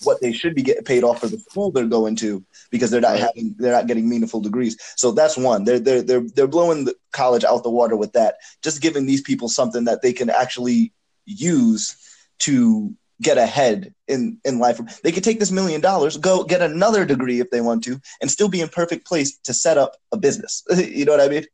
what 0.04 0.22
they 0.22 0.32
should 0.32 0.54
be 0.54 0.62
getting 0.62 0.84
paid 0.84 1.04
off 1.04 1.20
for 1.20 1.28
the 1.28 1.40
school 1.40 1.72
they're 1.72 1.86
going 1.86 2.16
to 2.16 2.46
because 2.70 2.92
they're 2.92 3.02
not 3.02 3.18
having 3.18 3.56
they're 3.58 3.74
not 3.74 3.88
getting 3.88 4.10
meaningful 4.10 4.42
degrees. 4.42 4.78
So 4.96 5.12
that's 5.12 5.38
one. 5.38 5.64
They're 5.64 5.80
they're 5.80 6.02
they're 6.02 6.26
they're 6.36 6.48
blowing 6.48 6.86
the 6.86 6.96
college 7.12 7.44
out 7.44 7.64
the 7.64 7.70
water 7.70 7.96
with 7.96 8.14
that. 8.14 8.36
Just 8.64 8.82
giving 8.82 9.06
these 9.06 9.22
people 9.22 9.50
something 9.50 9.86
that 9.86 10.02
they 10.02 10.14
can 10.14 10.30
actually 10.30 10.94
use 11.26 11.96
to 12.40 12.96
get 13.22 13.38
ahead 13.38 13.94
in 14.08 14.40
in 14.46 14.60
life. 14.60 14.80
They 15.02 15.12
could 15.12 15.24
take 15.24 15.40
this 15.40 15.52
million 15.52 15.82
dollars, 15.82 16.18
go 16.18 16.44
get 16.44 16.62
another 16.62 17.06
degree 17.06 17.40
if 17.40 17.50
they 17.50 17.62
want 17.62 17.84
to, 17.86 18.00
and 18.22 18.30
still 18.30 18.50
be 18.50 18.62
in 18.62 18.70
perfect 18.70 19.08
place 19.08 19.38
to 19.44 19.54
set 19.54 19.78
up 19.78 19.98
a 20.12 20.18
business. 20.18 20.64
you 20.78 21.06
know 21.06 21.14
what 21.14 21.22
I 21.22 21.30
mean? 21.30 21.46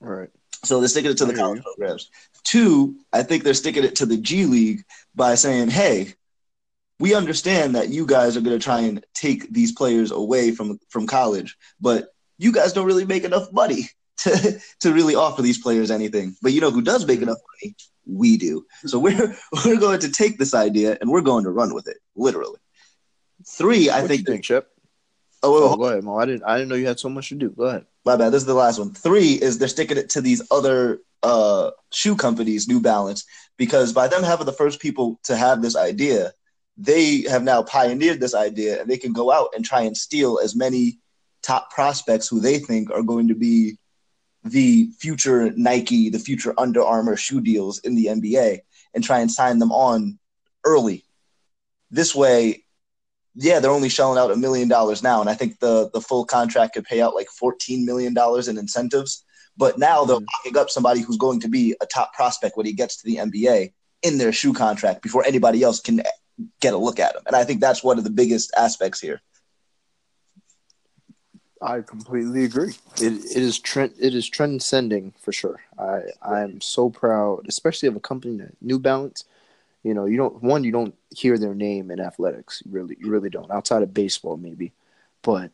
right 0.00 0.30
So 0.64 0.80
they're 0.80 0.88
sticking 0.88 1.12
it 1.12 1.18
to 1.18 1.26
the 1.26 1.34
college 1.34 1.58
you. 1.58 1.62
programs. 1.62 2.10
Two, 2.44 2.96
I 3.12 3.22
think 3.22 3.44
they're 3.44 3.54
sticking 3.54 3.84
it 3.84 3.96
to 3.96 4.06
the 4.06 4.16
G 4.16 4.46
League 4.46 4.84
by 5.14 5.36
saying, 5.36 5.70
hey, 5.70 6.14
we 6.98 7.14
understand 7.14 7.74
that 7.74 7.88
you 7.88 8.06
guys 8.06 8.36
are 8.36 8.40
going 8.40 8.58
to 8.58 8.64
try 8.64 8.80
and 8.80 9.04
take 9.14 9.52
these 9.52 9.72
players 9.72 10.10
away 10.10 10.52
from 10.52 10.78
from 10.88 11.06
college, 11.06 11.56
but 11.80 12.08
you 12.38 12.52
guys 12.52 12.72
don't 12.72 12.86
really 12.86 13.04
make 13.06 13.24
enough 13.24 13.52
money 13.52 13.88
to 14.18 14.60
to 14.80 14.92
really 14.92 15.14
offer 15.14 15.42
these 15.42 15.58
players 15.58 15.90
anything. 15.90 16.36
But 16.42 16.52
you 16.52 16.60
know 16.60 16.70
who 16.70 16.82
does 16.82 17.06
make 17.06 17.16
Mm-hmm. 17.20 17.24
enough 17.24 17.38
money? 17.62 17.74
We 18.06 18.36
do. 18.36 18.66
So 18.86 18.98
we're 18.98 19.36
we're 19.64 19.78
going 19.80 20.00
to 20.00 20.10
take 20.10 20.38
this 20.38 20.54
idea 20.54 20.98
and 21.00 21.10
we're 21.10 21.20
going 21.22 21.44
to 21.44 21.50
run 21.50 21.74
with 21.74 21.88
it, 21.88 21.98
literally. 22.16 22.58
Three, 23.46 23.90
I 23.90 24.00
what 24.00 24.08
think. 24.08 24.20
you 24.20 24.32
think 24.32 24.44
chip 24.44 24.68
oh, 25.42 25.52
wait, 25.52 25.72
oh 25.72 25.76
go 25.76 25.84
ahead 25.84 26.04
mo 26.04 26.16
i 26.16 26.24
didn't 26.24 26.44
i 26.44 26.56
didn't 26.56 26.68
know 26.68 26.76
you 26.76 26.86
had 26.86 27.00
so 27.00 27.08
much 27.08 27.28
to 27.30 27.34
do 27.34 27.50
go 27.50 27.64
ahead 27.64 27.84
My 28.04 28.16
bad. 28.16 28.30
This 28.32 28.42
is 28.42 28.46
the 28.46 28.54
last 28.54 28.78
one. 28.78 28.92
Three 28.94 29.32
is 29.32 29.58
they're 29.58 29.68
sticking 29.68 29.96
it 29.96 30.10
to 30.10 30.20
these 30.20 30.42
other 30.50 31.00
uh, 31.22 31.70
shoe 31.92 32.16
companies, 32.16 32.68
New 32.68 32.80
Balance, 32.80 33.24
because 33.56 33.92
by 33.92 34.08
them 34.08 34.22
having 34.24 34.46
the 34.46 34.52
first 34.52 34.80
people 34.80 35.20
to 35.24 35.36
have 35.36 35.62
this 35.62 35.76
idea, 35.76 36.32
they 36.76 37.22
have 37.30 37.42
now 37.44 37.62
pioneered 37.62 38.20
this 38.20 38.34
idea 38.34 38.80
and 38.80 38.90
they 38.90 38.98
can 38.98 39.12
go 39.12 39.30
out 39.30 39.48
and 39.54 39.64
try 39.64 39.82
and 39.82 39.96
steal 39.96 40.38
as 40.42 40.54
many 40.56 40.98
top 41.42 41.70
prospects 41.72 42.26
who 42.28 42.40
they 42.40 42.58
think 42.58 42.90
are 42.90 43.02
going 43.02 43.28
to 43.28 43.34
be 43.34 43.78
the 44.44 44.90
future 44.98 45.50
Nike, 45.52 46.10
the 46.10 46.18
future 46.18 46.54
Under 46.58 46.82
Armour 46.82 47.16
shoe 47.16 47.40
deals 47.40 47.78
in 47.80 47.94
the 47.94 48.06
NBA 48.06 48.60
and 48.94 49.04
try 49.04 49.20
and 49.20 49.30
sign 49.30 49.58
them 49.58 49.72
on 49.72 50.18
early. 50.64 51.04
This 51.90 52.14
way, 52.14 52.64
yeah, 53.34 53.60
they're 53.60 53.70
only 53.70 53.88
shelling 53.88 54.18
out 54.18 54.30
a 54.30 54.36
million 54.36 54.68
dollars 54.68 55.02
now, 55.02 55.20
and 55.20 55.30
I 55.30 55.34
think 55.34 55.58
the 55.60 55.90
the 55.92 56.00
full 56.00 56.24
contract 56.24 56.74
could 56.74 56.84
pay 56.84 57.00
out 57.00 57.14
like 57.14 57.28
fourteen 57.28 57.86
million 57.86 58.14
dollars 58.14 58.48
in 58.48 58.58
incentives. 58.58 59.24
But 59.56 59.78
now 59.78 60.04
they're 60.04 60.16
Mhm. 60.16 60.26
locking 60.44 60.56
up 60.58 60.70
somebody 60.70 61.00
who's 61.00 61.18
going 61.18 61.40
to 61.40 61.48
be 61.48 61.76
a 61.80 61.86
top 61.86 62.14
prospect 62.14 62.56
when 62.56 62.66
he 62.66 62.72
gets 62.72 62.96
to 62.96 63.04
the 63.04 63.18
NBA 63.18 63.72
in 64.02 64.18
their 64.18 64.32
shoe 64.32 64.52
contract 64.54 65.02
before 65.02 65.24
anybody 65.24 65.62
else 65.62 65.78
can 65.78 66.02
get 66.60 66.74
a 66.74 66.78
look 66.78 66.98
at 66.98 67.14
him. 67.14 67.22
And 67.26 67.36
I 67.36 67.44
think 67.44 67.60
that's 67.60 67.84
one 67.84 67.98
of 67.98 68.04
the 68.04 68.10
biggest 68.10 68.50
aspects 68.56 68.98
here. 69.00 69.20
I 71.62 71.80
completely 71.80 72.44
agree. 72.44 72.74
It 72.96 73.12
it 73.12 73.36
is 73.36 73.58
trend 73.58 73.94
it 73.98 74.14
is 74.14 74.28
transcending 74.28 75.12
for 75.18 75.32
sure. 75.32 75.60
I 75.78 76.02
I 76.20 76.40
am 76.42 76.60
so 76.60 76.90
proud, 76.90 77.46
especially 77.48 77.88
of 77.88 77.96
a 77.96 78.00
company 78.00 78.38
that 78.38 78.60
New 78.60 78.78
Balance. 78.78 79.24
You 79.84 79.94
know, 79.94 80.06
you 80.06 80.16
don't 80.16 80.42
one 80.42 80.64
you 80.64 80.72
don't 80.72 80.94
hear 81.10 81.38
their 81.38 81.54
name 81.54 81.90
in 81.90 82.00
athletics. 82.00 82.62
You 82.64 82.72
really 82.72 82.96
you 83.00 83.10
really 83.10 83.30
don't 83.30 83.50
outside 83.50 83.82
of 83.82 83.94
baseball 83.94 84.36
maybe, 84.36 84.72
but 85.22 85.52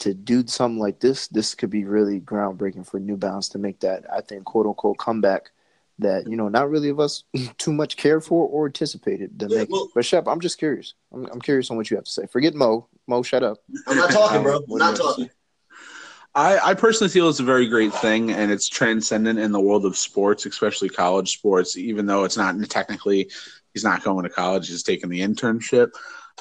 to 0.00 0.14
do 0.14 0.46
something 0.46 0.78
like 0.78 1.00
this, 1.00 1.28
this 1.28 1.54
could 1.54 1.70
be 1.70 1.84
really 1.84 2.20
groundbreaking 2.20 2.86
for 2.86 3.00
New 3.00 3.16
Balance 3.16 3.48
to 3.50 3.58
make 3.58 3.80
that 3.80 4.04
I 4.12 4.20
think 4.20 4.44
quote 4.44 4.66
unquote 4.66 4.98
comeback 4.98 5.50
that 6.00 6.28
you 6.28 6.36
know 6.36 6.48
not 6.48 6.70
really 6.70 6.88
of 6.88 7.00
us 7.00 7.24
too 7.58 7.72
much 7.72 7.96
cared 7.96 8.24
for 8.24 8.46
or 8.46 8.66
anticipated 8.66 9.38
to 9.40 9.46
Yeah, 9.48 9.58
make. 9.58 9.70
well- 9.70 9.88
but 9.94 10.04
Shep, 10.04 10.26
I'm 10.28 10.40
just 10.40 10.58
curious. 10.58 10.94
I'm 11.12 11.26
I'm 11.26 11.40
curious 11.40 11.70
on 11.70 11.76
what 11.76 11.90
you 11.90 11.96
have 11.96 12.04
to 12.04 12.10
say. 12.10 12.26
Forget 12.26 12.54
Mo. 12.54 12.86
Mo, 13.06 13.22
shut 13.22 13.42
up. 13.42 13.58
I'm 13.86 13.96
not 13.96 14.10
talking, 14.10 14.42
bro. 14.42 14.56
I'm 14.56 14.62
not 14.68 14.68
do 14.68 14.74
you 14.74 14.78
have 14.84 14.96
to 14.96 15.02
talking. 15.02 15.30
I, 16.34 16.58
I 16.70 16.74
personally 16.74 17.08
feel 17.10 17.28
it's 17.28 17.40
a 17.40 17.44
very 17.44 17.66
great 17.66 17.92
thing 17.94 18.30
and 18.32 18.52
it's 18.52 18.68
transcendent 18.68 19.38
in 19.38 19.50
the 19.50 19.58
world 19.60 19.84
of 19.86 19.96
sports, 19.96 20.46
especially 20.46 20.88
college 20.88 21.32
sports, 21.32 21.76
even 21.76 22.06
though 22.06 22.24
it's 22.24 22.36
not 22.36 22.54
technically 22.68 23.30
he's 23.72 23.82
not 23.82 24.04
going 24.04 24.22
to 24.24 24.28
college, 24.30 24.68
he's 24.68 24.82
taking 24.82 25.08
the 25.08 25.20
internship. 25.20 25.90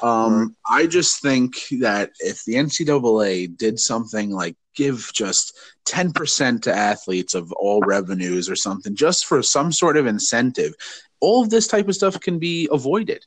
Um, 0.01 0.55
I 0.69 0.87
just 0.87 1.21
think 1.21 1.55
that 1.79 2.11
if 2.19 2.43
the 2.45 2.55
NCAA 2.55 3.57
did 3.57 3.79
something 3.79 4.31
like 4.31 4.55
give 4.75 5.09
just 5.13 5.57
10% 5.85 6.61
to 6.61 6.73
athletes 6.73 7.33
of 7.33 7.51
all 7.53 7.81
revenues 7.81 8.49
or 8.49 8.55
something, 8.55 8.95
just 8.95 9.25
for 9.25 9.41
some 9.41 9.71
sort 9.71 9.97
of 9.97 10.05
incentive, 10.05 10.73
all 11.19 11.43
of 11.43 11.49
this 11.49 11.67
type 11.67 11.87
of 11.87 11.95
stuff 11.95 12.19
can 12.19 12.37
be 12.37 12.69
avoided. 12.71 13.25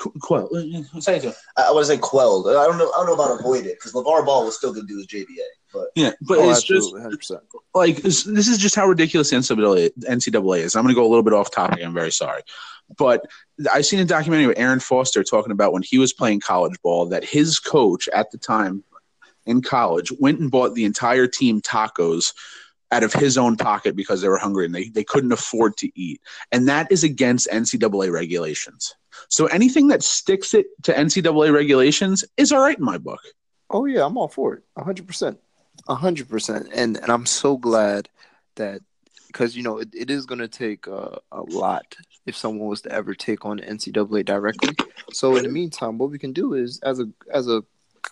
Qu- 0.00 0.12
Quell, 0.20 0.48
uh, 0.56 1.00
say 1.00 1.20
so. 1.20 1.32
I, 1.58 1.64
I 1.68 1.70
want 1.72 1.84
to 1.86 1.92
say 1.92 1.98
quelled. 1.98 2.48
I 2.48 2.52
don't 2.66 2.78
know. 2.78 2.90
I 2.90 2.96
don't 3.04 3.06
know 3.06 3.14
about 3.14 3.38
avoided 3.38 3.76
because 3.76 3.92
LeVar 3.92 4.24
Ball 4.24 4.46
was 4.46 4.56
still 4.56 4.72
going 4.72 4.86
to 4.86 4.92
do 4.92 4.96
his 4.96 5.06
JBA. 5.06 5.44
But 5.72 5.88
Yeah, 5.94 6.12
but 6.22 6.38
Oh, 6.38 6.50
it's 6.50 6.62
just 6.62 6.94
100%. 6.94 7.40
like 7.74 7.98
this, 7.98 8.24
this 8.24 8.48
is 8.48 8.56
just 8.58 8.74
how 8.74 8.86
ridiculous 8.86 9.30
NCAA, 9.32 9.90
NCAA 10.00 10.60
is. 10.60 10.74
I'm 10.74 10.82
going 10.84 10.94
to 10.94 10.98
go 11.00 11.06
a 11.06 11.10
little 11.10 11.22
bit 11.22 11.34
off 11.34 11.50
topic. 11.50 11.80
I'm 11.84 11.92
very 11.92 12.10
sorry, 12.10 12.42
but 12.96 13.26
I've 13.72 13.84
seen 13.86 14.00
a 14.00 14.04
documentary 14.06 14.46
with 14.46 14.58
Arian 14.58 14.80
Foster 14.80 15.22
talking 15.22 15.52
about 15.52 15.72
when 15.74 15.82
he 15.82 15.98
was 15.98 16.12
playing 16.14 16.40
college 16.40 16.80
ball 16.82 17.06
that 17.10 17.22
his 17.24 17.60
coach 17.60 18.08
at 18.08 18.30
the 18.30 18.38
time 18.38 18.82
in 19.46 19.60
college 19.62 20.10
went 20.18 20.40
and 20.40 20.50
bought 20.50 20.74
the 20.74 20.84
entire 20.86 21.26
team 21.26 21.60
tacos 21.60 22.32
out 22.92 23.02
of 23.02 23.12
his 23.12 23.38
own 23.38 23.56
pocket 23.56 23.94
because 23.94 24.20
they 24.20 24.28
were 24.28 24.38
hungry 24.38 24.64
and 24.64 24.74
they, 24.74 24.88
they 24.88 25.04
couldn't 25.04 25.32
afford 25.32 25.76
to 25.78 25.90
eat. 25.94 26.20
And 26.50 26.68
that 26.68 26.90
is 26.90 27.04
against 27.04 27.48
NCAA 27.48 28.12
regulations. 28.12 28.94
So 29.28 29.46
anything 29.46 29.88
that 29.88 30.02
sticks 30.02 30.54
it 30.54 30.66
to 30.84 30.92
NCAA 30.92 31.52
regulations 31.52 32.24
is 32.36 32.52
all 32.52 32.60
right 32.60 32.78
in 32.78 32.84
my 32.84 32.98
book. 32.98 33.20
Oh 33.70 33.84
yeah, 33.84 34.04
I'm 34.04 34.16
all 34.16 34.28
for 34.28 34.54
it. 34.54 34.64
A 34.76 34.82
hundred 34.82 35.06
percent, 35.06 35.38
a 35.88 35.94
hundred 35.94 36.28
percent. 36.28 36.68
And 36.74 36.96
and 36.96 37.10
I'm 37.10 37.26
so 37.26 37.56
glad 37.56 38.08
that 38.56 38.80
because 39.28 39.56
you 39.56 39.62
know 39.62 39.78
it, 39.78 39.88
it 39.94 40.10
is 40.10 40.26
going 40.26 40.40
to 40.40 40.48
take 40.48 40.88
uh, 40.88 41.16
a 41.30 41.42
lot 41.42 41.94
if 42.26 42.36
someone 42.36 42.68
was 42.68 42.80
to 42.82 42.92
ever 42.92 43.14
take 43.14 43.44
on 43.44 43.60
NCAA 43.60 44.24
directly. 44.24 44.74
So 45.12 45.36
in 45.36 45.44
the 45.44 45.50
meantime, 45.50 45.98
what 45.98 46.10
we 46.10 46.18
can 46.18 46.32
do 46.32 46.54
is 46.54 46.80
as 46.80 46.98
a 46.98 47.08
as 47.32 47.48
a 47.48 47.62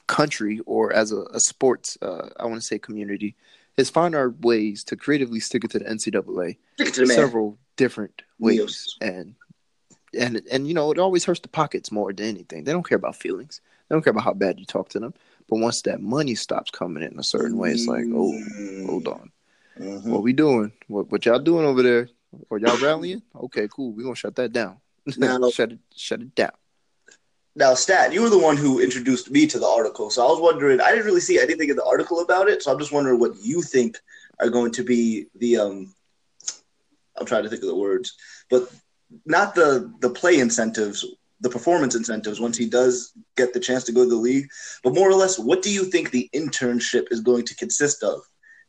country 0.06 0.60
or 0.66 0.92
as 0.92 1.12
a, 1.12 1.22
a 1.32 1.40
sports 1.40 1.98
uh, 2.02 2.28
I 2.38 2.44
want 2.44 2.60
to 2.60 2.66
say 2.66 2.78
community 2.78 3.34
is 3.78 3.88
find 3.90 4.14
our 4.14 4.30
ways 4.40 4.84
to 4.84 4.96
creatively 4.96 5.40
stick 5.40 5.64
it 5.64 5.70
to 5.70 5.78
the 5.78 5.84
NCAA 5.86 6.56
Stick 6.74 6.88
it 6.88 6.94
to 6.94 7.00
the 7.02 7.06
man. 7.06 7.16
several 7.16 7.58
different 7.76 8.22
ways, 8.38 8.96
and 9.00 9.34
and 10.18 10.42
and 10.50 10.66
you 10.68 10.74
know 10.74 10.90
it 10.90 10.98
always 10.98 11.24
hurts 11.24 11.40
the 11.40 11.48
pockets 11.48 11.90
more 11.92 12.12
than 12.12 12.26
anything. 12.26 12.64
They 12.64 12.72
don't 12.72 12.86
care 12.88 12.96
about 12.98 13.16
feelings. 13.16 13.60
They 13.88 13.94
don't 13.94 14.02
care 14.02 14.10
about 14.10 14.24
how 14.24 14.34
bad 14.34 14.58
you 14.60 14.66
talk 14.66 14.88
to 14.90 15.00
them. 15.00 15.14
But 15.48 15.60
once 15.60 15.80
that 15.82 16.02
money 16.02 16.34
stops 16.34 16.70
coming 16.70 17.02
in 17.02 17.18
a 17.18 17.22
certain 17.22 17.56
way, 17.56 17.70
it's 17.70 17.86
like, 17.86 18.04
oh, 18.12 18.38
hold 18.86 19.08
on, 19.08 19.30
Mhm. 19.80 20.04
what 20.10 20.22
we 20.22 20.32
doing? 20.34 20.72
What 20.88 21.10
what 21.10 21.24
y'all 21.24 21.38
doing 21.38 21.64
over 21.64 21.82
there? 21.82 22.08
Are 22.50 22.58
y'all 22.58 22.76
rallying? 22.78 23.22
Okay, 23.34 23.68
cool. 23.74 23.92
We 23.92 24.02
are 24.02 24.04
gonna 24.04 24.16
shut 24.16 24.36
that 24.36 24.52
down. 24.52 24.76
Now- 25.16 25.48
shut 25.50 25.72
it 25.72 25.78
shut 25.96 26.20
it 26.20 26.34
down. 26.34 26.52
Now, 27.58 27.74
Stat, 27.74 28.12
you 28.12 28.22
were 28.22 28.30
the 28.30 28.38
one 28.38 28.56
who 28.56 28.78
introduced 28.78 29.32
me 29.32 29.44
to 29.48 29.58
the 29.58 29.66
article, 29.66 30.10
so 30.10 30.24
I 30.24 30.30
was 30.30 30.40
wondering. 30.40 30.80
I 30.80 30.90
didn't 30.90 31.06
really 31.06 31.20
see 31.20 31.40
anything 31.40 31.70
in 31.70 31.74
the 31.74 31.84
article 31.84 32.20
about 32.20 32.48
it, 32.48 32.62
so 32.62 32.70
I'm 32.70 32.78
just 32.78 32.92
wondering 32.92 33.18
what 33.18 33.32
you 33.42 33.62
think 33.62 33.98
are 34.38 34.48
going 34.48 34.70
to 34.72 34.84
be 34.84 35.26
the. 35.34 35.56
um 35.58 35.94
I'm 37.16 37.26
trying 37.26 37.42
to 37.42 37.48
think 37.48 37.62
of 37.62 37.68
the 37.68 37.74
words, 37.74 38.16
but 38.48 38.70
not 39.26 39.56
the 39.56 39.92
the 39.98 40.08
play 40.08 40.38
incentives, 40.38 41.04
the 41.40 41.50
performance 41.50 41.96
incentives 41.96 42.38
once 42.38 42.56
he 42.56 42.68
does 42.68 43.12
get 43.36 43.52
the 43.52 43.58
chance 43.58 43.82
to 43.84 43.92
go 43.92 44.04
to 44.04 44.10
the 44.10 44.14
league, 44.14 44.46
but 44.84 44.94
more 44.94 45.10
or 45.10 45.14
less, 45.14 45.36
what 45.36 45.60
do 45.60 45.70
you 45.72 45.84
think 45.84 46.12
the 46.12 46.30
internship 46.32 47.08
is 47.10 47.20
going 47.20 47.44
to 47.46 47.56
consist 47.56 48.04
of? 48.04 48.20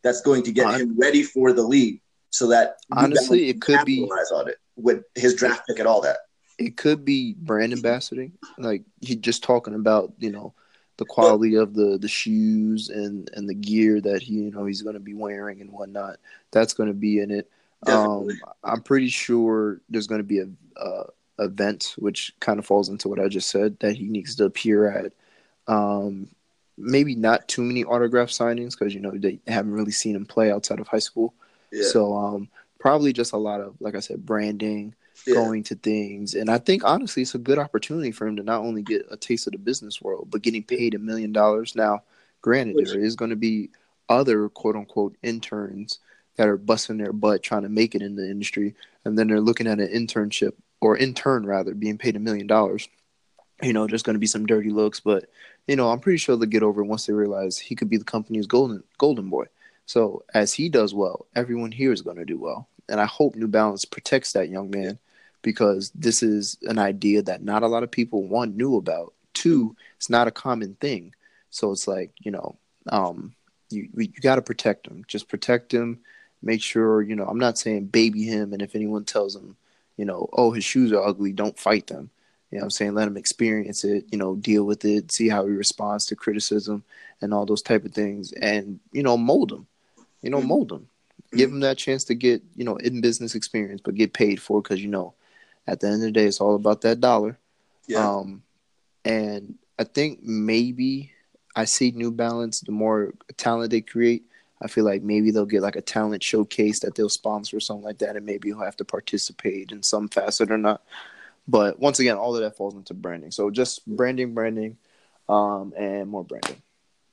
That's 0.02 0.22
going 0.22 0.42
to 0.44 0.52
get 0.52 0.66
Hon- 0.66 0.80
him 0.80 0.96
ready 0.98 1.22
for 1.22 1.54
the 1.54 1.62
league, 1.62 2.02
so 2.32 2.48
that 2.48 2.78
Honestly, 2.92 3.50
it 3.50 3.62
could 3.62 3.86
be- 3.86 4.10
on 4.34 4.48
it 4.50 4.58
with 4.78 5.04
his 5.14 5.36
draft 5.36 5.68
pick 5.68 5.78
and 5.78 5.88
all 5.88 6.02
that. 6.02 6.18
It 6.60 6.78
could 6.78 7.04
be 7.04 7.34
brand 7.40 7.74
ambassadoring, 7.74 8.34
like 8.58 8.84
he 9.02 9.16
just 9.16 9.44
talking 9.44 9.74
about 9.74 10.14
you 10.20 10.32
know 10.32 10.54
the 10.98 11.06
quality 11.06 11.56
of 11.56 11.74
the 11.74 11.98
the 11.98 12.08
shoes 12.08 12.90
and 12.90 13.30
and 13.34 13.50
the 13.50 13.56
gear 13.56 14.02
that 14.02 14.22
he 14.22 14.34
you 14.34 14.52
know 14.52 14.66
he's 14.66 14.82
going 14.82 14.94
to 14.94 15.00
be 15.00 15.14
wearing 15.14 15.62
and 15.62 15.72
whatnot. 15.72 16.18
That's 16.52 16.74
going 16.74 16.90
to 16.90 16.94
be 16.94 17.20
in 17.20 17.32
it. 17.32 17.50
Um, 17.88 18.28
I'm 18.64 18.82
pretty 18.82 19.08
sure 19.08 19.80
there's 19.90 20.08
going 20.08 20.20
to 20.20 20.26
be 20.26 20.40
a, 20.40 20.50
a 20.76 21.04
event 21.40 21.96
which 21.98 22.34
kind 22.42 22.60
of 22.60 22.66
falls 22.66 22.90
into 22.90 23.08
what 23.08 23.20
I 23.20 23.30
just 23.30 23.50
said 23.50 23.80
that 23.80 23.96
he 23.96 24.10
needs 24.10 24.36
to 24.36 24.46
appear 24.46 24.92
at. 24.92 25.14
Um, 25.68 26.28
maybe 26.78 27.16
not 27.16 27.48
too 27.48 27.62
many 27.62 27.84
autograph 27.84 28.30
signings 28.30 28.78
because 28.78 28.94
you 28.94 29.00
know 29.00 29.12
they 29.12 29.40
haven't 29.48 29.74
really 29.74 29.92
seen 29.92 30.16
him 30.16 30.26
play 30.26 30.52
outside 30.52 30.80
of 30.80 30.88
high 30.88 31.00
school. 31.00 31.34
Yeah. 31.72 31.88
So 31.88 32.16
um, 32.16 32.50
probably 32.80 33.14
just 33.14 33.34
a 33.34 33.38
lot 33.38 33.62
of 33.62 33.76
like 33.80 33.96
I 33.96 34.00
said, 34.00 34.26
branding, 34.26 34.96
Yeah. 35.26 35.36
going 35.36 35.64
to 35.64 35.76
things, 35.76 36.34
and 36.34 36.50
I 36.50 36.58
think 36.58 36.84
honestly 36.84 37.22
it's 37.24 37.36
a 37.36 37.40
good 37.40 37.60
opportunity 37.60 38.12
for 38.12 38.28
him 38.28 38.36
to 38.38 38.44
not 38.44 38.62
only 38.62 38.82
get 38.82 39.06
a 39.12 39.18
taste 39.18 39.48
of 39.48 39.54
the 39.54 39.60
business 39.60 40.02
world, 40.02 40.30
but 40.32 40.42
getting 40.42 40.64
paid 40.64 40.96
a 40.96 41.00
million 41.00 41.32
dollars. 41.32 41.76
Now, 41.76 42.04
granted, 42.42 42.76
Which- 42.76 42.90
there 42.90 43.02
is 43.02 43.16
going 43.16 43.30
to 43.30 43.36
be 43.36 43.70
other 44.08 44.50
quote 44.50 44.76
unquote 44.76 45.16
interns 45.22 46.00
that 46.36 46.48
are 46.48 46.58
busting 46.58 46.98
their 46.98 47.14
butt 47.14 47.44
trying 47.44 47.64
to 47.64 47.70
make 47.70 47.96
it 47.96 48.02
in 48.02 48.16
the 48.16 48.30
industry, 48.30 48.74
and 49.06 49.18
then 49.18 49.28
they're 49.28 49.42
looking 49.42 49.68
at 49.68 49.80
an 49.80 49.90
internship 49.90 50.54
or 50.82 50.98
intern 50.98 51.46
rather 51.46 51.74
being 51.74 51.98
paid 51.98 52.16
a 52.16 52.20
million 52.20 52.48
dollars. 52.48 52.88
You 53.62 53.74
know, 53.74 53.86
there's 53.88 54.04
going 54.04 54.14
to 54.16 54.20
be 54.20 54.26
some 54.28 54.46
dirty 54.46 54.70
looks, 54.70 55.02
but 55.02 55.26
you 55.68 55.76
know, 55.76 55.92
I'm 55.92 56.00
pretty 56.00 56.18
sure 56.18 56.36
they'll 56.38 56.48
get 56.48 56.64
over 56.64 56.82
it 56.82 56.86
once 56.86 57.06
they 57.06 57.14
realize 57.14 57.58
he 57.58 57.76
could 57.76 57.90
be 57.90 57.98
the 57.98 58.06
company's 58.06 58.48
golden 58.48 58.84
golden 58.98 59.30
boy. 59.30 59.46
So 59.86 60.24
as 60.34 60.54
he 60.54 60.70
does 60.70 60.94
well, 60.94 61.26
everyone 61.36 61.72
here 61.72 61.92
is 61.92 62.02
going 62.02 62.18
to 62.18 62.26
do 62.26 62.40
well, 62.40 62.70
and 62.88 63.02
I 63.02 63.06
hope 63.06 63.36
New 63.36 63.48
Balance 63.48 63.84
protects 63.86 64.32
that 64.34 64.50
young 64.50 64.70
man 64.70 64.98
because 65.42 65.92
this 65.92 66.22
is 66.24 66.58
an 66.64 66.80
idea 66.80 67.22
that 67.24 67.44
not 67.44 67.64
a 67.64 67.68
lot 67.68 67.84
of 67.84 67.92
people 67.92 68.24
one 68.24 68.58
knew 68.58 68.76
about. 68.78 69.14
Two, 69.34 69.76
it's 69.98 70.10
not 70.10 70.28
a 70.28 70.32
common 70.32 70.76
thing, 70.76 71.14
so 71.50 71.72
it's 71.72 71.88
like 71.88 72.12
you 72.20 72.32
know, 72.32 72.58
um, 72.90 73.34
you 73.70 73.90
you 73.96 74.08
got 74.22 74.36
to 74.36 74.42
protect 74.42 74.88
him. 74.88 75.06
Just 75.08 75.30
protect 75.30 75.74
him. 75.74 76.00
Make 76.42 76.62
sure 76.62 77.02
you 77.02 77.16
know. 77.16 77.26
I'm 77.26 77.40
not 77.40 77.58
saying 77.58 77.86
baby 77.86 78.24
him, 78.24 78.54
and 78.54 78.62
if 78.62 78.76
anyone 78.76 79.06
tells 79.06 79.36
him, 79.36 79.56
you 79.98 80.06
know, 80.06 80.30
oh 80.34 80.52
his 80.52 80.66
shoes 80.66 80.92
are 80.92 81.06
ugly, 81.06 81.32
don't 81.32 81.58
fight 81.58 81.88
them. 81.88 82.10
You 82.52 82.58
know 82.58 82.64
what 82.64 82.66
I'm 82.66 82.72
saying? 82.72 82.96
Let 82.96 83.08
him 83.08 83.18
experience 83.18 83.84
it, 83.84 84.06
you 84.12 84.18
know, 84.18 84.36
deal 84.36 84.64
with 84.64 84.84
it, 84.84 85.12
see 85.12 85.30
how 85.30 85.46
he 85.46 85.52
responds 85.52 86.08
to 86.08 86.16
criticism 86.16 86.84
and 87.22 87.34
all 87.34 87.46
those 87.46 87.62
type 87.62 87.86
of 87.86 87.94
things 87.94 88.32
and, 88.34 88.80
you 88.92 89.04
know, 89.04 89.18
mold 89.18 89.52
him. 89.52 89.68
You 90.22 90.32
know, 90.32 90.42
mold 90.42 90.72
him. 90.72 90.88
Give 91.32 91.52
him 91.52 91.60
that 91.60 91.78
chance 91.78 92.04
to 92.06 92.16
get, 92.16 92.42
you 92.56 92.64
know, 92.64 92.76
in 92.78 93.02
business 93.02 93.36
experience, 93.36 93.82
but 93.84 93.94
get 93.94 94.14
paid 94.14 94.42
for 94.42 94.62
because, 94.64 94.82
you 94.82 94.88
know, 94.88 95.14
at 95.70 95.80
the 95.80 95.88
end 95.88 95.96
of 95.96 96.02
the 96.02 96.12
day, 96.12 96.26
it's 96.26 96.42
all 96.42 96.56
about 96.56 96.82
that 96.82 97.00
dollar. 97.00 97.38
Yeah. 97.88 98.08
Um, 98.08 98.44
and 99.06 99.56
I 99.78 99.84
think 99.84 100.22
maybe 100.24 101.12
I 101.56 101.66
see 101.66 101.92
New 101.92 102.12
Balance, 102.12 102.62
the 102.62 102.72
more 102.72 103.14
talent 103.38 103.72
they 103.72 103.82
create, 103.82 104.24
I 104.62 104.68
feel 104.68 104.84
like 104.84 105.02
maybe 105.02 105.32
they'll 105.32 105.46
get 105.46 105.62
like 105.62 105.78
a 105.78 105.82
talent 105.82 106.22
showcase 106.22 106.80
that 106.82 106.96
they'll 106.96 107.10
sponsor 107.10 107.58
or 107.58 107.62
something 107.62 107.86
like 107.86 108.00
that, 108.00 108.16
and 108.16 108.26
maybe 108.26 108.50
he'll 108.50 108.60
have 108.60 108.76
to 108.78 108.86
participate 108.86 109.72
in 109.72 109.84
some 109.84 110.10
facet 110.10 110.52
or 110.52 110.58
not. 110.58 110.82
But 111.48 111.80
once 111.80 112.00
again, 112.00 112.18
all 112.18 112.36
of 112.36 112.42
that 112.42 112.58
falls 112.58 112.76
into 112.76 112.94
branding. 112.94 113.32
So 113.32 113.50
just 113.50 113.88
branding, 113.88 114.34
branding, 114.34 114.78
um, 115.30 115.74
and 115.78 116.10
more 116.10 116.24
branding. 116.24 116.62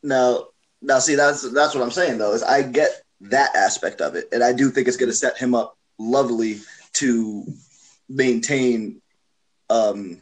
Now, 0.03 0.49
now, 0.83 0.99
see, 0.99 1.15
that's 1.15 1.49
that's 1.53 1.75
what 1.75 1.83
I'm 1.83 1.91
saying 1.91 2.19
though. 2.19 2.33
Is 2.33 2.43
I 2.43 2.63
get 2.63 3.03
that 3.23 3.55
aspect 3.55 4.01
of 4.01 4.15
it, 4.17 4.29
and 4.33 4.43
I 4.43 4.53
do 4.53 4.71
think 4.71 4.89
it's 4.89 4.97
going 4.97 5.11
to 5.11 5.17
set 5.17 5.39
him 5.39 5.55
up 5.55 5.77
lovely 5.99 6.59
to 6.95 7.45
maintain. 8.09 9.01
Um, 9.71 10.21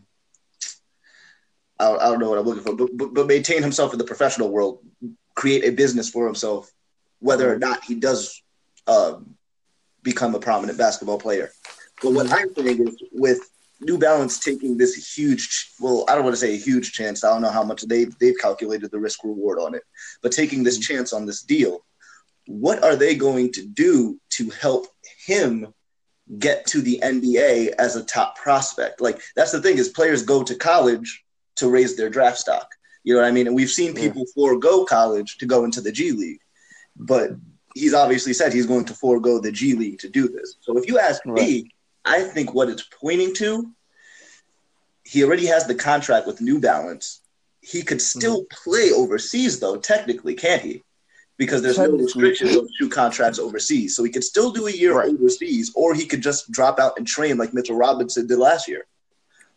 I, 1.79 1.90
I 1.92 2.09
don't 2.09 2.20
know 2.20 2.31
what 2.31 2.38
I'm 2.38 2.47
looking 2.47 2.62
for, 2.62 2.75
but, 2.75 2.90
but 2.97 3.14
but 3.14 3.27
maintain 3.27 3.62
himself 3.62 3.92
in 3.92 3.99
the 3.99 4.05
professional 4.05 4.51
world, 4.51 4.79
create 5.35 5.64
a 5.64 5.70
business 5.70 6.09
for 6.09 6.27
himself, 6.27 6.70
whether 7.18 7.53
or 7.53 7.59
not 7.59 7.85
he 7.85 7.94
does 7.94 8.42
um, 8.87 9.35
become 10.03 10.35
a 10.35 10.40
prominent 10.40 10.79
basketball 10.79 11.18
player. 11.18 11.51
But 12.03 12.12
what 12.12 12.33
I'm 12.33 12.55
saying 12.55 12.87
is, 12.87 13.03
with 13.12 13.40
New 13.81 13.99
Balance 13.99 14.38
taking 14.38 14.77
this 14.77 15.16
huge, 15.16 15.73
well, 15.81 16.05
I 16.09 16.14
don't 16.14 16.25
want 16.25 16.35
to 16.35 16.40
say 16.40 16.55
a 16.55 16.59
huge 16.59 16.92
chance. 16.92 17.25
I 17.25 17.31
don't 17.31 17.42
know 17.42 17.51
how 17.51 17.64
much 17.64 17.83
they 17.83 18.05
they've 18.20 18.38
calculated 18.40 18.90
the 18.90 18.99
risk 18.99 19.25
reward 19.25 19.59
on 19.59 19.75
it, 19.75 19.83
but 20.23 20.33
taking 20.33 20.62
this 20.62 20.79
chance 20.79 21.12
on 21.12 21.27
this 21.27 21.42
deal, 21.42 21.85
what 22.47 22.83
are 22.83 22.97
they 22.97 23.14
going 23.14 23.53
to 23.53 23.66
do 23.66 24.18
to 24.31 24.51
help 24.51 24.87
him 25.27 25.73
get 26.39 26.67
to 26.67 26.81
the 26.81 27.01
NBA 27.03 27.75
as 27.79 27.97
a 27.97 28.05
top 28.05 28.37
prospect? 28.37 29.01
Like 29.01 29.21
that's 29.37 29.53
the 29.53 29.61
thing 29.61 29.79
is 29.79 29.89
players 29.89 30.23
go 30.23 30.43
to 30.43 30.55
college 30.55 31.25
to 31.57 31.71
raise 31.71 31.97
their 31.97 32.11
draft 32.11 32.39
stock. 32.39 32.69
You 33.03 33.15
know 33.15 33.21
what 33.21 33.29
I 33.29 33.33
mean? 33.33 33.47
And 33.47 33.55
we've 33.55 33.71
seen 33.71 33.95
people 33.95 34.25
forego 34.35 34.85
college 34.85 35.37
to 35.39 35.47
go 35.47 35.65
into 35.65 35.81
the 35.81 35.93
G 35.93 36.13
League, 36.13 36.41
but 36.97 37.31
he's 37.75 37.93
obviously 37.93 38.33
said 38.33 38.53
he's 38.53 38.67
going 38.67 38.87
to 38.87 38.95
forego 38.95 39.39
the 39.39 39.53
G 39.53 39.75
League 39.75 39.99
to 39.99 40.09
do 40.09 40.29
this. 40.29 40.57
So 40.61 40.79
if 40.79 40.89
you 40.89 40.99
ask 40.99 41.25
me, 41.27 41.71
I 42.05 42.23
think 42.23 42.55
what 42.55 42.69
it's 42.71 42.89
pointing 43.01 43.35
to, 43.35 43.71
he 45.05 45.23
already 45.23 45.47
has 45.47 45.67
the 45.67 45.75
contract 45.75 46.27
with 46.27 46.41
New 46.41 46.61
Balance. 46.61 47.21
He 47.61 47.83
could 47.83 47.99
mm-hmm. 47.99 48.19
still 48.19 48.47
play 48.51 48.91
overseas, 48.91 49.61
though, 49.61 49.77
technically, 49.77 50.35
can't 50.35 50.63
he? 50.63 50.83
Because 51.37 51.62
there's 51.62 51.79
no 51.79 51.90
restrictions 51.90 52.57
on 52.57 52.68
two 52.79 52.88
contracts 52.88 53.38
overseas. 53.40 53.97
So 53.97 54.05
he 54.05 54.11
could 54.11 54.23
still 54.23 54.53
do 54.53 54.68
a 54.68 54.70
year 54.70 54.97
Right. 54.97 55.09
overseas, 55.11 55.73
or 55.75 55.92
he 55.92 56.07
could 56.07 56.23
just 56.23 56.51
drop 56.53 56.79
out 56.79 56.97
and 56.97 57.07
train 57.07 57.38
like 57.38 57.53
Mitchell 57.53 57.77
Robinson 57.77 58.27
did 58.27 58.38
last 58.38 58.68
year. 58.68 58.87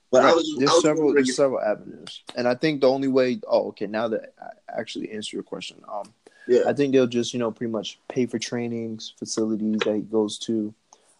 But 0.09 0.23
I 0.23 0.27
Right. 0.27 0.35
was, 0.37 0.55
there's 0.57 0.81
several 0.81 1.13
there's 1.13 1.35
several 1.35 1.59
avenues, 1.61 2.23
and 2.35 2.47
I 2.47 2.55
think 2.55 2.81
the 2.81 2.89
only 2.89 3.09
way. 3.09 3.39
Oh, 3.47 3.67
okay. 3.69 3.87
Now 3.87 4.07
that 4.07 4.33
I 4.41 4.79
actually 4.79 5.11
answer 5.11 5.35
your 5.35 5.43
question, 5.43 5.83
um, 5.87 6.13
yeah, 6.47 6.61
I 6.65 6.73
think 6.73 6.93
they'll 6.93 7.07
just 7.07 7.33
you 7.33 7.39
know 7.39 7.51
pretty 7.51 7.71
much 7.71 7.99
pay 8.07 8.25
for 8.25 8.39
trainings, 8.39 9.13
facilities 9.19 9.79
that 9.81 9.95
he 9.95 10.01
goes 10.01 10.39
to, 10.39 10.73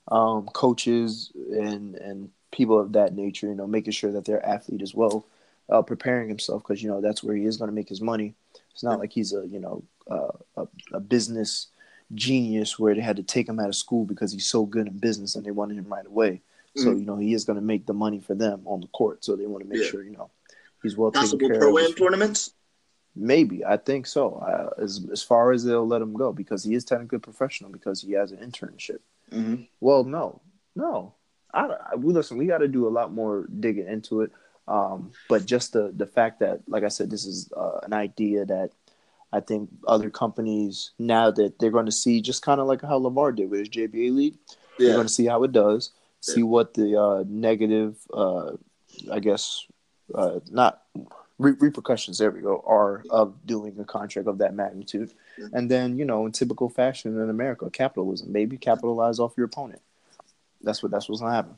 um, 0.07 0.47
coaches 0.53 1.31
and 1.51 1.95
and 1.95 2.29
people 2.51 2.79
of 2.79 2.93
that 2.93 3.13
nature. 3.13 3.47
You 3.47 3.55
know, 3.55 3.67
making 3.67 3.91
sure 3.91 4.11
that 4.13 4.25
their 4.25 4.43
athlete 4.45 4.81
as 4.81 4.95
well, 4.95 5.25
uh, 5.69 5.81
preparing 5.81 6.29
himself 6.29 6.63
because 6.63 6.81
you 6.81 6.89
know 6.89 7.01
that's 7.01 7.21
where 7.23 7.35
he 7.35 7.45
is 7.45 7.57
going 7.57 7.69
to 7.69 7.75
make 7.75 7.89
his 7.89 8.01
money. 8.01 8.35
It's 8.77 8.83
not 8.83 8.99
like 8.99 9.11
he's 9.11 9.33
a 9.33 9.43
you 9.47 9.59
know 9.59 9.83
uh, 10.07 10.37
a, 10.55 10.67
a 10.93 10.99
business 10.99 11.69
genius 12.13 12.77
where 12.77 12.93
they 12.93 13.01
had 13.01 13.15
to 13.15 13.23
take 13.23 13.49
him 13.49 13.59
out 13.59 13.69
of 13.69 13.75
school 13.75 14.05
because 14.05 14.31
he's 14.31 14.45
so 14.45 14.67
good 14.67 14.85
in 14.85 14.99
business 14.99 15.35
and 15.35 15.43
they 15.43 15.49
wanted 15.49 15.77
him 15.77 15.87
right 15.91 16.05
away. 16.05 16.41
So 16.75 16.89
Mhm. 16.93 16.99
you 16.99 17.05
know 17.07 17.17
he 17.17 17.33
is 17.33 17.43
going 17.43 17.55
to 17.57 17.65
make 17.65 17.87
the 17.87 17.93
money 17.95 18.19
for 18.19 18.35
them 18.35 18.61
on 18.65 18.81
the 18.81 18.87
court. 18.89 19.25
So 19.25 19.35
they 19.35 19.47
want 19.47 19.63
to 19.63 19.69
make 19.69 19.79
Yeah. 19.81 19.87
sure 19.89 20.03
you 20.03 20.11
know 20.11 20.29
he's 20.83 20.95
well 20.95 21.09
taken 21.11 21.23
possible 21.23 21.49
care 21.49 21.57
pro 21.59 21.75
of. 21.75 21.85
am 21.85 21.93
tournaments. 21.93 22.53
Maybe 23.15 23.65
I 23.65 23.77
think 23.77 24.05
so. 24.05 24.35
Uh, 24.35 24.69
as 24.79 25.03
as 25.11 25.23
far 25.23 25.51
as 25.51 25.63
they'll 25.63 25.87
let 25.87 26.03
him 26.03 26.13
go 26.13 26.31
because 26.31 26.63
he 26.63 26.75
is 26.75 26.85
technically 26.85 27.17
professional 27.17 27.71
because 27.71 27.99
he 28.03 28.11
has 28.11 28.31
an 28.31 28.37
internship. 28.47 28.99
Mm-hmm. 29.31 29.63
Well, 29.81 30.03
no, 30.03 30.39
no. 30.75 31.15
I, 31.51 31.65
I 31.93 31.95
we 31.95 32.13
listen. 32.13 32.37
We 32.37 32.45
got 32.45 32.59
to 32.59 32.67
do 32.67 32.87
a 32.87 32.93
lot 32.99 33.11
more 33.11 33.47
digging 33.59 33.87
into 33.87 34.21
it. 34.21 34.31
Um, 34.67 35.11
but 35.29 35.45
just 35.45 35.73
the 35.73 35.91
the 35.95 36.05
fact 36.05 36.41
that, 36.41 36.59
like 36.67 36.83
I 36.83 36.89
said, 36.89 37.09
this 37.09 37.25
is 37.25 37.49
uh, 37.57 37.79
an 37.83 37.93
idea 37.93 38.45
that 38.45 38.71
I 39.33 39.39
think 39.41 39.69
other 39.87 40.09
companies 40.09 40.91
now 40.97 41.31
that 41.31 41.59
they're 41.59 41.71
going 41.71 41.85
to 41.85 41.91
see, 41.91 42.21
just 42.21 42.41
kind 42.43 42.61
of 42.61 42.67
like 42.67 42.81
how 42.81 42.99
LaVar 42.99 43.35
did 43.35 43.49
with 43.49 43.59
his 43.59 43.69
JBA 43.69 44.15
league, 44.15 44.35
they're 44.79 44.93
going 44.93 45.07
to 45.07 45.13
see 45.13 45.25
how 45.25 45.43
it 45.43 45.51
does, 45.51 45.91
see 46.21 46.43
what 46.43 46.73
the 46.73 46.99
uh, 46.99 47.23
negative, 47.27 47.97
uh, 48.13 48.51
I 49.11 49.19
guess, 49.19 49.65
uh, 50.15 50.39
not 50.49 50.83
re- 51.39 51.55
repercussions. 51.59 52.17
There 52.17 52.31
we 52.31 52.41
go. 52.41 52.63
Are 52.65 53.03
of 53.09 53.45
doing 53.45 53.77
a 53.79 53.83
contract 53.85 54.27
of 54.27 54.37
that 54.39 54.53
magnitude, 54.53 55.11
and 55.53 55.69
then 55.69 55.97
you 55.97 56.05
know, 56.05 56.25
in 56.25 56.31
typical 56.31 56.69
fashion 56.69 57.19
in 57.19 57.29
America, 57.29 57.69
capitalism, 57.69 58.31
baby, 58.31 58.57
capitalize 58.57 59.19
off 59.19 59.33
your 59.37 59.45
opponent. 59.45 59.81
That's 60.61 60.81
what 60.81 60.91
that's 60.91 61.09
what's 61.09 61.21
gonna 61.21 61.33
happen. 61.35 61.57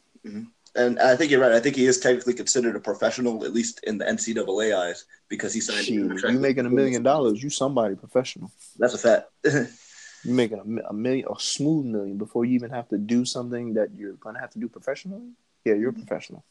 And 0.75 0.99
I 0.99 1.15
think 1.15 1.31
you're 1.31 1.41
right. 1.41 1.51
I 1.51 1.59
think 1.59 1.75
he 1.75 1.85
is 1.85 1.99
technically 1.99 2.33
considered 2.33 2.75
a 2.75 2.79
professional, 2.79 3.43
at 3.43 3.53
least 3.53 3.81
in 3.83 3.97
the 3.97 4.05
NCAA 4.05 4.77
eyes, 4.77 5.05
because 5.27 5.53
he 5.53 5.61
signed. 5.61 5.87
contract. 5.87 6.33
you 6.33 6.39
making 6.39 6.65
a 6.65 6.69
million 6.69 7.03
dollars, 7.03 7.41
you 7.41 7.49
somebody 7.49 7.95
professional. 7.95 8.51
That's 8.77 8.93
a 8.93 8.97
fact. 8.97 9.31
you're 9.43 10.35
making 10.35 10.59
a, 10.59 10.89
a 10.89 10.93
million, 10.93 11.27
a 11.29 11.39
smooth 11.39 11.85
million 11.85 12.17
before 12.17 12.45
you 12.45 12.53
even 12.53 12.69
have 12.71 12.87
to 12.89 12.97
do 12.97 13.25
something 13.25 13.73
that 13.73 13.89
you're 13.95 14.13
gonna 14.13 14.39
have 14.39 14.51
to 14.51 14.59
do 14.59 14.69
professionally. 14.69 15.31
Yeah, 15.65 15.73
you're 15.73 15.89
a 15.89 15.93
professional. 15.93 16.43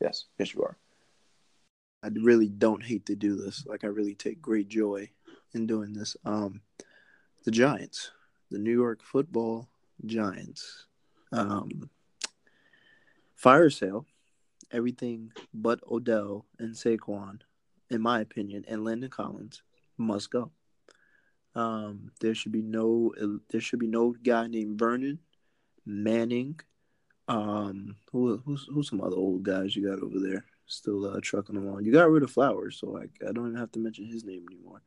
Yes, 0.00 0.24
yes, 0.38 0.54
you 0.54 0.62
are. 0.62 0.76
I 2.02 2.08
really 2.20 2.48
don't 2.48 2.84
hate 2.84 3.06
to 3.06 3.16
do 3.16 3.36
this. 3.36 3.64
Like 3.66 3.82
I 3.82 3.88
really 3.88 4.14
take 4.14 4.42
great 4.42 4.68
joy 4.68 5.10
in 5.54 5.66
doing 5.66 5.94
this. 5.94 6.16
Um, 6.24 6.60
the 7.44 7.50
Giants, 7.50 8.10
the 8.50 8.58
New 8.58 8.72
York 8.72 9.02
Football 9.02 9.68
Giants, 10.04 10.86
um, 11.32 11.88
fire 13.44 13.68
sale, 13.68 14.06
everything 14.72 15.30
but 15.52 15.78
Odell 15.90 16.46
and 16.58 16.74
Saquon, 16.74 17.40
in 17.90 18.00
my 18.00 18.20
opinion, 18.20 18.64
and 18.66 18.82
Landon 18.82 19.10
Collins 19.10 19.62
must 19.98 20.30
go. 20.30 20.50
Um, 21.54 22.10
there 22.22 22.34
should 22.34 22.52
be 22.52 22.62
no 22.62 23.12
there 23.50 23.60
should 23.60 23.80
be 23.80 23.86
no 23.86 24.12
guy 24.12 24.46
named 24.46 24.78
Vernon, 24.78 25.18
Manning, 25.84 26.58
um, 27.28 27.96
who 28.10 28.38
who's 28.46 28.66
who's 28.72 28.88
some 28.88 29.02
other 29.02 29.16
old 29.16 29.42
guys 29.42 29.76
you 29.76 29.86
got 29.86 30.02
over 30.02 30.18
there 30.18 30.46
still 30.66 31.04
uh, 31.04 31.20
trucking 31.22 31.58
along. 31.58 31.84
You 31.84 31.92
got 31.92 32.10
rid 32.10 32.22
of 32.22 32.30
Flowers, 32.30 32.78
so 32.80 32.88
like 32.88 33.10
I 33.28 33.30
don't 33.32 33.48
even 33.48 33.60
have 33.60 33.72
to 33.72 33.78
mention 33.78 34.06
his 34.06 34.24
name 34.24 34.46
anymore. 34.50 34.80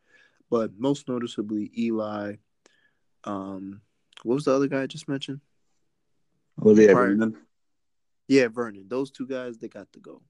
But 0.49 0.71
most 0.79 1.07
noticeably 1.07 1.71
Eli. 1.77 2.37
Um, 3.23 3.81
what 4.23 4.33
was 4.33 4.45
the 4.45 4.55
other 4.55 4.67
guy 4.67 4.81
I 4.81 4.87
just 4.87 5.07
mentioned? 5.07 5.41
Olivier 6.59 6.93
Vernon. 6.93 7.37
Yeah, 8.27 8.47
Vernon. 8.47 8.85
Those 8.87 9.11
two 9.11 9.27
guys, 9.27 9.57
they 9.57 9.67
got 9.67 9.91
to 9.93 9.99
go. 9.99 10.21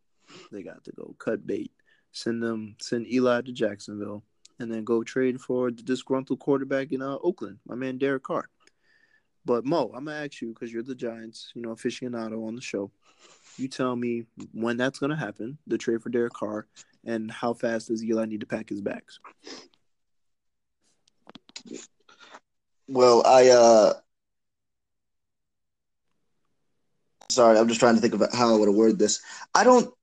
They 0.51 0.63
got 0.63 0.83
to 0.83 0.91
go. 0.91 1.15
Cut 1.17 1.45
bait. 1.45 1.71
Send 2.11 2.41
them. 2.43 2.75
Send 2.79 3.07
Eli 3.11 3.41
to 3.41 3.51
Jacksonville, 3.51 4.23
and 4.59 4.71
then 4.71 4.83
go 4.83 5.03
trade 5.03 5.39
for 5.41 5.71
the 5.71 5.83
disgruntled 5.83 6.39
quarterback 6.39 6.91
in 6.91 7.01
uh, 7.01 7.17
Oakland, 7.23 7.59
my 7.65 7.75
man 7.75 7.97
Derek 7.97 8.23
Carr. 8.23 8.49
But 9.45 9.65
Mo, 9.65 9.91
I'm 9.95 10.05
gonna 10.05 10.25
ask 10.25 10.41
you 10.41 10.49
because 10.49 10.73
you're 10.73 10.83
the 10.83 10.93
Giants, 10.93 11.51
you 11.55 11.61
know, 11.61 11.69
aficionado 11.69 12.45
on 12.45 12.55
the 12.55 12.61
show. 12.61 12.91
You 13.57 13.69
tell 13.69 13.95
me 13.95 14.25
when 14.51 14.75
that's 14.75 14.99
gonna 14.99 15.15
happen, 15.15 15.57
the 15.65 15.77
trade 15.77 16.03
for 16.03 16.09
Derek 16.09 16.33
Carr, 16.33 16.67
and 17.05 17.31
how 17.31 17.53
fast 17.53 17.87
does 17.87 18.03
Eli 18.03 18.25
need 18.25 18.41
to 18.41 18.45
pack 18.45 18.67
his 18.67 18.81
bags? 18.81 19.19
well, 22.87 23.25
I 23.25 23.49
uh, 23.49 23.93
sorry, 27.29 27.57
I'm 27.57 27.67
just 27.67 27.79
trying 27.79 27.95
to 27.95 28.01
think 28.01 28.13
about 28.13 28.33
how 28.33 28.53
I 28.53 28.57
would 28.57 28.69
worded 28.69 28.99
this. 28.99 29.21
I 29.53 29.63
don't, 29.63 29.93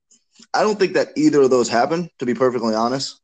I 0.53 0.63
don't 0.63 0.79
think 0.79 0.95
that 0.95 1.09
either 1.17 1.43
of 1.43 1.51
those 1.51 1.69
happen. 1.69 2.09
To 2.19 2.27
be 2.27 2.35
perfectly 2.35 2.75
honest, 2.75 3.21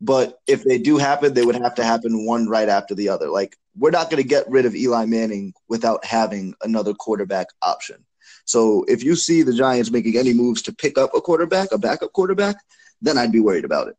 but 0.00 0.38
if 0.46 0.64
they 0.64 0.78
do 0.78 0.98
happen, 0.98 1.34
they 1.34 1.44
would 1.44 1.56
have 1.56 1.74
to 1.76 1.84
happen 1.84 2.24
one 2.24 2.48
right 2.48 2.68
after 2.68 2.94
the 2.94 3.08
other. 3.08 3.28
Like 3.28 3.56
we're 3.76 3.90
not 3.90 4.10
going 4.10 4.22
to 4.22 4.28
get 4.28 4.48
rid 4.50 4.66
of 4.66 4.74
Eli 4.74 5.06
Manning 5.06 5.52
without 5.68 6.04
having 6.04 6.54
another 6.62 6.94
quarterback 6.94 7.48
option. 7.62 8.04
So 8.44 8.84
if 8.88 9.04
you 9.04 9.14
see 9.14 9.42
the 9.42 9.52
Giants 9.52 9.90
making 9.90 10.16
any 10.16 10.32
moves 10.32 10.62
to 10.62 10.74
pick 10.74 10.96
up 10.96 11.10
a 11.14 11.20
quarterback, 11.20 11.70
a 11.72 11.78
backup 11.78 12.12
quarterback, 12.12 12.56
then 13.02 13.18
I'd 13.18 13.32
be 13.32 13.40
worried 13.40 13.64
about 13.64 13.88
it. 13.88 13.96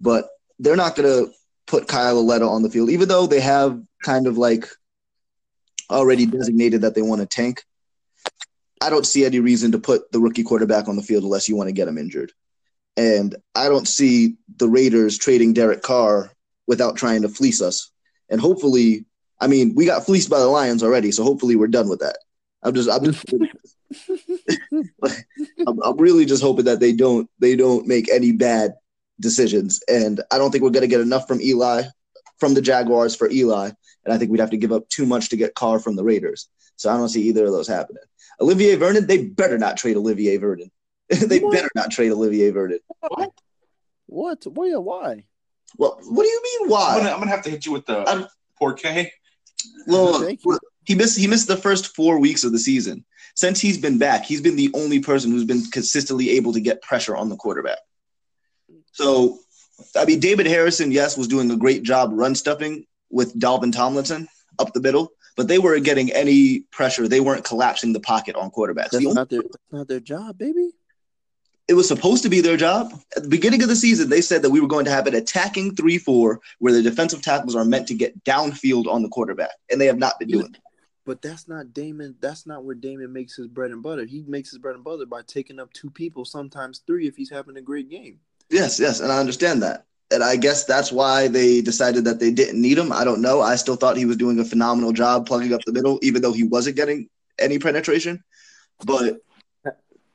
But 0.00 0.28
they're 0.58 0.76
not 0.76 0.96
going 0.96 1.08
to 1.08 1.32
put 1.66 1.88
Kyle 1.88 2.14
Lauletta 2.14 2.46
on 2.46 2.62
the 2.62 2.70
field, 2.70 2.90
even 2.90 3.08
though 3.08 3.26
they 3.26 3.40
have 3.40 3.80
kind 4.02 4.26
of 4.26 4.38
like 4.38 4.66
already 5.90 6.26
designated 6.26 6.82
that 6.82 6.94
they 6.94 7.02
want 7.02 7.20
to 7.20 7.26
tank. 7.26 7.64
I 8.80 8.90
don't 8.90 9.06
see 9.06 9.24
any 9.24 9.40
reason 9.40 9.72
to 9.72 9.78
put 9.78 10.10
the 10.12 10.20
rookie 10.20 10.42
quarterback 10.42 10.88
on 10.88 10.96
the 10.96 11.02
field 11.02 11.24
unless 11.24 11.48
you 11.48 11.56
want 11.56 11.68
to 11.68 11.72
get 11.72 11.88
him 11.88 11.98
injured. 11.98 12.32
And 12.96 13.36
I 13.54 13.68
don't 13.68 13.86
see 13.86 14.36
the 14.56 14.68
Raiders 14.68 15.18
trading 15.18 15.52
Derek 15.52 15.82
Carr 15.82 16.32
without 16.66 16.96
trying 16.96 17.22
to 17.22 17.28
fleece 17.28 17.62
us. 17.62 17.90
And 18.28 18.40
hopefully, 18.40 19.06
I 19.40 19.46
mean, 19.46 19.74
we 19.74 19.86
got 19.86 20.04
fleeced 20.04 20.28
by 20.28 20.40
the 20.40 20.46
Lions 20.46 20.82
already, 20.82 21.12
so 21.12 21.22
hopefully 21.22 21.56
we're 21.56 21.68
done 21.68 21.88
with 21.88 22.00
that. 22.00 22.18
I'm 22.62 22.74
just, 22.74 22.90
I'm 22.90 23.04
just, 23.04 23.24
I'm, 25.66 25.80
I'm 25.82 25.96
really 25.96 26.26
just 26.26 26.42
hoping 26.42 26.64
that 26.64 26.80
they 26.80 26.92
don't, 26.92 27.30
they 27.38 27.54
don't 27.54 27.86
make 27.86 28.10
any 28.10 28.32
bad 28.32 28.74
decisions. 29.20 29.80
And 29.88 30.20
I 30.30 30.38
don't 30.38 30.50
think 30.50 30.64
we're 30.64 30.70
going 30.70 30.82
to 30.82 30.88
get 30.88 31.00
enough 31.00 31.28
from 31.28 31.40
Eli, 31.40 31.84
from 32.38 32.54
the 32.54 32.62
Jaguars 32.62 33.14
for 33.14 33.30
Eli. 33.30 33.70
And 34.08 34.14
I 34.14 34.18
think 34.18 34.30
we'd 34.30 34.40
have 34.40 34.50
to 34.52 34.56
give 34.56 34.72
up 34.72 34.88
too 34.88 35.04
much 35.04 35.28
to 35.28 35.36
get 35.36 35.54
Carr 35.54 35.78
from 35.78 35.94
the 35.94 36.02
Raiders. 36.02 36.48
So 36.76 36.88
I 36.90 36.96
don't 36.96 37.10
see 37.10 37.24
either 37.24 37.44
of 37.44 37.52
those 37.52 37.68
happening. 37.68 38.02
Olivier 38.40 38.74
Vernon, 38.76 39.06
they 39.06 39.26
better 39.26 39.58
not 39.58 39.76
trade 39.76 39.98
Olivier 39.98 40.38
Vernon. 40.38 40.70
they 41.10 41.40
What? 41.40 41.52
better 41.52 41.68
not 41.74 41.90
trade 41.90 42.10
Olivier 42.10 42.48
Vernon. 42.50 42.78
What? 44.06 44.42
Why? 44.46 44.70
Why? 44.76 45.24
Well, 45.76 45.98
what 46.08 46.22
do 46.22 46.28
you 46.28 46.42
mean? 46.42 46.60
I'm 46.62 46.70
Why? 46.70 46.96
gonna, 46.96 47.10
I'm 47.10 47.18
gonna 47.18 47.30
have 47.30 47.42
to 47.42 47.50
hit 47.50 47.66
you 47.66 47.72
with 47.72 47.84
the 47.84 47.98
I'm- 47.98 48.26
poor 48.58 48.72
K. 48.72 49.12
Look, 49.86 50.22
Thank 50.22 50.40
he 50.86 50.94
missed 50.94 51.18
he 51.18 51.26
missed 51.26 51.48
the 51.48 51.56
first 51.56 51.94
four 51.94 52.18
weeks 52.18 52.44
of 52.44 52.52
the 52.52 52.58
season. 52.58 53.04
Since 53.34 53.60
he's 53.60 53.76
been 53.76 53.98
back, 53.98 54.24
he's 54.24 54.40
been 54.40 54.56
the 54.56 54.70
only 54.72 55.00
person 55.00 55.30
who's 55.32 55.44
been 55.44 55.64
consistently 55.70 56.30
able 56.30 56.54
to 56.54 56.60
get 56.60 56.80
pressure 56.80 57.14
on 57.14 57.28
the 57.28 57.36
quarterback. 57.36 57.78
So, 58.92 59.38
I 59.94 60.06
mean, 60.06 60.18
David 60.18 60.46
Harrison, 60.46 60.92
yes, 60.92 61.18
was 61.18 61.28
doing 61.28 61.50
a 61.50 61.56
great 61.56 61.82
job 61.82 62.10
run 62.14 62.34
stuffing 62.34 62.86
with 63.10 63.38
Dalvin 63.38 63.72
Tomlinson 63.72 64.28
up 64.58 64.72
the 64.72 64.80
middle, 64.80 65.12
but 65.36 65.48
they 65.48 65.58
weren't 65.58 65.84
getting 65.84 66.12
any 66.12 66.60
pressure. 66.72 67.08
They 67.08 67.20
weren't 67.20 67.44
collapsing 67.44 67.92
the 67.92 68.00
pocket 68.00 68.36
on 68.36 68.50
quarterbacks. 68.50 68.90
That's 68.90 69.04
The 69.04 69.14
not 69.14 69.30
their. 69.30 69.42
That's 69.42 69.56
not 69.72 69.88
their 69.88 70.00
job, 70.00 70.38
baby. 70.38 70.70
it 71.68 71.74
was 71.74 71.86
supposed 71.86 72.22
to 72.22 72.28
be 72.28 72.40
their 72.40 72.56
job. 72.56 72.92
At 73.16 73.22
the 73.24 73.28
beginning 73.28 73.62
of 73.62 73.68
the 73.68 73.76
season, 73.76 74.08
they 74.08 74.20
said 74.22 74.42
that 74.42 74.50
we 74.50 74.60
were 74.60 74.66
going 74.68 74.84
to 74.86 74.90
have 74.90 75.06
an 75.06 75.14
attacking 75.14 75.76
3 75.76 75.98
4 75.98 76.40
where 76.58 76.72
the 76.72 76.82
defensive 76.82 77.22
tackles 77.22 77.54
are 77.54 77.64
meant 77.64 77.86
to 77.88 77.94
get 77.94 78.24
downfield 78.24 78.86
on 78.86 79.02
the 79.02 79.08
quarterback, 79.08 79.50
and 79.70 79.80
they 79.80 79.86
have 79.86 79.98
not 79.98 80.18
been 80.18 80.28
doing 80.28 80.46
it. 80.54 80.60
But 81.04 81.22
that's 81.22 81.48
not 81.48 81.72
Damon. 81.72 82.16
That's 82.20 82.46
not 82.46 82.64
where 82.64 82.74
Damon 82.74 83.12
makes 83.14 83.34
his 83.36 83.46
bread 83.46 83.70
and 83.70 83.82
butter. 83.82 84.04
He 84.04 84.24
makes 84.26 84.50
his 84.50 84.58
bread 84.58 84.74
and 84.74 84.84
butter 84.84 85.06
by 85.06 85.22
taking 85.26 85.58
up 85.58 85.72
two 85.72 85.88
people, 85.88 86.26
sometimes 86.26 86.82
three, 86.86 87.06
if 87.06 87.16
he's 87.16 87.30
having 87.30 87.56
a 87.56 87.62
great 87.62 87.88
game. 87.88 88.18
Yes, 88.50 88.78
yes, 88.78 89.00
and 89.00 89.10
I 89.10 89.18
understand 89.18 89.62
that. 89.62 89.86
And 90.10 90.24
I 90.24 90.36
guess 90.36 90.64
that's 90.64 90.90
why 90.90 91.28
they 91.28 91.60
decided 91.60 92.04
that 92.04 92.18
they 92.18 92.30
didn't 92.30 92.60
need 92.60 92.78
him. 92.78 92.92
I 92.92 93.04
don't 93.04 93.20
know. 93.20 93.40
I 93.40 93.56
still 93.56 93.76
thought 93.76 93.96
he 93.96 94.06
was 94.06 94.16
doing 94.16 94.38
a 94.40 94.44
phenomenal 94.44 94.92
job 94.92 95.26
plugging 95.26 95.52
up 95.52 95.60
the 95.66 95.72
middle, 95.72 95.98
even 96.02 96.22
though 96.22 96.32
he 96.32 96.44
wasn't 96.44 96.76
getting 96.76 97.08
any 97.38 97.58
penetration. 97.58 98.24
But 98.84 99.18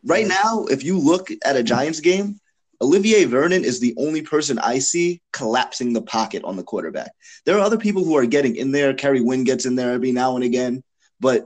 right 0.04 0.28
now, 0.28 0.66
if 0.66 0.84
you 0.84 0.98
look 0.98 1.30
at 1.46 1.56
a 1.56 1.64
Giants 1.64 2.00
game, 2.00 2.40
Olivier 2.82 3.26
Vernon 3.26 3.64
is 3.64 3.80
the 3.80 3.94
only 3.98 4.22
person 4.24 4.60
I 4.60 4.80
see 4.80 5.22
collapsing 5.32 5.94
the 5.94 6.02
pocket 6.02 6.44
on 6.44 6.58
the 6.58 6.64
quarterback. 6.64 7.12
There 7.46 7.56
are 7.58 7.62
other 7.62 7.78
people 7.78 8.04
who 8.04 8.18
are 8.18 8.26
getting 8.26 8.56
in 8.56 8.72
there. 8.72 8.94
Kerry 8.94 9.22
Wynn 9.22 9.44
gets 9.44 9.66
in 9.66 9.76
there 9.76 9.92
every 9.92 10.12
now 10.12 10.36
and 10.36 10.44
again, 10.44 10.84
but 11.20 11.46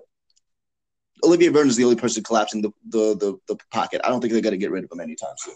Olivier 1.24 1.49
Vernon 1.49 1.70
is 1.70 1.76
the 1.76 1.84
only 1.84 1.95
person 1.95 2.24
collapsing 2.24 2.61
the, 2.61 2.72
the, 2.89 3.15
the, 3.15 3.39
the 3.47 3.57
pocket. 3.72 4.01
I 4.03 4.09
don't 4.09 4.22
think 4.22 4.34
they're 4.34 4.41
going 4.41 4.51
to 4.51 4.57
get 4.57 4.72
rid 4.72 4.84
of 4.84 4.91
him 4.91 4.99
anytime 4.99 5.34
soon. 5.38 5.55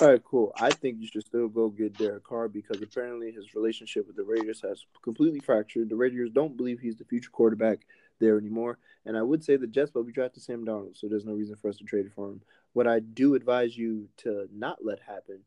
All 0.00 0.08
right, 0.08 0.22
cool. 0.22 0.52
I 0.60 0.70
think 0.70 0.98
you 1.00 1.06
should 1.06 1.24
still 1.24 1.48
go 1.48 1.68
get 1.68 1.96
Derek 1.96 2.24
Carr 2.24 2.48
because 2.48 2.82
apparently 2.82 3.32
his 3.32 3.54
relationship 3.54 4.06
with 4.06 4.16
the 4.16 4.24
Raiders 4.24 4.60
has 4.62 4.84
completely 5.02 5.40
fractured. 5.40 5.88
The 5.88 5.96
Raiders 5.96 6.30
don't 6.30 6.56
believe 6.56 6.80
he's 6.80 6.96
the 6.96 7.04
future 7.04 7.30
quarterback 7.30 7.80
there 8.18 8.38
anymore. 8.38 8.78
And 9.06 9.16
I 9.16 9.22
would 9.22 9.42
say 9.42 9.56
the 9.56 9.66
Jets, 9.66 9.90
but 9.90 10.04
we 10.04 10.12
drafted 10.12 10.42
Sam 10.42 10.64
Darnold, 10.64 10.96
so 10.96 11.08
there's 11.08 11.24
no 11.24 11.32
reason 11.32 11.56
for 11.56 11.68
us 11.68 11.78
to 11.78 11.84
trade 11.84 12.10
for 12.14 12.28
him. 12.28 12.42
What 12.74 12.86
I 12.86 13.00
do 13.00 13.34
advise 13.34 13.76
you 13.76 14.08
to 14.18 14.48
not 14.52 14.84
let 14.84 15.00
happen, 15.00 15.40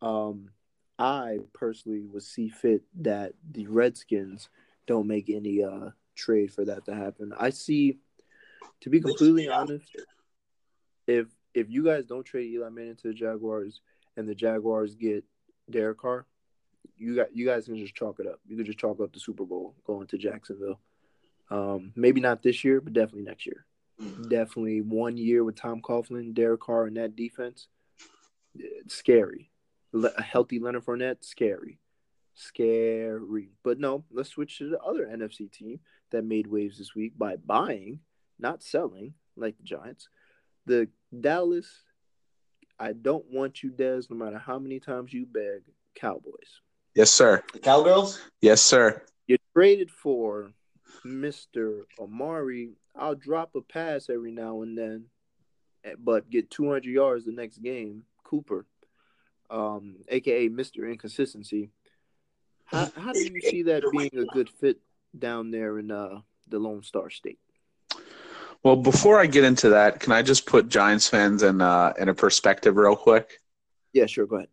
um, 0.00 0.50
I 0.98 1.38
personally 1.52 2.00
would 2.00 2.22
see 2.22 2.48
fit 2.48 2.82
that 3.00 3.34
the 3.50 3.66
Redskins 3.66 4.48
don't 4.86 5.06
make 5.06 5.28
any 5.28 5.62
uh, 5.62 5.90
trade 6.14 6.52
for 6.52 6.64
that 6.64 6.84
to 6.86 6.94
happen. 6.94 7.32
I 7.38 7.50
see, 7.50 7.98
to 8.80 8.90
be 8.90 9.00
completely 9.00 9.48
honest, 9.48 9.84
if 11.06 11.26
if 11.54 11.70
you 11.70 11.84
guys 11.84 12.06
don't 12.06 12.24
trade 12.24 12.52
Eli 12.52 12.68
Manning 12.68 12.96
to 12.96 13.08
the 13.08 13.14
Jaguars 13.14 13.80
and 14.16 14.28
the 14.28 14.34
Jaguars 14.34 14.94
get 14.94 15.24
Derek 15.70 15.98
Carr, 15.98 16.26
you 16.96 17.16
got 17.16 17.34
you 17.34 17.46
guys 17.46 17.66
can 17.66 17.76
just 17.76 17.94
chalk 17.94 18.20
it 18.20 18.26
up. 18.26 18.40
You 18.46 18.56
can 18.56 18.66
just 18.66 18.78
chalk 18.78 19.00
up 19.00 19.12
the 19.12 19.20
Super 19.20 19.44
Bowl 19.44 19.74
going 19.86 20.06
to 20.08 20.18
Jacksonville. 20.18 20.80
Um, 21.50 21.92
maybe 21.94 22.20
not 22.20 22.42
this 22.42 22.64
year, 22.64 22.80
but 22.80 22.92
definitely 22.92 23.22
next 23.22 23.46
year. 23.46 23.66
Definitely 24.28 24.80
one 24.80 25.16
year 25.16 25.44
with 25.44 25.56
Tom 25.56 25.80
Coughlin, 25.80 26.34
Derek 26.34 26.60
Carr, 26.60 26.86
and 26.86 26.96
that 26.96 27.14
defense. 27.14 27.68
It's 28.56 28.94
scary. 28.94 29.50
A 29.92 30.22
healthy 30.22 30.58
Leonard 30.58 30.84
Fournette, 30.84 31.24
scary, 31.24 31.78
scary. 32.34 33.50
But 33.62 33.78
no, 33.78 34.04
let's 34.10 34.30
switch 34.30 34.58
to 34.58 34.68
the 34.68 34.80
other 34.80 35.06
NFC 35.06 35.50
team 35.50 35.78
that 36.10 36.24
made 36.24 36.48
waves 36.48 36.78
this 36.78 36.94
week 36.94 37.16
by 37.16 37.36
buying, 37.36 38.00
not 38.44 38.62
selling, 38.62 39.14
like 39.36 39.56
the 39.56 39.64
Giants. 39.64 40.08
The 40.66 40.88
Dallas 41.18 41.68
I 42.78 42.92
don't 42.92 43.24
want 43.30 43.62
you, 43.62 43.70
Dez, 43.70 44.10
no 44.10 44.16
matter 44.16 44.38
how 44.38 44.58
many 44.58 44.80
times 44.80 45.12
you 45.12 45.26
beg, 45.26 45.62
Cowboys. 45.94 46.60
Yes, 46.94 47.10
sir. 47.10 47.42
The 47.52 47.58
Cowgirls? 47.58 48.20
Yes, 48.40 48.62
sir. 48.62 49.02
You 49.26 49.36
traded 49.54 49.90
for 49.90 50.52
Mr. 51.04 51.82
Amari. 52.00 52.72
I'll 52.96 53.14
drop 53.14 53.54
a 53.54 53.60
pass 53.60 54.08
every 54.10 54.32
now 54.32 54.62
and 54.62 54.76
then, 54.76 55.06
eh, 55.84 55.94
but 55.98 56.30
get 56.30 56.50
200 56.50 56.84
yards 56.84 57.24
the 57.24 57.32
next 57.32 57.58
game. 57.58 58.04
Cooper, 58.24 58.66
um, 59.50 59.96
aka 60.08 60.48
Mr. 60.48 60.90
Inconsistency. 60.90 61.70
How, 62.64 62.90
how 62.96 63.12
do 63.12 63.20
you 63.20 63.40
see 63.40 63.62
that 63.64 63.84
being 63.92 64.10
a 64.16 64.24
good 64.32 64.48
fit 64.48 64.78
down 65.16 65.50
there 65.50 65.78
in 65.78 65.90
uh, 65.90 66.20
the 66.48 66.58
Lone 66.58 66.82
Star 66.82 67.10
State? 67.10 67.38
Well, 68.64 68.76
before 68.76 69.20
I 69.20 69.26
get 69.26 69.44
into 69.44 69.68
that, 69.70 70.00
can 70.00 70.12
I 70.12 70.22
just 70.22 70.46
put 70.46 70.70
Giants 70.70 71.06
fans 71.06 71.42
in 71.42 71.60
uh, 71.60 71.92
in 71.98 72.08
a 72.08 72.14
perspective 72.14 72.76
real 72.76 72.96
quick? 72.96 73.40
Yeah, 73.92 74.06
sure. 74.06 74.26
Go 74.26 74.36
ahead. 74.36 74.48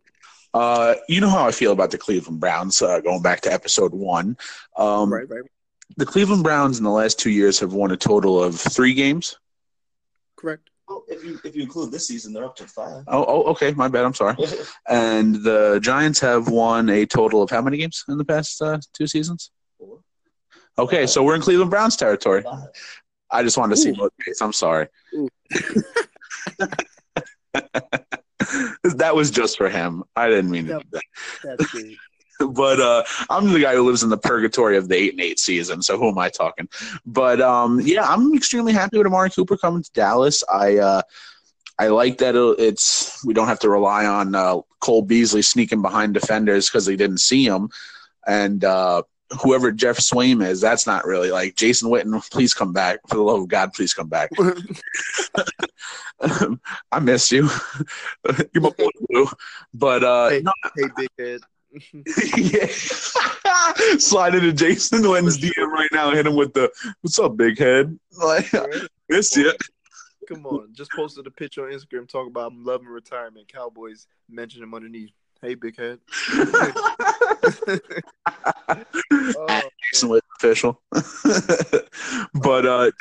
Uh, 0.53 0.95
you 1.07 1.22
know 1.22 1.30
how 1.30 1.47
I 1.47 1.51
feel 1.51 1.72
about 1.72 1.91
the 1.91 1.97
Cleveland 1.97 2.41
Browns. 2.41 2.82
Uh, 2.82 2.99
going 2.99 3.22
back 3.22 3.39
to 3.41 3.53
episode 3.53 3.93
one, 3.93 4.38
um, 4.76 5.12
right, 5.12 5.28
right. 5.30 5.43
the 5.95 6.05
Cleveland 6.05 6.43
Browns 6.43 6.78
in 6.78 6.84
the 6.84 6.91
last 6.91 7.20
two 7.20 7.30
years 7.30 7.57
have 7.62 7.72
won 7.72 7.91
a 7.91 7.97
total 7.97 8.43
of 8.43 8.59
three 8.59 8.93
games. 8.93 9.38
Correct. 10.36 10.70
Well, 10.89 11.05
if 11.07 11.24
you 11.24 11.39
if 11.45 11.55
you 11.55 11.64
include 11.64 11.93
this 11.93 12.05
season, 12.05 12.34
they're 12.34 12.43
up 12.43 12.57
to 12.57 12.68
five. 12.68 13.05
Oh, 13.07 13.24
oh, 13.26 13.43
okay, 13.51 13.72
my 13.72 13.88
bad. 13.88 14.03
I'm 14.03 14.14
sorry. 14.14 14.36
And 14.89 15.36
the 15.36 15.80
Giants 15.82 16.20
have 16.20 16.49
won 16.49 16.89
a 16.89 17.05
total 17.05 17.41
of 17.41 17.49
how 17.49 17.62
many 17.62 17.78
games 17.78 18.03
in 18.09 18.18
the 18.18 18.26
past 18.26 18.62
uh, 18.62 18.80
two 18.93 19.07
seasons? 19.07 19.51
Four. 19.78 19.99
Okay, 20.78 21.07
so 21.07 21.24
we're 21.24 21.36
in 21.36 21.41
Cleveland 21.41 21.70
Browns 21.72 21.95
territory. 21.95 22.43
I 23.32 23.43
just 23.43 23.57
wanted 23.57 23.75
to 23.75 23.82
see 23.82 23.91
both 23.91 24.11
games. 24.25 24.41
I'm 24.41 24.53
sorry. 24.53 24.88
That 28.84 29.15
was 29.15 29.32
just 29.32 29.57
for 29.57 29.69
him. 29.69 30.03
I 30.15 30.29
didn't 30.29 30.51
mean 30.51 30.67
to 30.67 30.79
do 30.79 30.86
that. 30.91 31.03
That's 31.43 31.71
good. 31.71 31.95
but 32.53 32.79
uh, 32.79 33.03
I'm 33.29 33.53
the 33.53 33.59
guy 33.59 33.75
who 33.75 33.86
lives 33.86 34.03
in 34.03 34.09
the 34.09 34.17
purgatory 34.17 34.77
of 34.77 34.88
the 34.89 34.95
eight 34.95 35.11
and 35.11 35.21
eight 35.21 35.39
season. 35.39 35.82
So 35.82 35.97
who 35.97 36.09
am 36.09 36.17
I 36.17 36.29
talking? 36.29 36.67
But 37.05 37.41
um, 37.41 37.79
yeah, 37.82 38.07
I'm 38.07 38.34
extremely 38.34 38.73
happy 38.73 38.97
with 38.97 39.07
Amari 39.07 39.29
Cooper 39.29 39.57
coming 39.57 39.84
to 39.84 39.91
Dallas. 39.93 40.43
I 40.51 40.77
uh, 40.77 41.01
I 41.79 41.88
like 41.88 42.17
that 42.19 42.36
it's 42.59 43.23
we 43.25 43.34
don't 43.34 43.47
have 43.47 43.59
to 43.59 43.69
rely 43.69 44.05
on 44.05 44.36
uh, 44.36 44.57
Cole 44.79 45.03
Beasley 45.03 45.41
sneaking 45.41 45.82
behind 45.82 46.13
defenders 46.13 46.67
because 46.67 46.86
they 46.86 46.95
didn't 46.95 47.19
see 47.19 47.45
him, 47.45 47.69
and 48.27 48.63
uh, 48.63 49.03
whoever 49.41 49.71
Geoff 49.71 49.97
Swaim 49.97 50.45
is, 50.45 50.59
that's 50.61 50.86
not 50.86 51.05
really 51.05 51.32
like 51.32 51.55
Jason 51.55 51.89
Witten. 51.89 52.21
Please 52.32 52.53
come 52.53 52.73
back 52.73 52.99
for 53.07 53.15
the 53.15 53.21
love 53.21 53.41
of 53.41 53.47
God. 53.47 53.73
Please 53.73 53.93
come 53.93 54.07
back. 54.09 54.29
I 56.91 56.99
miss 56.99 57.32
you. 57.32 57.49
You're 58.53 58.61
my 58.63 58.69
boy, 58.71 58.89
Blue. 59.09 59.27
But 59.73 60.03
uh, 60.03 60.29
Hey, 60.29 60.41
no, 60.41 60.51
hey, 60.75 60.84
big 60.95 61.09
head. 61.17 61.39
yeah. 62.38 62.67
Slide 63.97 64.36
into 64.36 64.51
Jason 64.53 65.01
Witten's 65.03 65.38
DM 65.38 65.67
right 65.67 65.89
now 65.93 66.07
and 66.09 66.17
hit 66.17 66.27
him 66.27 66.36
with 66.36 66.53
the 66.53 66.69
"What's 67.01 67.17
up, 67.19 67.38
big 67.38 67.57
head?" 67.57 67.97
Like, 68.17 68.51
Right? 68.51 68.82
miss 69.09 69.36
you. 69.38 69.53
Come 70.27 70.45
on, 70.45 70.69
just 70.73 70.91
posted 70.91 71.25
a 71.27 71.32
picture 71.32 71.65
on 71.65 71.71
Instagram 71.73 72.07
talking 72.09 72.29
about 72.32 72.51
I'm 72.51 72.63
loving 72.65 72.88
retirement. 72.88 73.47
Cowboys 73.51 74.07
mention 74.29 74.61
him 74.63 74.73
underneath. 74.73 75.11
Hey, 75.41 75.55
big 75.55 75.75
head. 75.77 75.99
Oh, 79.11 79.61
Jason 79.91 80.09
Witten 80.09 80.21
official. 80.37 80.81
but 82.35 82.65
uh, 82.65 82.91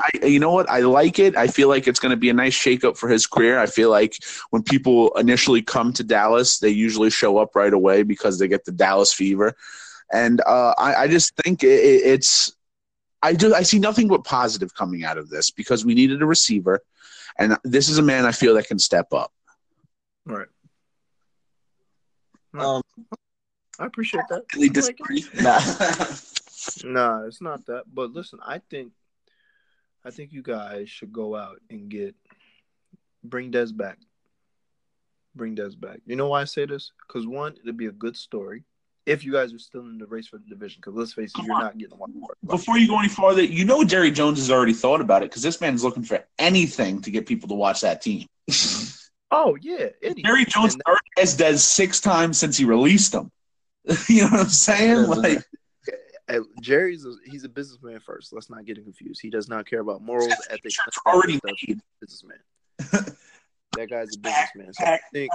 I, 0.00 0.26
you 0.26 0.38
know 0.40 0.50
what? 0.52 0.68
I 0.70 0.80
like 0.80 1.18
it. 1.18 1.36
I 1.36 1.46
feel 1.46 1.68
like 1.68 1.86
it's 1.86 2.00
going 2.00 2.10
to 2.10 2.16
be 2.16 2.30
a 2.30 2.34
nice 2.34 2.54
shakeup 2.54 2.96
for 2.96 3.08
his 3.08 3.26
career. 3.26 3.58
I 3.58 3.66
feel 3.66 3.90
like 3.90 4.16
when 4.50 4.62
people 4.62 5.10
initially 5.16 5.62
come 5.62 5.92
to 5.94 6.02
Dallas, 6.04 6.58
they 6.58 6.70
usually 6.70 7.10
show 7.10 7.38
up 7.38 7.54
right 7.54 7.72
away 7.72 8.02
because 8.02 8.38
they 8.38 8.48
get 8.48 8.64
the 8.64 8.72
Dallas 8.72 9.12
fever, 9.12 9.54
and 10.12 10.40
uh, 10.46 10.74
I, 10.78 10.94
I 11.02 11.08
just 11.08 11.34
think 11.44 11.62
it, 11.62 11.68
it- 11.68 12.02
it's. 12.06 12.52
I 13.22 13.34
do. 13.34 13.54
I 13.54 13.62
see 13.62 13.78
nothing 13.78 14.08
but 14.08 14.24
positive 14.24 14.74
coming 14.74 15.04
out 15.04 15.18
of 15.18 15.28
this 15.28 15.50
because 15.50 15.84
we 15.84 15.92
needed 15.92 16.22
a 16.22 16.26
receiver, 16.26 16.80
and 17.38 17.58
this 17.64 17.90
is 17.90 17.98
a 17.98 18.02
man 18.02 18.24
I 18.24 18.32
feel 18.32 18.54
that 18.54 18.66
can 18.66 18.78
step 18.78 19.12
up. 19.12 19.30
right. 20.24 20.46
Um, 22.58 22.82
I 23.78 23.86
appreciate 23.86 24.24
that. 24.30 24.44
Really 24.54 24.70
I 24.74 24.80
like 24.80 25.00
it. 25.00 25.06
disagree. 25.06 25.24
nah. 25.40 25.60
Nah, 26.84 27.26
it's 27.26 27.40
not 27.40 27.66
that. 27.66 27.84
But 27.92 28.12
listen, 28.12 28.38
I 28.44 28.58
think, 28.58 28.92
I 30.04 30.10
think 30.10 30.32
you 30.32 30.42
guys 30.42 30.90
should 30.90 31.12
go 31.12 31.36
out 31.36 31.60
and 31.70 31.88
get, 31.88 32.14
bring 33.24 33.50
Dez 33.50 33.76
back. 33.76 33.98
Bring 35.34 35.56
Dez 35.56 35.78
back. 35.78 36.00
You 36.06 36.16
know 36.16 36.28
why 36.28 36.42
I 36.42 36.44
say 36.44 36.66
this? 36.66 36.92
Because 37.06 37.26
one, 37.26 37.56
it'd 37.62 37.76
be 37.76 37.86
a 37.86 37.92
good 37.92 38.16
story 38.16 38.64
if 39.06 39.24
you 39.24 39.32
guys 39.32 39.52
are 39.54 39.58
still 39.58 39.82
in 39.82 39.98
the 39.98 40.06
race 40.06 40.26
for 40.26 40.38
the 40.38 40.48
division. 40.48 40.80
Because 40.80 40.94
let's 40.96 41.12
face 41.12 41.32
it, 41.36 41.44
you're 41.44 41.58
not 41.58 41.78
getting 41.78 41.98
one 41.98 42.12
more. 42.14 42.34
Before 42.46 42.78
you 42.78 42.88
go 42.88 42.98
any 42.98 43.08
farther, 43.08 43.42
you 43.42 43.64
know 43.64 43.84
Jerry 43.84 44.10
Jones 44.10 44.38
has 44.38 44.50
already 44.50 44.72
thought 44.72 45.00
about 45.00 45.22
it 45.22 45.30
because 45.30 45.42
this 45.42 45.60
man's 45.60 45.82
looking 45.82 46.02
for 46.02 46.24
anything 46.38 47.00
to 47.02 47.10
get 47.10 47.26
people 47.26 47.48
to 47.48 47.54
watch 47.54 47.80
that 47.80 48.02
team. 48.02 48.26
Oh 49.30 49.56
yeah, 49.60 49.88
Eddie. 50.02 50.22
Jerry 50.22 50.44
Jones 50.44 50.74
And 50.74 50.82
already 50.86 51.00
has 51.18 51.36
Dez 51.36 51.60
six 51.60 52.00
times 52.00 52.38
since 52.38 52.56
he 52.56 52.64
released 52.64 53.14
him. 53.14 53.30
you 54.08 54.22
know 54.22 54.30
what 54.30 54.40
I'm 54.40 54.48
saying? 54.48 55.06
Like, 55.06 55.44
Jerry's 56.60 57.04
a, 57.04 57.14
he's 57.24 57.44
a 57.44 57.48
businessman 57.48 58.00
first. 58.00 58.32
Let's 58.32 58.50
not 58.50 58.64
get 58.64 58.78
it 58.78 58.84
confused. 58.84 59.20
He 59.20 59.30
does 59.30 59.48
not 59.48 59.66
care 59.66 59.80
about 59.80 60.02
morals, 60.02 60.32
ethics. 60.48 60.76
It's 60.86 60.98
that 61.04 61.10
already 61.10 61.40
made. 61.44 61.78
A 61.78 61.82
businessman. 62.00 62.38
that 63.76 63.90
guy's 63.90 64.16
a 64.16 64.18
businessman. 64.18 64.72
So 64.74 64.84
I 64.84 64.98
think 65.12 65.30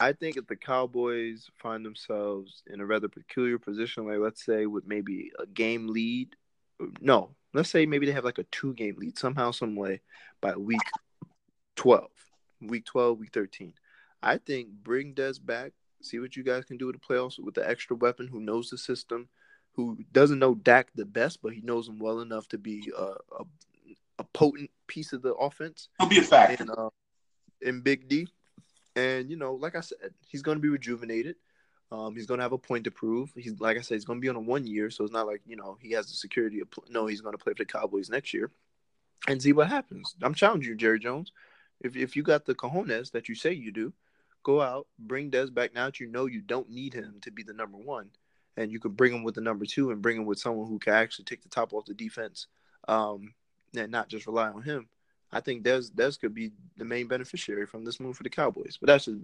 I 0.00 0.12
think 0.12 0.36
if 0.36 0.46
the 0.46 0.56
Cowboys 0.56 1.48
find 1.58 1.84
themselves 1.84 2.62
in 2.66 2.80
a 2.80 2.86
rather 2.86 3.08
peculiar 3.08 3.58
position, 3.58 4.06
like 4.06 4.18
let's 4.18 4.44
say 4.44 4.66
with 4.66 4.86
maybe 4.86 5.30
a 5.38 5.46
game 5.46 5.88
lead, 5.88 6.34
no, 7.00 7.30
let's 7.54 7.70
say 7.70 7.86
maybe 7.86 8.06
they 8.06 8.12
have 8.12 8.24
like 8.24 8.38
a 8.38 8.44
two 8.44 8.74
game 8.74 8.96
lead 8.98 9.18
somehow, 9.18 9.50
some 9.50 9.76
way 9.76 10.00
by 10.40 10.56
week 10.56 10.80
twelve, 11.76 12.10
week 12.68 12.84
twelve, 12.84 13.18
week 13.18 13.30
thirteen. 13.32 13.74
I 14.22 14.38
think 14.38 14.68
bring 14.82 15.14
Dez 15.14 15.44
back, 15.44 15.72
see 16.00 16.18
what 16.18 16.36
you 16.36 16.42
guys 16.42 16.64
can 16.64 16.76
do 16.76 16.86
with 16.86 17.00
the 17.00 17.06
playoffs 17.06 17.38
with 17.38 17.54
the 17.54 17.68
extra 17.68 17.96
weapon 17.96 18.28
who 18.28 18.40
knows 18.40 18.70
the 18.70 18.78
system, 18.78 19.28
who 19.72 19.98
doesn't 20.12 20.38
know 20.38 20.54
Dak 20.54 20.90
the 20.94 21.04
best, 21.04 21.40
but 21.42 21.52
he 21.52 21.60
knows 21.60 21.88
him 21.88 21.98
well 21.98 22.20
enough 22.20 22.48
to 22.48 22.58
be 22.58 22.92
a, 22.96 23.02
a, 23.02 23.44
a 24.20 24.24
potent 24.32 24.70
piece 24.86 25.12
of 25.12 25.22
the 25.22 25.34
offense 25.34 25.88
he'll 25.98 26.08
be 26.08 26.18
a 26.18 26.22
factor. 26.22 26.62
and 26.62 26.70
uh, 26.70 26.90
in 27.60 27.80
Big 27.80 28.08
D. 28.08 28.28
And 28.94 29.30
you 29.30 29.36
know, 29.36 29.54
like 29.54 29.74
I 29.74 29.80
said, 29.80 29.98
he's 30.28 30.42
going 30.42 30.58
to 30.58 30.62
be 30.62 30.68
rejuvenated. 30.68 31.36
Um, 31.90 32.14
he's 32.14 32.26
going 32.26 32.38
to 32.38 32.42
have 32.42 32.52
a 32.52 32.58
point 32.58 32.84
to 32.84 32.90
prove. 32.90 33.32
He's 33.36 33.58
like 33.60 33.76
I 33.76 33.80
said, 33.80 33.94
he's 33.94 34.04
going 34.04 34.18
to 34.18 34.22
be 34.22 34.28
on 34.28 34.36
a 34.36 34.40
one 34.40 34.66
year, 34.66 34.90
so 34.90 35.04
it's 35.04 35.12
not 35.12 35.26
like 35.26 35.40
you 35.46 35.56
know 35.56 35.76
he 35.80 35.92
has 35.92 36.06
the 36.06 36.14
security. 36.14 36.60
Of 36.60 36.70
pl- 36.70 36.84
no, 36.90 37.06
he's 37.06 37.20
going 37.20 37.36
to 37.36 37.42
play 37.42 37.52
for 37.52 37.64
the 37.64 37.66
Cowboys 37.66 38.10
next 38.10 38.34
year, 38.34 38.50
and 39.28 39.42
see 39.42 39.52
what 39.52 39.68
happens. 39.68 40.14
I'm 40.22 40.34
challenging 40.34 40.70
you, 40.70 40.76
Jerry 40.76 40.98
Jones. 40.98 41.32
If 41.82 41.96
if 41.96 42.16
you 42.16 42.22
got 42.22 42.44
the 42.44 42.54
cojones 42.54 43.10
that 43.12 43.28
you 43.28 43.34
say 43.34 43.52
you 43.52 43.72
do, 43.72 43.92
go 44.42 44.60
out, 44.60 44.86
bring 44.98 45.30
Dez 45.30 45.52
back 45.52 45.74
now 45.74 45.86
that 45.86 46.00
you 46.00 46.06
know 46.06 46.26
you 46.26 46.40
don't 46.40 46.70
need 46.70 46.94
him 46.94 47.16
to 47.22 47.30
be 47.30 47.42
the 47.42 47.52
number 47.52 47.78
one, 47.78 48.10
and 48.56 48.70
you 48.70 48.80
can 48.80 48.92
bring 48.92 49.12
him 49.12 49.24
with 49.24 49.34
the 49.34 49.40
number 49.40 49.66
two 49.66 49.90
and 49.90 50.02
bring 50.02 50.16
him 50.16 50.24
with 50.24 50.38
someone 50.38 50.68
who 50.68 50.78
can 50.78 50.94
actually 50.94 51.24
take 51.24 51.42
the 51.42 51.48
top 51.48 51.72
off 51.72 51.86
the 51.86 51.94
defense, 51.94 52.46
um, 52.88 53.34
and 53.76 53.90
not 53.90 54.08
just 54.08 54.26
rely 54.26 54.48
on 54.48 54.62
him. 54.62 54.88
I 55.32 55.40
think 55.40 55.64
Dez 55.64 55.90
Dez 55.90 56.20
could 56.20 56.34
be 56.34 56.52
the 56.76 56.84
main 56.84 57.08
beneficiary 57.08 57.66
from 57.66 57.84
this 57.84 58.00
move 58.00 58.16
for 58.16 58.22
the 58.22 58.30
Cowboys. 58.30 58.78
But 58.80 58.88
that's 58.88 59.06
just 59.06 59.18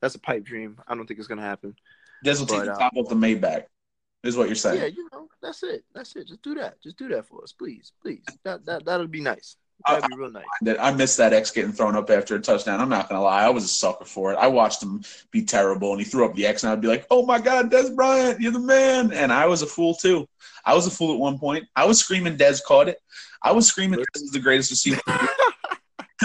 that's 0.00 0.14
a 0.14 0.20
pipe 0.20 0.44
dream. 0.44 0.78
I 0.88 0.94
don't 0.94 1.06
think 1.06 1.18
it's 1.18 1.28
gonna 1.28 1.42
happen. 1.42 1.76
Dez 2.24 2.40
will 2.40 2.46
take 2.46 2.60
but, 2.60 2.64
the 2.66 2.72
uh, 2.72 2.78
top 2.78 2.96
of 2.96 3.08
the 3.08 3.14
Maybach, 3.14 3.64
is 4.22 4.36
what 4.36 4.48
you're 4.48 4.54
saying. 4.54 4.80
Yeah, 4.80 4.86
you 4.86 5.08
know, 5.12 5.28
that's 5.42 5.62
it. 5.62 5.84
That's 5.94 6.14
it. 6.16 6.28
Just 6.28 6.42
do 6.42 6.54
that. 6.54 6.80
Just 6.82 6.96
do 6.96 7.08
that 7.08 7.26
for 7.26 7.42
us, 7.42 7.52
please, 7.52 7.92
please. 8.00 8.24
That 8.44 8.64
that 8.66 8.84
that'll 8.84 9.08
be 9.08 9.20
nice. 9.20 9.56
That'd 9.86 10.10
be 10.10 10.16
real 10.16 10.30
nice. 10.30 10.44
That 10.62 10.82
I 10.82 10.92
missed 10.92 11.16
that 11.18 11.32
X 11.32 11.50
getting 11.50 11.72
thrown 11.72 11.96
up 11.96 12.08
after 12.10 12.34
a 12.36 12.40
touchdown. 12.40 12.80
I'm 12.80 12.88
not 12.88 13.08
gonna 13.08 13.22
lie, 13.22 13.42
I 13.44 13.50
was 13.50 13.64
a 13.64 13.68
sucker 13.68 14.04
for 14.04 14.32
it. 14.32 14.36
I 14.36 14.46
watched 14.46 14.82
him 14.82 15.02
be 15.30 15.44
terrible, 15.44 15.92
and 15.92 16.00
he 16.00 16.04
threw 16.04 16.24
up 16.24 16.34
the 16.34 16.46
X, 16.46 16.62
and 16.62 16.72
I'd 16.72 16.80
be 16.80 16.88
like, 16.88 17.06
"Oh 17.10 17.24
my 17.26 17.40
God, 17.40 17.70
Dez 17.70 17.94
Bryant, 17.94 18.40
you're 18.40 18.52
the 18.52 18.58
man!" 18.58 19.12
And 19.12 19.32
I 19.32 19.46
was 19.46 19.62
a 19.62 19.66
fool 19.66 19.94
too. 19.94 20.28
I 20.64 20.74
was 20.74 20.86
a 20.86 20.90
fool 20.90 21.12
at 21.12 21.18
one 21.18 21.38
point. 21.38 21.66
I 21.76 21.84
was 21.86 21.98
screaming, 21.98 22.36
"Dez 22.36 22.62
caught 22.62 22.88
it." 22.88 22.98
I 23.42 23.52
was 23.52 23.66
screaming, 23.66 23.98
"Dez 24.00 24.22
is 24.22 24.30
the 24.30 24.38
greatest 24.40 24.70
receiver." 24.70 25.00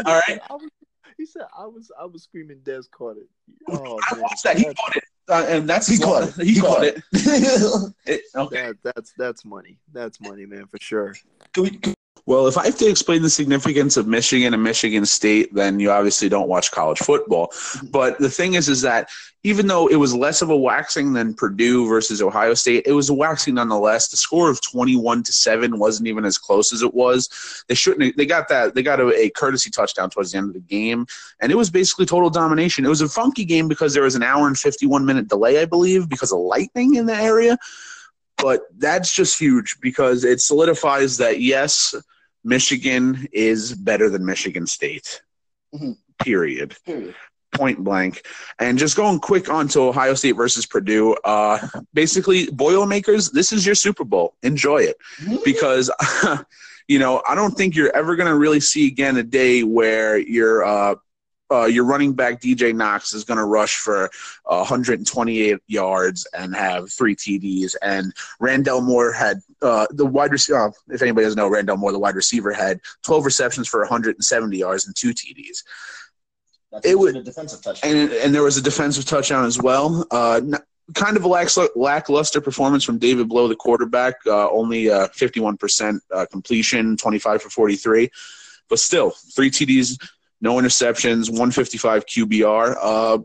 All 0.06 0.22
right, 0.28 0.40
was, 0.50 0.70
he 1.18 1.26
said 1.26 1.44
I 1.58 1.66
was 1.66 1.92
I 2.00 2.06
was 2.06 2.24
screaming 2.24 2.60
Dez 2.64 2.90
caught 2.92 3.18
it. 3.18 3.28
Oh 3.68 4.00
I 4.12 4.14
man. 4.16 4.22
watched 4.22 4.44
that. 4.44 4.58
He 4.58 4.64
That's- 4.66 4.76
caught 4.80 4.96
it, 4.96 5.04
uh, 5.30 5.46
and 5.50 5.68
that's 5.68 5.88
He 5.88 5.98
caught 5.98 6.24
it. 6.28 6.34
He, 6.36 6.54
He 6.54 6.62
caught 6.62 6.78
caught 6.78 6.84
it. 6.86 7.04
It- 8.06 8.22
Okay, 8.36 8.74
that, 8.84 8.94
that's 8.96 9.14
that's 9.18 9.44
money. 9.44 9.80
That's 9.92 10.22
money, 10.22 10.46
man, 10.46 10.68
for 10.68 10.78
sure. 10.80 11.16
Can 11.54 11.64
we, 11.64 11.80
Well, 12.28 12.46
if 12.48 12.58
I 12.58 12.66
have 12.66 12.78
to 12.80 12.90
explain 12.90 13.22
the 13.22 13.30
significance 13.30 13.96
of 13.96 14.06
Michigan 14.06 14.54
and 14.54 14.62
Michigan 14.62 15.06
State, 15.06 15.56
then 15.56 15.80
you 15.80 15.90
obviously 15.90 16.28
don't 16.28 16.50
watch 16.50 16.72
college 16.72 17.00
football. 17.00 17.48
Mm-hmm. 17.48 17.88
But 17.88 18.20
the 18.20 18.30
thing 18.30 18.56
is, 18.56 18.68
is 18.68 18.82
that 18.82 19.10
even 19.44 19.68
though 19.68 19.88
it 19.88 19.96
was 19.96 20.14
less 20.14 20.42
of 20.42 20.50
a 20.50 20.58
waxing 20.58 21.14
than 21.14 21.34
Purdue 21.34 21.88
versus 21.88 22.22
Ohio 22.22 22.54
State, 22.54 22.84
it 22.86 22.92
was 22.92 23.10
a 23.10 23.14
waxing 23.14 23.56
nonetheless. 23.56 24.10
The 24.10 24.18
score 24.18 24.50
of 24.50 24.60
twenty-one 24.60 25.24
to 25.24 25.32
seven 25.32 25.80
wasn't 25.80 26.10
even 26.10 26.26
as 26.26 26.38
close 26.38 26.74
as 26.74 26.82
it 26.82 26.94
was. 26.94 27.64
They 27.70 27.76
shouldn't. 27.76 28.18
They 28.18 28.26
got 28.26 28.50
that. 28.50 28.76
They 28.76 28.84
got 28.84 29.00
a, 29.00 29.08
a 29.18 29.30
courtesy 29.30 29.70
touchdown 29.70 30.10
towards 30.10 30.34
the 30.34 30.40
end 30.40 30.50
of 30.50 30.54
the 30.54 30.60
game, 30.60 31.08
and 31.40 31.50
it 31.50 31.56
was 31.56 31.70
basically 31.70 32.06
total 32.06 32.30
domination. 32.30 32.84
It 32.86 32.90
was 32.90 33.00
a 33.00 33.08
funky 33.08 33.46
game 33.46 33.70
because 33.70 33.94
there 33.94 34.04
was 34.04 34.16
an 34.16 34.24
hour 34.24 34.48
and 34.48 34.60
fifty-one 34.60 35.06
minute 35.06 35.30
delay, 35.30 35.62
I 35.62 35.66
believe, 35.66 36.10
because 36.10 36.34
of 36.34 36.40
lightning 36.40 36.96
in 36.96 37.06
the 37.06 37.16
area. 37.16 37.58
But 38.36 38.64
that's 38.78 39.16
just 39.16 39.40
huge 39.40 39.78
because 39.82 40.26
it 40.26 40.42
solidifies 40.42 41.18
that 41.18 41.40
yes, 41.40 41.96
Michigan 42.44 43.28
is 43.32 43.74
better 43.74 44.10
than 44.10 44.26
Michigan 44.26 44.68
State. 44.68 45.22
Mhm. 45.74 45.98
Period. 46.20 46.76
Period. 46.86 47.16
Point 47.54 47.84
blank. 47.84 48.26
And 48.60 48.78
just 48.78 48.96
going 48.96 49.20
quick 49.20 49.50
on 49.50 49.68
to 49.70 49.82
Ohio 49.82 50.14
State 50.14 50.34
versus 50.34 50.66
Purdue. 50.66 51.14
Uh, 51.24 51.66
basically, 51.94 52.50
Boilermakers, 52.52 53.32
this 53.32 53.52
is 53.52 53.66
your 53.66 53.76
Super 53.76 54.04
Bowl. 54.04 54.36
Enjoy 54.44 54.78
it 54.80 54.98
because, 55.46 55.90
you 56.88 57.00
know, 57.00 57.22
I 57.28 57.36
don't 57.36 57.56
think 57.56 57.76
you're 57.76 57.96
ever 57.96 58.16
going 58.16 58.28
to 58.28 58.38
really 58.38 58.60
see 58.60 58.88
again 58.88 59.18
a 59.18 59.24
day 59.24 59.64
where 59.64 60.18
your 60.18 60.64
uh, 60.66 60.96
uh, 61.52 61.66
your 61.66 61.86
running 61.86 62.14
back 62.14 62.42
DJ 62.42 62.76
Knox 62.76 63.14
is 63.14 63.24
going 63.24 63.38
to 63.38 63.46
rush 63.46 63.76
for 63.78 64.06
uh, 64.46 64.58
128 64.58 65.58
yards 65.68 66.28
and 66.38 66.56
have 66.56 66.92
three 66.92 67.16
TDs. 67.16 67.76
And 67.82 68.14
Rondale 68.42 68.84
Moore 68.84 69.12
had 69.14 69.42
uh, 69.62 69.88
the 69.92 70.06
wide 70.06 70.32
receiver. 70.32 70.60
Uh, 70.68 70.72
if 70.90 71.02
anybody 71.02 71.26
doesn't 71.26 71.38
know, 71.38 71.50
Rondale 71.50 71.78
Moore, 71.78 71.92
the 71.92 72.00
wide 72.00 72.16
receiver, 72.16 72.52
had 72.52 72.80
12 73.04 73.26
receptions 73.26 73.68
for 73.68 73.80
170 73.82 74.58
yards 74.58 74.86
and 74.88 74.96
two 74.96 75.12
TDs. 75.12 75.64
That's 76.72 76.86
It 76.86 77.00
would- 77.00 77.16
a 77.16 77.24
defensive 77.24 77.62
touchdown. 77.62 77.92
And 77.96 78.12
and 78.12 78.36
there 78.36 78.44
was 78.44 78.58
a 78.58 78.62
defensive 78.62 79.06
touchdown 79.06 79.46
as 79.46 79.58
well. 79.62 80.06
Uh, 80.12 80.42
kind 80.96 81.18
of 81.18 81.24
a 81.24 81.28
lack, 81.28 81.50
lackluster 81.76 82.42
performance 82.42 82.84
from 82.84 82.98
David 82.98 83.30
Blough, 83.30 83.48
the 83.48 83.56
quarterback. 83.56 84.16
Uh, 84.26 84.50
only 84.50 84.90
uh, 84.90 85.08
51% 85.10 86.00
uh, 86.14 86.26
completion, 86.32 86.98
25 86.98 87.42
for 87.42 87.50
43. 87.50 88.10
But 88.70 88.80
still, 88.80 89.12
three 89.34 89.50
TDs, 89.50 89.98
no 90.42 90.56
interceptions, 90.56 91.30
155 91.30 92.06
QBR. 92.06 92.78
Uh, 92.80 93.20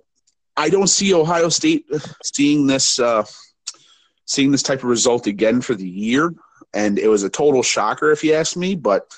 I 0.56 0.68
don't 0.68 0.88
see 0.88 1.14
Ohio 1.14 1.48
State 1.48 1.86
seeing 2.22 2.66
this 2.66 2.98
uh, 2.98 3.24
seeing 4.26 4.50
this 4.50 4.62
type 4.62 4.78
of 4.78 4.84
result 4.84 5.26
again 5.26 5.60
for 5.60 5.74
the 5.74 5.88
year, 5.88 6.34
and 6.74 6.98
it 6.98 7.08
was 7.08 7.22
a 7.22 7.30
total 7.30 7.62
shocker 7.62 8.10
if 8.12 8.22
you 8.22 8.34
ask 8.34 8.56
me. 8.56 8.74
But 8.74 9.12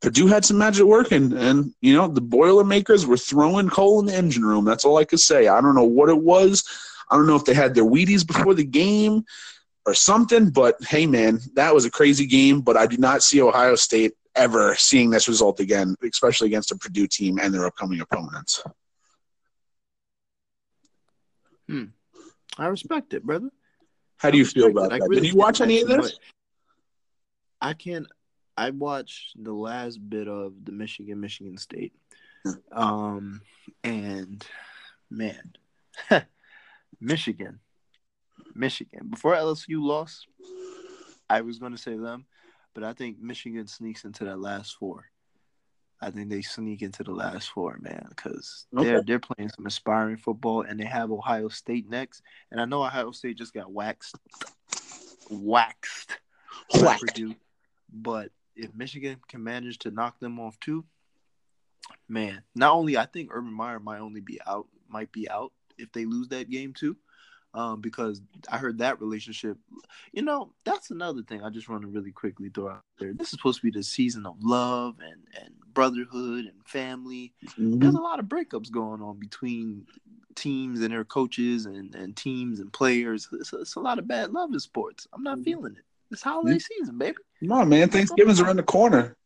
Purdue 0.00 0.26
had 0.26 0.44
some 0.44 0.58
magic 0.58 0.84
working, 0.84 1.32
and 1.32 1.72
you 1.80 1.94
know 1.94 2.08
the 2.08 2.20
Boilermakers 2.20 3.06
were 3.06 3.16
throwing 3.16 3.70
coal 3.70 4.00
in 4.00 4.06
the 4.06 4.14
engine 4.14 4.44
room. 4.44 4.64
That's 4.64 4.84
all 4.84 4.98
I 4.98 5.04
could 5.04 5.20
say. 5.20 5.48
I 5.48 5.60
don't 5.60 5.74
know 5.74 5.84
what 5.84 6.10
it 6.10 6.18
was. 6.18 6.64
I 7.10 7.16
don't 7.16 7.26
know 7.26 7.36
if 7.36 7.44
they 7.44 7.54
had 7.54 7.74
their 7.74 7.84
Wheaties 7.84 8.26
before 8.26 8.54
the 8.54 8.64
game 8.64 9.24
or 9.86 9.94
something, 9.94 10.50
but 10.50 10.82
hey, 10.84 11.06
man, 11.06 11.40
that 11.54 11.74
was 11.74 11.84
a 11.84 11.90
crazy 11.90 12.26
game. 12.26 12.60
But 12.60 12.76
I 12.76 12.86
do 12.86 12.96
not 12.96 13.22
see 13.22 13.40
Ohio 13.40 13.76
State 13.76 14.14
ever 14.36 14.74
seeing 14.76 15.10
this 15.10 15.28
result 15.28 15.60
again, 15.60 15.94
especially 16.02 16.48
against 16.48 16.72
a 16.72 16.76
Purdue 16.76 17.06
team 17.06 17.38
and 17.40 17.52
their 17.52 17.66
upcoming 17.66 18.00
opponents. 18.00 18.62
I 22.58 22.66
respect 22.66 23.14
it, 23.14 23.24
brother. 23.24 23.50
How 24.18 24.30
do 24.30 24.38
you 24.38 24.44
feel 24.44 24.70
about 24.70 24.92
it. 24.92 25.00
That? 25.00 25.08
really 25.08 25.22
Did 25.22 25.32
you 25.32 25.38
watch 25.38 25.60
any 25.60 25.80
of 25.82 25.88
this? 25.88 26.18
I 27.60 27.74
can't. 27.74 28.06
I 28.56 28.70
watched 28.70 29.42
the 29.42 29.52
last 29.52 29.98
bit 30.08 30.28
of 30.28 30.52
the 30.64 30.72
Michigan 30.72 31.20
Michigan 31.20 31.58
State, 31.58 31.92
um, 32.70 33.40
and 33.82 34.46
man, 35.10 35.54
Michigan, 37.00 37.58
Michigan. 38.54 39.08
Before 39.08 39.34
LSU 39.34 39.82
lost, 39.82 40.28
I 41.28 41.40
was 41.40 41.58
going 41.58 41.72
to 41.72 41.78
say 41.78 41.96
them, 41.96 42.26
but 42.74 42.84
I 42.84 42.92
think 42.92 43.20
Michigan 43.20 43.66
sneaks 43.66 44.04
into 44.04 44.24
that 44.24 44.40
last 44.40 44.76
four. 44.76 45.06
I 46.00 46.10
think 46.10 46.28
they 46.28 46.42
sneak 46.42 46.82
into 46.82 47.02
the 47.02 47.12
last 47.12 47.50
four, 47.50 47.78
man, 47.80 48.06
because 48.10 48.66
they're 48.72 49.02
they're 49.02 49.20
playing 49.20 49.48
some 49.50 49.64
inspiring 49.64 50.18
football, 50.18 50.62
and 50.62 50.78
they 50.78 50.84
have 50.84 51.10
Ohio 51.10 51.48
State 51.48 51.88
next. 51.88 52.22
And 52.50 52.60
I 52.60 52.66
know 52.66 52.84
Ohio 52.84 53.12
State 53.12 53.38
just 53.38 53.54
got 53.54 53.72
waxed, 53.72 54.16
waxed, 55.30 56.18
Whacked. 56.74 57.00
Purdue. 57.00 57.34
But 57.92 58.30
if 58.56 58.74
Michigan 58.74 59.18
can 59.28 59.42
manage 59.42 59.78
to 59.80 59.90
knock 59.90 60.18
them 60.20 60.40
off 60.40 60.58
too, 60.60 60.84
man, 62.08 62.42
not 62.54 62.72
only 62.72 62.96
I 62.96 63.06
think 63.06 63.30
Urban 63.32 63.52
Meyer 63.52 63.80
might 63.80 64.00
only 64.00 64.20
be 64.20 64.40
out, 64.46 64.66
might 64.88 65.12
be 65.12 65.28
out 65.28 65.52
if 65.78 65.92
they 65.92 66.04
lose 66.04 66.28
that 66.28 66.50
game 66.50 66.72
too. 66.72 66.96
Um, 67.54 67.80
because 67.80 68.20
I 68.50 68.58
heard 68.58 68.78
that 68.78 69.00
relationship, 69.00 69.56
you 70.12 70.22
know, 70.22 70.52
that's 70.64 70.90
another 70.90 71.22
thing 71.22 71.42
I 71.42 71.50
just 71.50 71.68
want 71.68 71.82
to 71.82 71.88
really 71.88 72.10
quickly 72.10 72.48
throw 72.48 72.70
out 72.70 72.82
there. 72.98 73.12
This 73.12 73.28
is 73.28 73.38
supposed 73.38 73.60
to 73.60 73.64
be 73.64 73.70
the 73.70 73.84
season 73.84 74.26
of 74.26 74.42
love 74.42 74.96
and, 75.00 75.22
and 75.40 75.54
brotherhood 75.72 76.46
and 76.46 76.66
family 76.66 77.32
Mhm. 77.58 77.80
there's 77.80 77.94
a 77.94 78.00
lot 78.00 78.18
of 78.18 78.26
breakups 78.26 78.70
going 78.70 79.02
on 79.02 79.18
between 79.18 79.86
teams 80.34 80.80
and 80.80 80.92
their 80.92 81.04
coaches 81.04 81.66
and, 81.66 81.94
and 81.94 82.16
teams 82.16 82.58
and 82.60 82.72
players. 82.72 83.28
It's, 83.32 83.52
it's 83.52 83.76
a 83.76 83.80
lot 83.80 83.98
of 83.98 84.08
bad 84.08 84.32
love 84.32 84.52
in 84.52 84.60
sports. 84.60 85.06
I'm 85.12 85.22
not 85.22 85.38
feeling 85.44 85.76
it. 85.76 85.84
It's 86.10 86.22
holiday 86.22 86.58
season, 86.58 86.98
baby. 86.98 87.16
Come 87.40 87.52
on, 87.52 87.68
man. 87.68 87.88
Thanksgiving's 87.88 88.40
around 88.40 88.56
the 88.56 88.62
corner. 88.62 89.16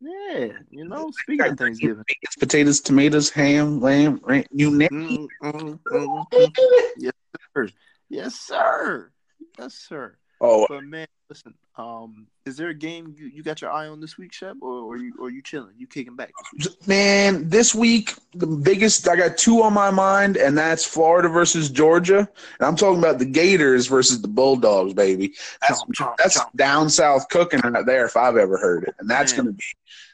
Yeah, 0.00 0.48
you 0.70 0.84
know. 0.84 1.10
Speaking 1.22 1.46
of 1.46 1.58
Thanksgiving, 1.58 2.04
potatoes, 2.38 2.80
tomatoes, 2.80 3.30
ham, 3.30 3.80
lamb, 3.80 4.20
you 4.50 4.70
name 4.70 4.88
Mm, 4.90 5.28
mm, 5.42 5.78
mm, 5.90 6.24
mm. 6.32 6.90
yes, 6.96 7.11
sir. 7.54 7.68
Yes, 8.08 8.34
sir. 8.34 9.10
Yes, 9.58 9.74
sir. 9.74 10.16
Oh, 10.40 10.66
But 10.68 10.84
man, 10.84 11.06
listen. 11.28 11.54
Um, 11.78 12.26
is 12.44 12.56
there 12.58 12.68
a 12.68 12.74
game 12.74 13.14
you, 13.16 13.26
you 13.28 13.42
got 13.42 13.62
your 13.62 13.70
eye 13.70 13.86
on 13.86 14.00
this 14.00 14.18
week, 14.18 14.34
Shep, 14.34 14.56
or, 14.60 14.80
or 14.80 14.96
you 14.98 15.14
or 15.18 15.30
you 15.30 15.40
chilling? 15.40 15.72
You 15.78 15.86
kicking 15.86 16.16
back 16.16 16.32
this 16.58 16.86
man, 16.86 17.48
this 17.48 17.74
week 17.74 18.14
the 18.34 18.46
biggest 18.46 19.08
I 19.08 19.16
got 19.16 19.38
two 19.38 19.62
on 19.62 19.72
my 19.72 19.90
mind, 19.90 20.36
and 20.36 20.58
that's 20.58 20.84
Florida 20.84 21.28
versus 21.28 21.70
Georgia. 21.70 22.18
And 22.18 22.28
I'm 22.60 22.76
talking 22.76 22.98
about 22.98 23.18
the 23.18 23.24
Gators 23.24 23.86
versus 23.86 24.20
the 24.20 24.28
Bulldogs, 24.28 24.92
baby. 24.92 25.32
That's 25.62 25.82
Chomp, 25.82 25.94
chomp, 25.94 26.16
that's 26.18 26.38
chomp. 26.38 26.52
down 26.56 26.90
south 26.90 27.28
cooking 27.30 27.60
right 27.60 27.86
there 27.86 28.04
if 28.04 28.16
I've 28.16 28.36
ever 28.36 28.58
heard 28.58 28.84
it. 28.84 28.94
And 28.98 29.08
that's 29.08 29.32
Man. 29.32 29.44
gonna 29.46 29.52
be 29.52 29.64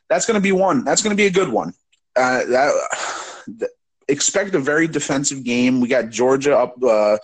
that's 0.09 0.26
gonna 0.26 0.41
be 0.41 0.53
one. 0.53 0.84
That's 0.84 1.03
gonna 1.03 1.16
be 1.16 1.26
a 1.26 1.30
good 1.30 1.49
one. 1.49 1.74
Uh, 2.14 2.45
that 2.45 3.70
expect 4.09 4.54
a 4.54 4.59
very 4.59 4.86
defensive 4.88 5.44
game. 5.44 5.80
We 5.80 5.88
got 5.88 6.11
Georgia 6.11 6.56
up. 6.56 6.74
Uh, 6.82 7.18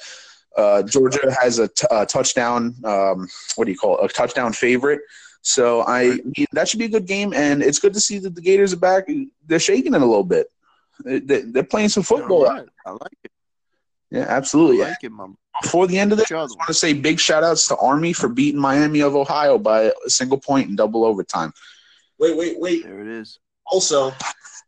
uh, 0.56 0.82
Georgia 0.84 1.34
has 1.42 1.58
a, 1.58 1.68
t- 1.68 1.86
a 1.90 2.06
touchdown. 2.06 2.74
Um, 2.84 3.28
what 3.56 3.64
do 3.64 3.72
you 3.72 3.78
call 3.78 3.98
it? 3.98 4.04
A 4.10 4.14
touchdown 4.14 4.52
favorite. 4.52 5.00
So 5.42 5.84
I 5.86 6.18
mean, 6.36 6.46
that 6.52 6.68
should 6.68 6.78
be 6.78 6.86
a 6.86 6.88
good 6.88 7.06
game, 7.06 7.34
and 7.34 7.62
it's 7.62 7.78
good 7.78 7.92
to 7.94 8.00
see 8.00 8.18
that 8.20 8.34
the 8.34 8.40
Gators 8.40 8.72
are 8.72 8.78
back. 8.78 9.08
They're 9.46 9.58
shaking 9.58 9.94
it 9.94 10.00
a 10.00 10.06
little 10.06 10.24
bit. 10.24 10.46
They- 11.04 11.18
they- 11.18 11.40
They're 11.42 11.64
playing 11.64 11.88
some 11.90 12.02
football. 12.04 12.46
All 12.46 12.54
right. 12.54 12.68
I 12.86 12.90
like 12.92 13.18
it. 13.24 13.30
Yeah, 14.10 14.26
absolutely. 14.28 14.82
I 14.84 14.88
like 14.90 15.02
it, 15.02 15.10
mom. 15.10 15.36
Before 15.62 15.86
the 15.86 15.98
end 15.98 16.12
of 16.12 16.18
this, 16.18 16.30
Which 16.30 16.36
I 16.38 16.44
just 16.44 16.56
want 16.56 16.68
to 16.68 16.74
say 16.74 16.92
big 16.94 17.18
shout 17.20 17.42
outs 17.44 17.66
to 17.68 17.76
Army 17.76 18.12
for 18.12 18.28
beating 18.28 18.60
Miami 18.60 19.00
of 19.00 19.14
Ohio 19.16 19.58
by 19.58 19.82
a 19.82 19.92
single 20.10 20.38
point 20.38 20.68
in 20.68 20.76
double 20.76 21.04
overtime. 21.04 21.52
Wait, 22.18 22.36
wait, 22.36 22.58
wait. 22.60 22.84
There 22.84 23.00
it 23.00 23.08
is. 23.08 23.38
Also, 23.66 24.12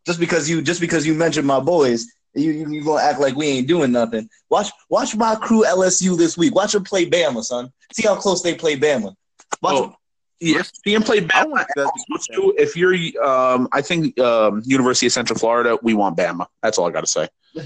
just 0.07 0.21
because 0.21 0.49
you 0.49 0.63
just 0.63 0.81
because 0.81 1.07
you 1.07 1.15
mentioned 1.15 1.47
my 1.47 1.61
boys, 1.61 2.07
you 2.35 2.51
you, 2.53 2.71
you 2.71 2.85
gonna 2.85 3.03
act 3.03 3.21
like 3.21 3.35
we 3.37 3.47
ain't 3.47 3.69
doing 3.69 3.93
nothing. 3.93 4.29
Watch 4.51 4.71
watch 4.89 5.17
my 5.17 5.35
crew 5.37 5.65
LSU 5.65 6.17
this 6.17 6.37
week. 6.39 6.55
Watch 6.55 6.73
them 6.73 6.85
play 6.85 7.09
Bama, 7.09 7.43
son. 7.43 7.73
See 7.93 8.07
how 8.07 8.17
close 8.17 8.43
they 8.43 8.55
play 8.55 8.77
Bama. 8.79 9.15
Watch 9.63 9.75
Oh, 9.75 9.95
yeah, 10.41 10.63
seeing 10.85 11.03
play 11.03 11.21
Bama. 11.21 11.47
you 11.47 11.55
guys 11.57 11.67
to 11.77 11.85
Also, 11.85 12.05
do 12.09 12.19
that. 12.19 12.35
too, 12.35 12.55
if 12.59 12.77
you're, 12.77 12.95
um, 13.27 13.69
I 13.73 13.81
think 13.81 14.19
um, 14.21 14.63
University 14.67 15.07
of 15.07 15.13
Central 15.13 15.39
Florida, 15.39 15.79
we 15.83 15.95
want 15.95 16.17
Bama. 16.17 16.47
That's 16.63 16.77
all 16.79 16.87
I 16.89 16.91
got 16.93 17.05
to 17.05 17.07
say. 17.07 17.29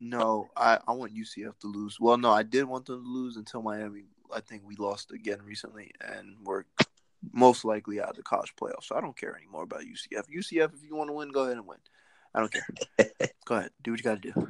No, 0.00 0.48
I, 0.56 0.78
I 0.86 0.92
want 0.92 1.14
UCF 1.14 1.58
to 1.60 1.66
lose. 1.66 1.98
Well, 1.98 2.18
no, 2.18 2.30
I 2.30 2.42
did 2.42 2.64
want 2.64 2.84
them 2.86 3.02
to 3.02 3.08
lose 3.08 3.36
until 3.36 3.62
Miami. 3.62 4.04
I 4.34 4.40
think 4.40 4.62
we 4.66 4.76
lost 4.76 5.12
again 5.12 5.38
recently, 5.44 5.92
and 6.00 6.36
we're 6.44 6.64
most 7.32 7.64
likely 7.64 8.00
out 8.00 8.10
of 8.10 8.16
the 8.16 8.22
college 8.22 8.54
playoffs. 8.60 8.84
So 8.84 8.96
I 8.96 9.00
don't 9.00 9.16
care 9.16 9.36
anymore 9.36 9.64
about 9.64 9.80
UCF. 9.80 10.24
UCF, 10.34 10.74
if 10.74 10.82
you 10.82 10.96
want 10.96 11.08
to 11.08 11.14
win, 11.14 11.30
go 11.30 11.44
ahead 11.44 11.56
and 11.56 11.66
win. 11.66 11.78
I 12.34 12.40
don't 12.40 12.52
care. 12.52 12.66
go 13.44 13.56
ahead, 13.56 13.70
do 13.82 13.92
what 13.92 14.00
you 14.00 14.04
got 14.04 14.22
to 14.22 14.32
do. 14.32 14.48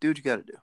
Do 0.00 0.08
what 0.08 0.18
you 0.18 0.24
got 0.24 0.36
to 0.36 0.42
do. 0.42 0.58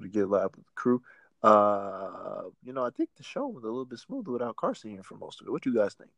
To 0.00 0.08
get 0.08 0.28
live 0.28 0.50
with 0.56 0.64
the 0.64 0.72
crew. 0.76 1.02
Uh, 1.42 2.42
you 2.62 2.72
know, 2.72 2.84
I 2.84 2.90
think 2.90 3.10
the 3.16 3.22
show 3.22 3.48
was 3.48 3.64
a 3.64 3.66
little 3.66 3.84
bit 3.84 3.98
smoother 3.98 4.30
without 4.30 4.56
Carson 4.56 4.90
here 4.90 5.02
for 5.02 5.16
most 5.16 5.40
of 5.40 5.46
it. 5.46 5.50
What 5.50 5.62
do 5.62 5.70
you 5.70 5.76
guys 5.76 5.94
think? 5.94 6.10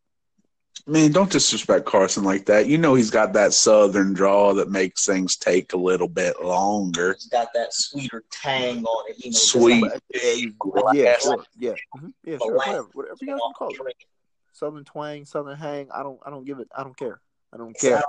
Man, 0.86 1.12
don't 1.12 1.30
disrespect 1.30 1.84
Carson 1.84 2.24
like 2.24 2.46
that. 2.46 2.66
You 2.66 2.78
know 2.78 2.94
he's 2.94 3.10
got 3.10 3.32
that 3.34 3.52
southern 3.52 4.12
draw 4.14 4.54
that 4.54 4.70
makes 4.70 5.04
things 5.04 5.36
take 5.36 5.72
a 5.72 5.76
little 5.76 6.08
bit 6.08 6.42
longer. 6.42 7.12
He's 7.14 7.26
got 7.26 7.48
that 7.54 7.72
sweeter 7.72 8.24
tang 8.32 8.84
on 8.84 9.10
it. 9.10 9.24
You 9.24 9.30
know, 9.30 9.36
Sweet. 9.38 9.82
like- 9.82 10.02
Yeah, 10.12 10.46
Grass. 10.58 11.22
sure. 11.22 11.44
Yeah, 11.58 11.74
yeah, 12.24 12.38
sure. 12.38 12.56
Whatever, 12.56 12.88
whatever 12.94 13.16
you 13.20 13.26
guys 13.28 13.40
call 13.56 13.70
it. 13.70 13.96
Southern 14.52 14.84
twang, 14.84 15.24
Southern 15.26 15.56
hang. 15.56 15.90
I 15.92 16.02
don't 16.02 16.18
I 16.24 16.30
don't 16.30 16.44
give 16.44 16.58
it. 16.60 16.68
I 16.76 16.82
don't 16.82 16.96
care. 16.96 17.20
I 17.52 17.56
don't 17.56 17.78
care. 17.78 18.02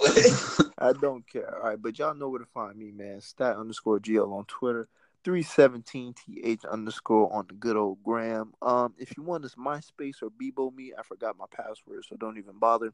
I 0.78 0.92
don't 0.92 1.26
care. 1.28 1.56
All 1.56 1.68
right, 1.70 1.80
but 1.80 1.98
y'all 1.98 2.14
know 2.14 2.28
where 2.28 2.40
to 2.40 2.46
find 2.46 2.76
me, 2.76 2.90
man. 2.92 3.20
Stat 3.20 3.56
underscore 3.56 4.00
GL 4.00 4.30
on 4.32 4.44
Twitter. 4.46 4.88
317th 5.24 6.64
underscore 6.70 7.32
on 7.32 7.46
the 7.48 7.54
good 7.54 7.76
old 7.76 8.02
gram. 8.02 8.52
Um, 8.60 8.94
if 8.98 9.16
you 9.16 9.22
want 9.22 9.42
this 9.42 9.54
MySpace 9.54 10.22
or 10.22 10.30
Bebo 10.30 10.74
me, 10.74 10.92
I 10.98 11.02
forgot 11.02 11.38
my 11.38 11.46
password, 11.50 12.04
so 12.08 12.16
don't 12.16 12.38
even 12.38 12.58
bother. 12.58 12.92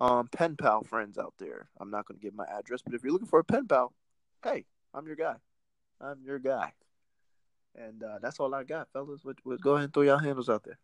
Um, 0.00 0.28
pen 0.28 0.56
pal 0.56 0.84
friends 0.84 1.18
out 1.18 1.34
there. 1.38 1.68
I'm 1.80 1.90
not 1.90 2.06
gonna 2.06 2.20
give 2.20 2.34
my 2.34 2.46
address, 2.46 2.82
but 2.84 2.94
if 2.94 3.02
you're 3.02 3.12
looking 3.12 3.28
for 3.28 3.40
a 3.40 3.44
pen 3.44 3.66
pal, 3.66 3.92
hey, 4.44 4.64
I'm 4.94 5.06
your 5.06 5.16
guy. 5.16 5.36
I'm 6.00 6.22
your 6.24 6.38
guy. 6.38 6.72
And 7.74 8.02
uh, 8.02 8.18
that's 8.20 8.40
all 8.40 8.54
I 8.54 8.64
got, 8.64 8.88
fellas. 8.92 9.24
What, 9.24 9.36
what, 9.44 9.60
go 9.60 9.74
ahead 9.74 9.84
and 9.84 9.94
throw 9.94 10.02
your 10.02 10.18
handles 10.18 10.48
out 10.48 10.64
there. 10.64 10.78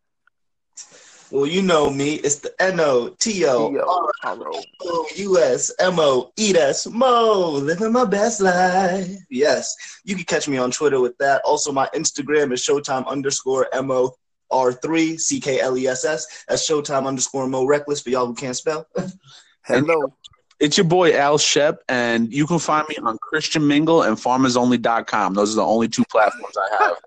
Well, 1.31 1.47
you 1.47 1.61
know 1.61 1.89
me. 1.89 2.15
It's 2.15 2.39
the 2.39 2.53
N 2.61 2.79
O 2.79 3.09
T 3.19 3.45
O 3.45 3.67
R 3.67 4.11
T-O-R-O. 4.23 4.63
O 4.83 5.07
U 5.15 5.39
S 5.39 5.73
M 5.79 5.99
O 5.99 6.31
E 6.37 6.53
S 6.55 6.87
Mo, 6.87 7.51
living 7.51 7.91
my 7.91 8.05
best 8.05 8.41
life. 8.41 9.09
Yes, 9.29 9.75
you 10.03 10.15
can 10.15 10.25
catch 10.25 10.47
me 10.47 10.57
on 10.57 10.71
Twitter 10.71 10.99
with 10.99 11.17
that. 11.17 11.41
Also, 11.43 11.71
my 11.71 11.89
Instagram 11.95 12.53
is 12.53 12.63
Showtime 12.63 13.07
underscore 13.07 13.67
M 13.73 13.89
O 13.91 14.13
R 14.51 14.71
three 14.71 15.17
C 15.17 15.39
K 15.39 15.59
L 15.59 15.77
E 15.77 15.87
S 15.87 16.05
S. 16.05 16.45
That's 16.47 16.69
Showtime 16.69 17.07
underscore 17.07 17.47
Mo 17.47 17.65
Reckless 17.65 18.01
for 18.01 18.11
y'all 18.11 18.27
who 18.27 18.35
can't 18.35 18.55
spell. 18.55 18.87
Hello. 19.63 20.13
It's 20.59 20.77
your 20.77 20.85
boy 20.85 21.17
Al 21.17 21.37
Shep, 21.37 21.81
and 21.89 22.31
you 22.31 22.47
can 22.47 22.59
find 22.59 22.87
me 22.87 22.95
on 23.03 23.17
Christian 23.17 23.67
Mingle 23.67 24.03
and 24.03 24.15
FarmersOnly.com. 24.15 25.33
Those 25.33 25.53
are 25.53 25.57
the 25.57 25.65
only 25.65 25.89
two 25.89 26.05
platforms 26.05 26.55
I 26.55 26.83
have. 26.83 26.97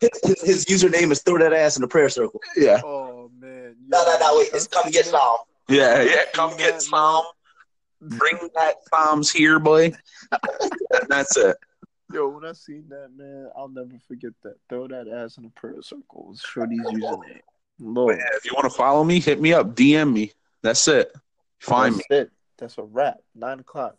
his, 0.22 0.42
his 0.42 0.64
username 0.64 1.10
is 1.10 1.22
throw 1.22 1.38
that 1.38 1.52
ass 1.52 1.76
in 1.76 1.82
the 1.82 1.88
prayer 1.88 2.08
circle. 2.08 2.40
Yeah, 2.56 2.80
Oh 2.84 3.07
man. 3.68 3.88
No, 3.88 4.04
no, 4.04 4.18
no, 4.18 4.38
wait. 4.38 4.50
It's 4.52 4.66
come 4.66 4.90
get 4.90 5.06
some. 5.06 5.38
yeah, 5.68 6.02
yeah. 6.02 6.22
Come 6.32 6.56
get 6.56 6.82
some. 6.82 7.24
Bring 8.00 8.48
that 8.54 8.76
Psalms 8.92 9.30
here, 9.30 9.58
boy. 9.58 9.92
And 10.30 10.40
that's 11.08 11.36
it. 11.36 11.56
Yo, 12.12 12.28
when 12.28 12.44
I 12.44 12.52
seen 12.52 12.84
that, 12.88 13.10
man, 13.16 13.50
I'll 13.56 13.68
never 13.68 13.98
forget 14.06 14.32
that. 14.42 14.56
Throw 14.68 14.86
that 14.88 15.08
ass 15.08 15.36
in 15.36 15.44
the 15.44 15.50
prayer 15.50 15.82
circle. 15.82 16.28
was 16.28 16.40
Shorty's 16.40 16.80
username. 16.86 17.40
But 17.78 17.86
Lord. 17.86 18.18
yeah, 18.18 18.24
if 18.34 18.44
you 18.44 18.52
want 18.54 18.64
to 18.64 18.76
follow 18.76 19.04
me, 19.04 19.20
hit 19.20 19.40
me 19.40 19.52
up, 19.52 19.74
DM 19.74 20.12
me. 20.12 20.32
That's 20.62 20.86
it. 20.88 21.12
Find 21.58 21.96
me. 21.96 22.04
That's 22.08 22.22
it. 22.22 22.32
That's 22.56 22.78
a 22.78 22.82
wrap. 22.82 23.18
Nine 23.34 23.60
o'clock. 23.60 23.96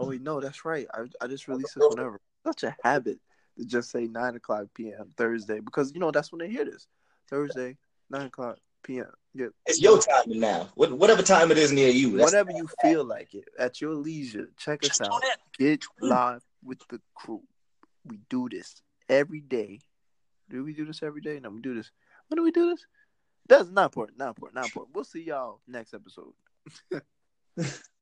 Oh 0.00 0.08
wait, 0.08 0.20
no, 0.20 0.40
that's 0.40 0.64
right. 0.64 0.86
I 0.92 1.04
I 1.20 1.26
just 1.28 1.48
released 1.48 1.74
this 1.74 1.84
whenever. 1.88 2.20
Such 2.44 2.64
a 2.64 2.76
habit 2.82 3.18
to 3.58 3.64
just 3.64 3.90
say 3.90 4.06
nine 4.06 4.34
o'clock 4.34 4.66
p.m. 4.74 5.12
Thursday 5.16 5.60
because 5.60 5.92
you 5.94 6.00
know 6.00 6.10
that's 6.10 6.32
when 6.32 6.40
they 6.40 6.50
hear 6.50 6.64
this. 6.64 6.86
Thursday, 7.28 7.76
nine 8.10 8.26
o'clock 8.26 8.58
p.m. 8.86 9.06
Yeah, 9.34 9.48
It's 9.66 9.80
your 9.80 10.00
time 10.00 10.38
now. 10.40 10.68
Whatever 10.76 11.22
time 11.22 11.50
it 11.50 11.58
is 11.58 11.72
near 11.72 11.90
you. 11.90 12.16
That's 12.16 12.32
whenever 12.32 12.52
you 12.52 12.68
feel 12.80 13.04
like 13.04 13.34
it, 13.34 13.48
at 13.58 13.80
your 13.80 13.94
leisure, 13.94 14.48
check 14.56 14.82
us 14.84 15.00
out. 15.00 15.22
Get 15.58 15.80
mm. 15.80 16.08
live 16.08 16.42
with 16.64 16.78
the 16.88 17.00
crew. 17.14 17.42
We 18.06 18.20
do 18.30 18.48
this 18.48 18.80
every 19.08 19.40
day. 19.40 19.80
Do 20.48 20.64
we 20.64 20.72
do 20.72 20.86
this 20.86 21.02
every 21.02 21.20
day? 21.20 21.38
No, 21.40 21.50
we 21.50 21.60
do 21.60 21.74
this. 21.74 21.90
When 22.28 22.36
do 22.36 22.44
we 22.44 22.52
do 22.52 22.70
this? 22.70 22.86
That's 23.48 23.68
not 23.68 23.86
important. 23.86 24.18
Not 24.18 24.28
important. 24.28 24.54
Not 24.54 24.66
important. 24.66 24.94
We'll 24.94 25.04
see 25.04 25.24
y'all 25.24 25.60
next 25.66 25.92
episode. 25.92 26.32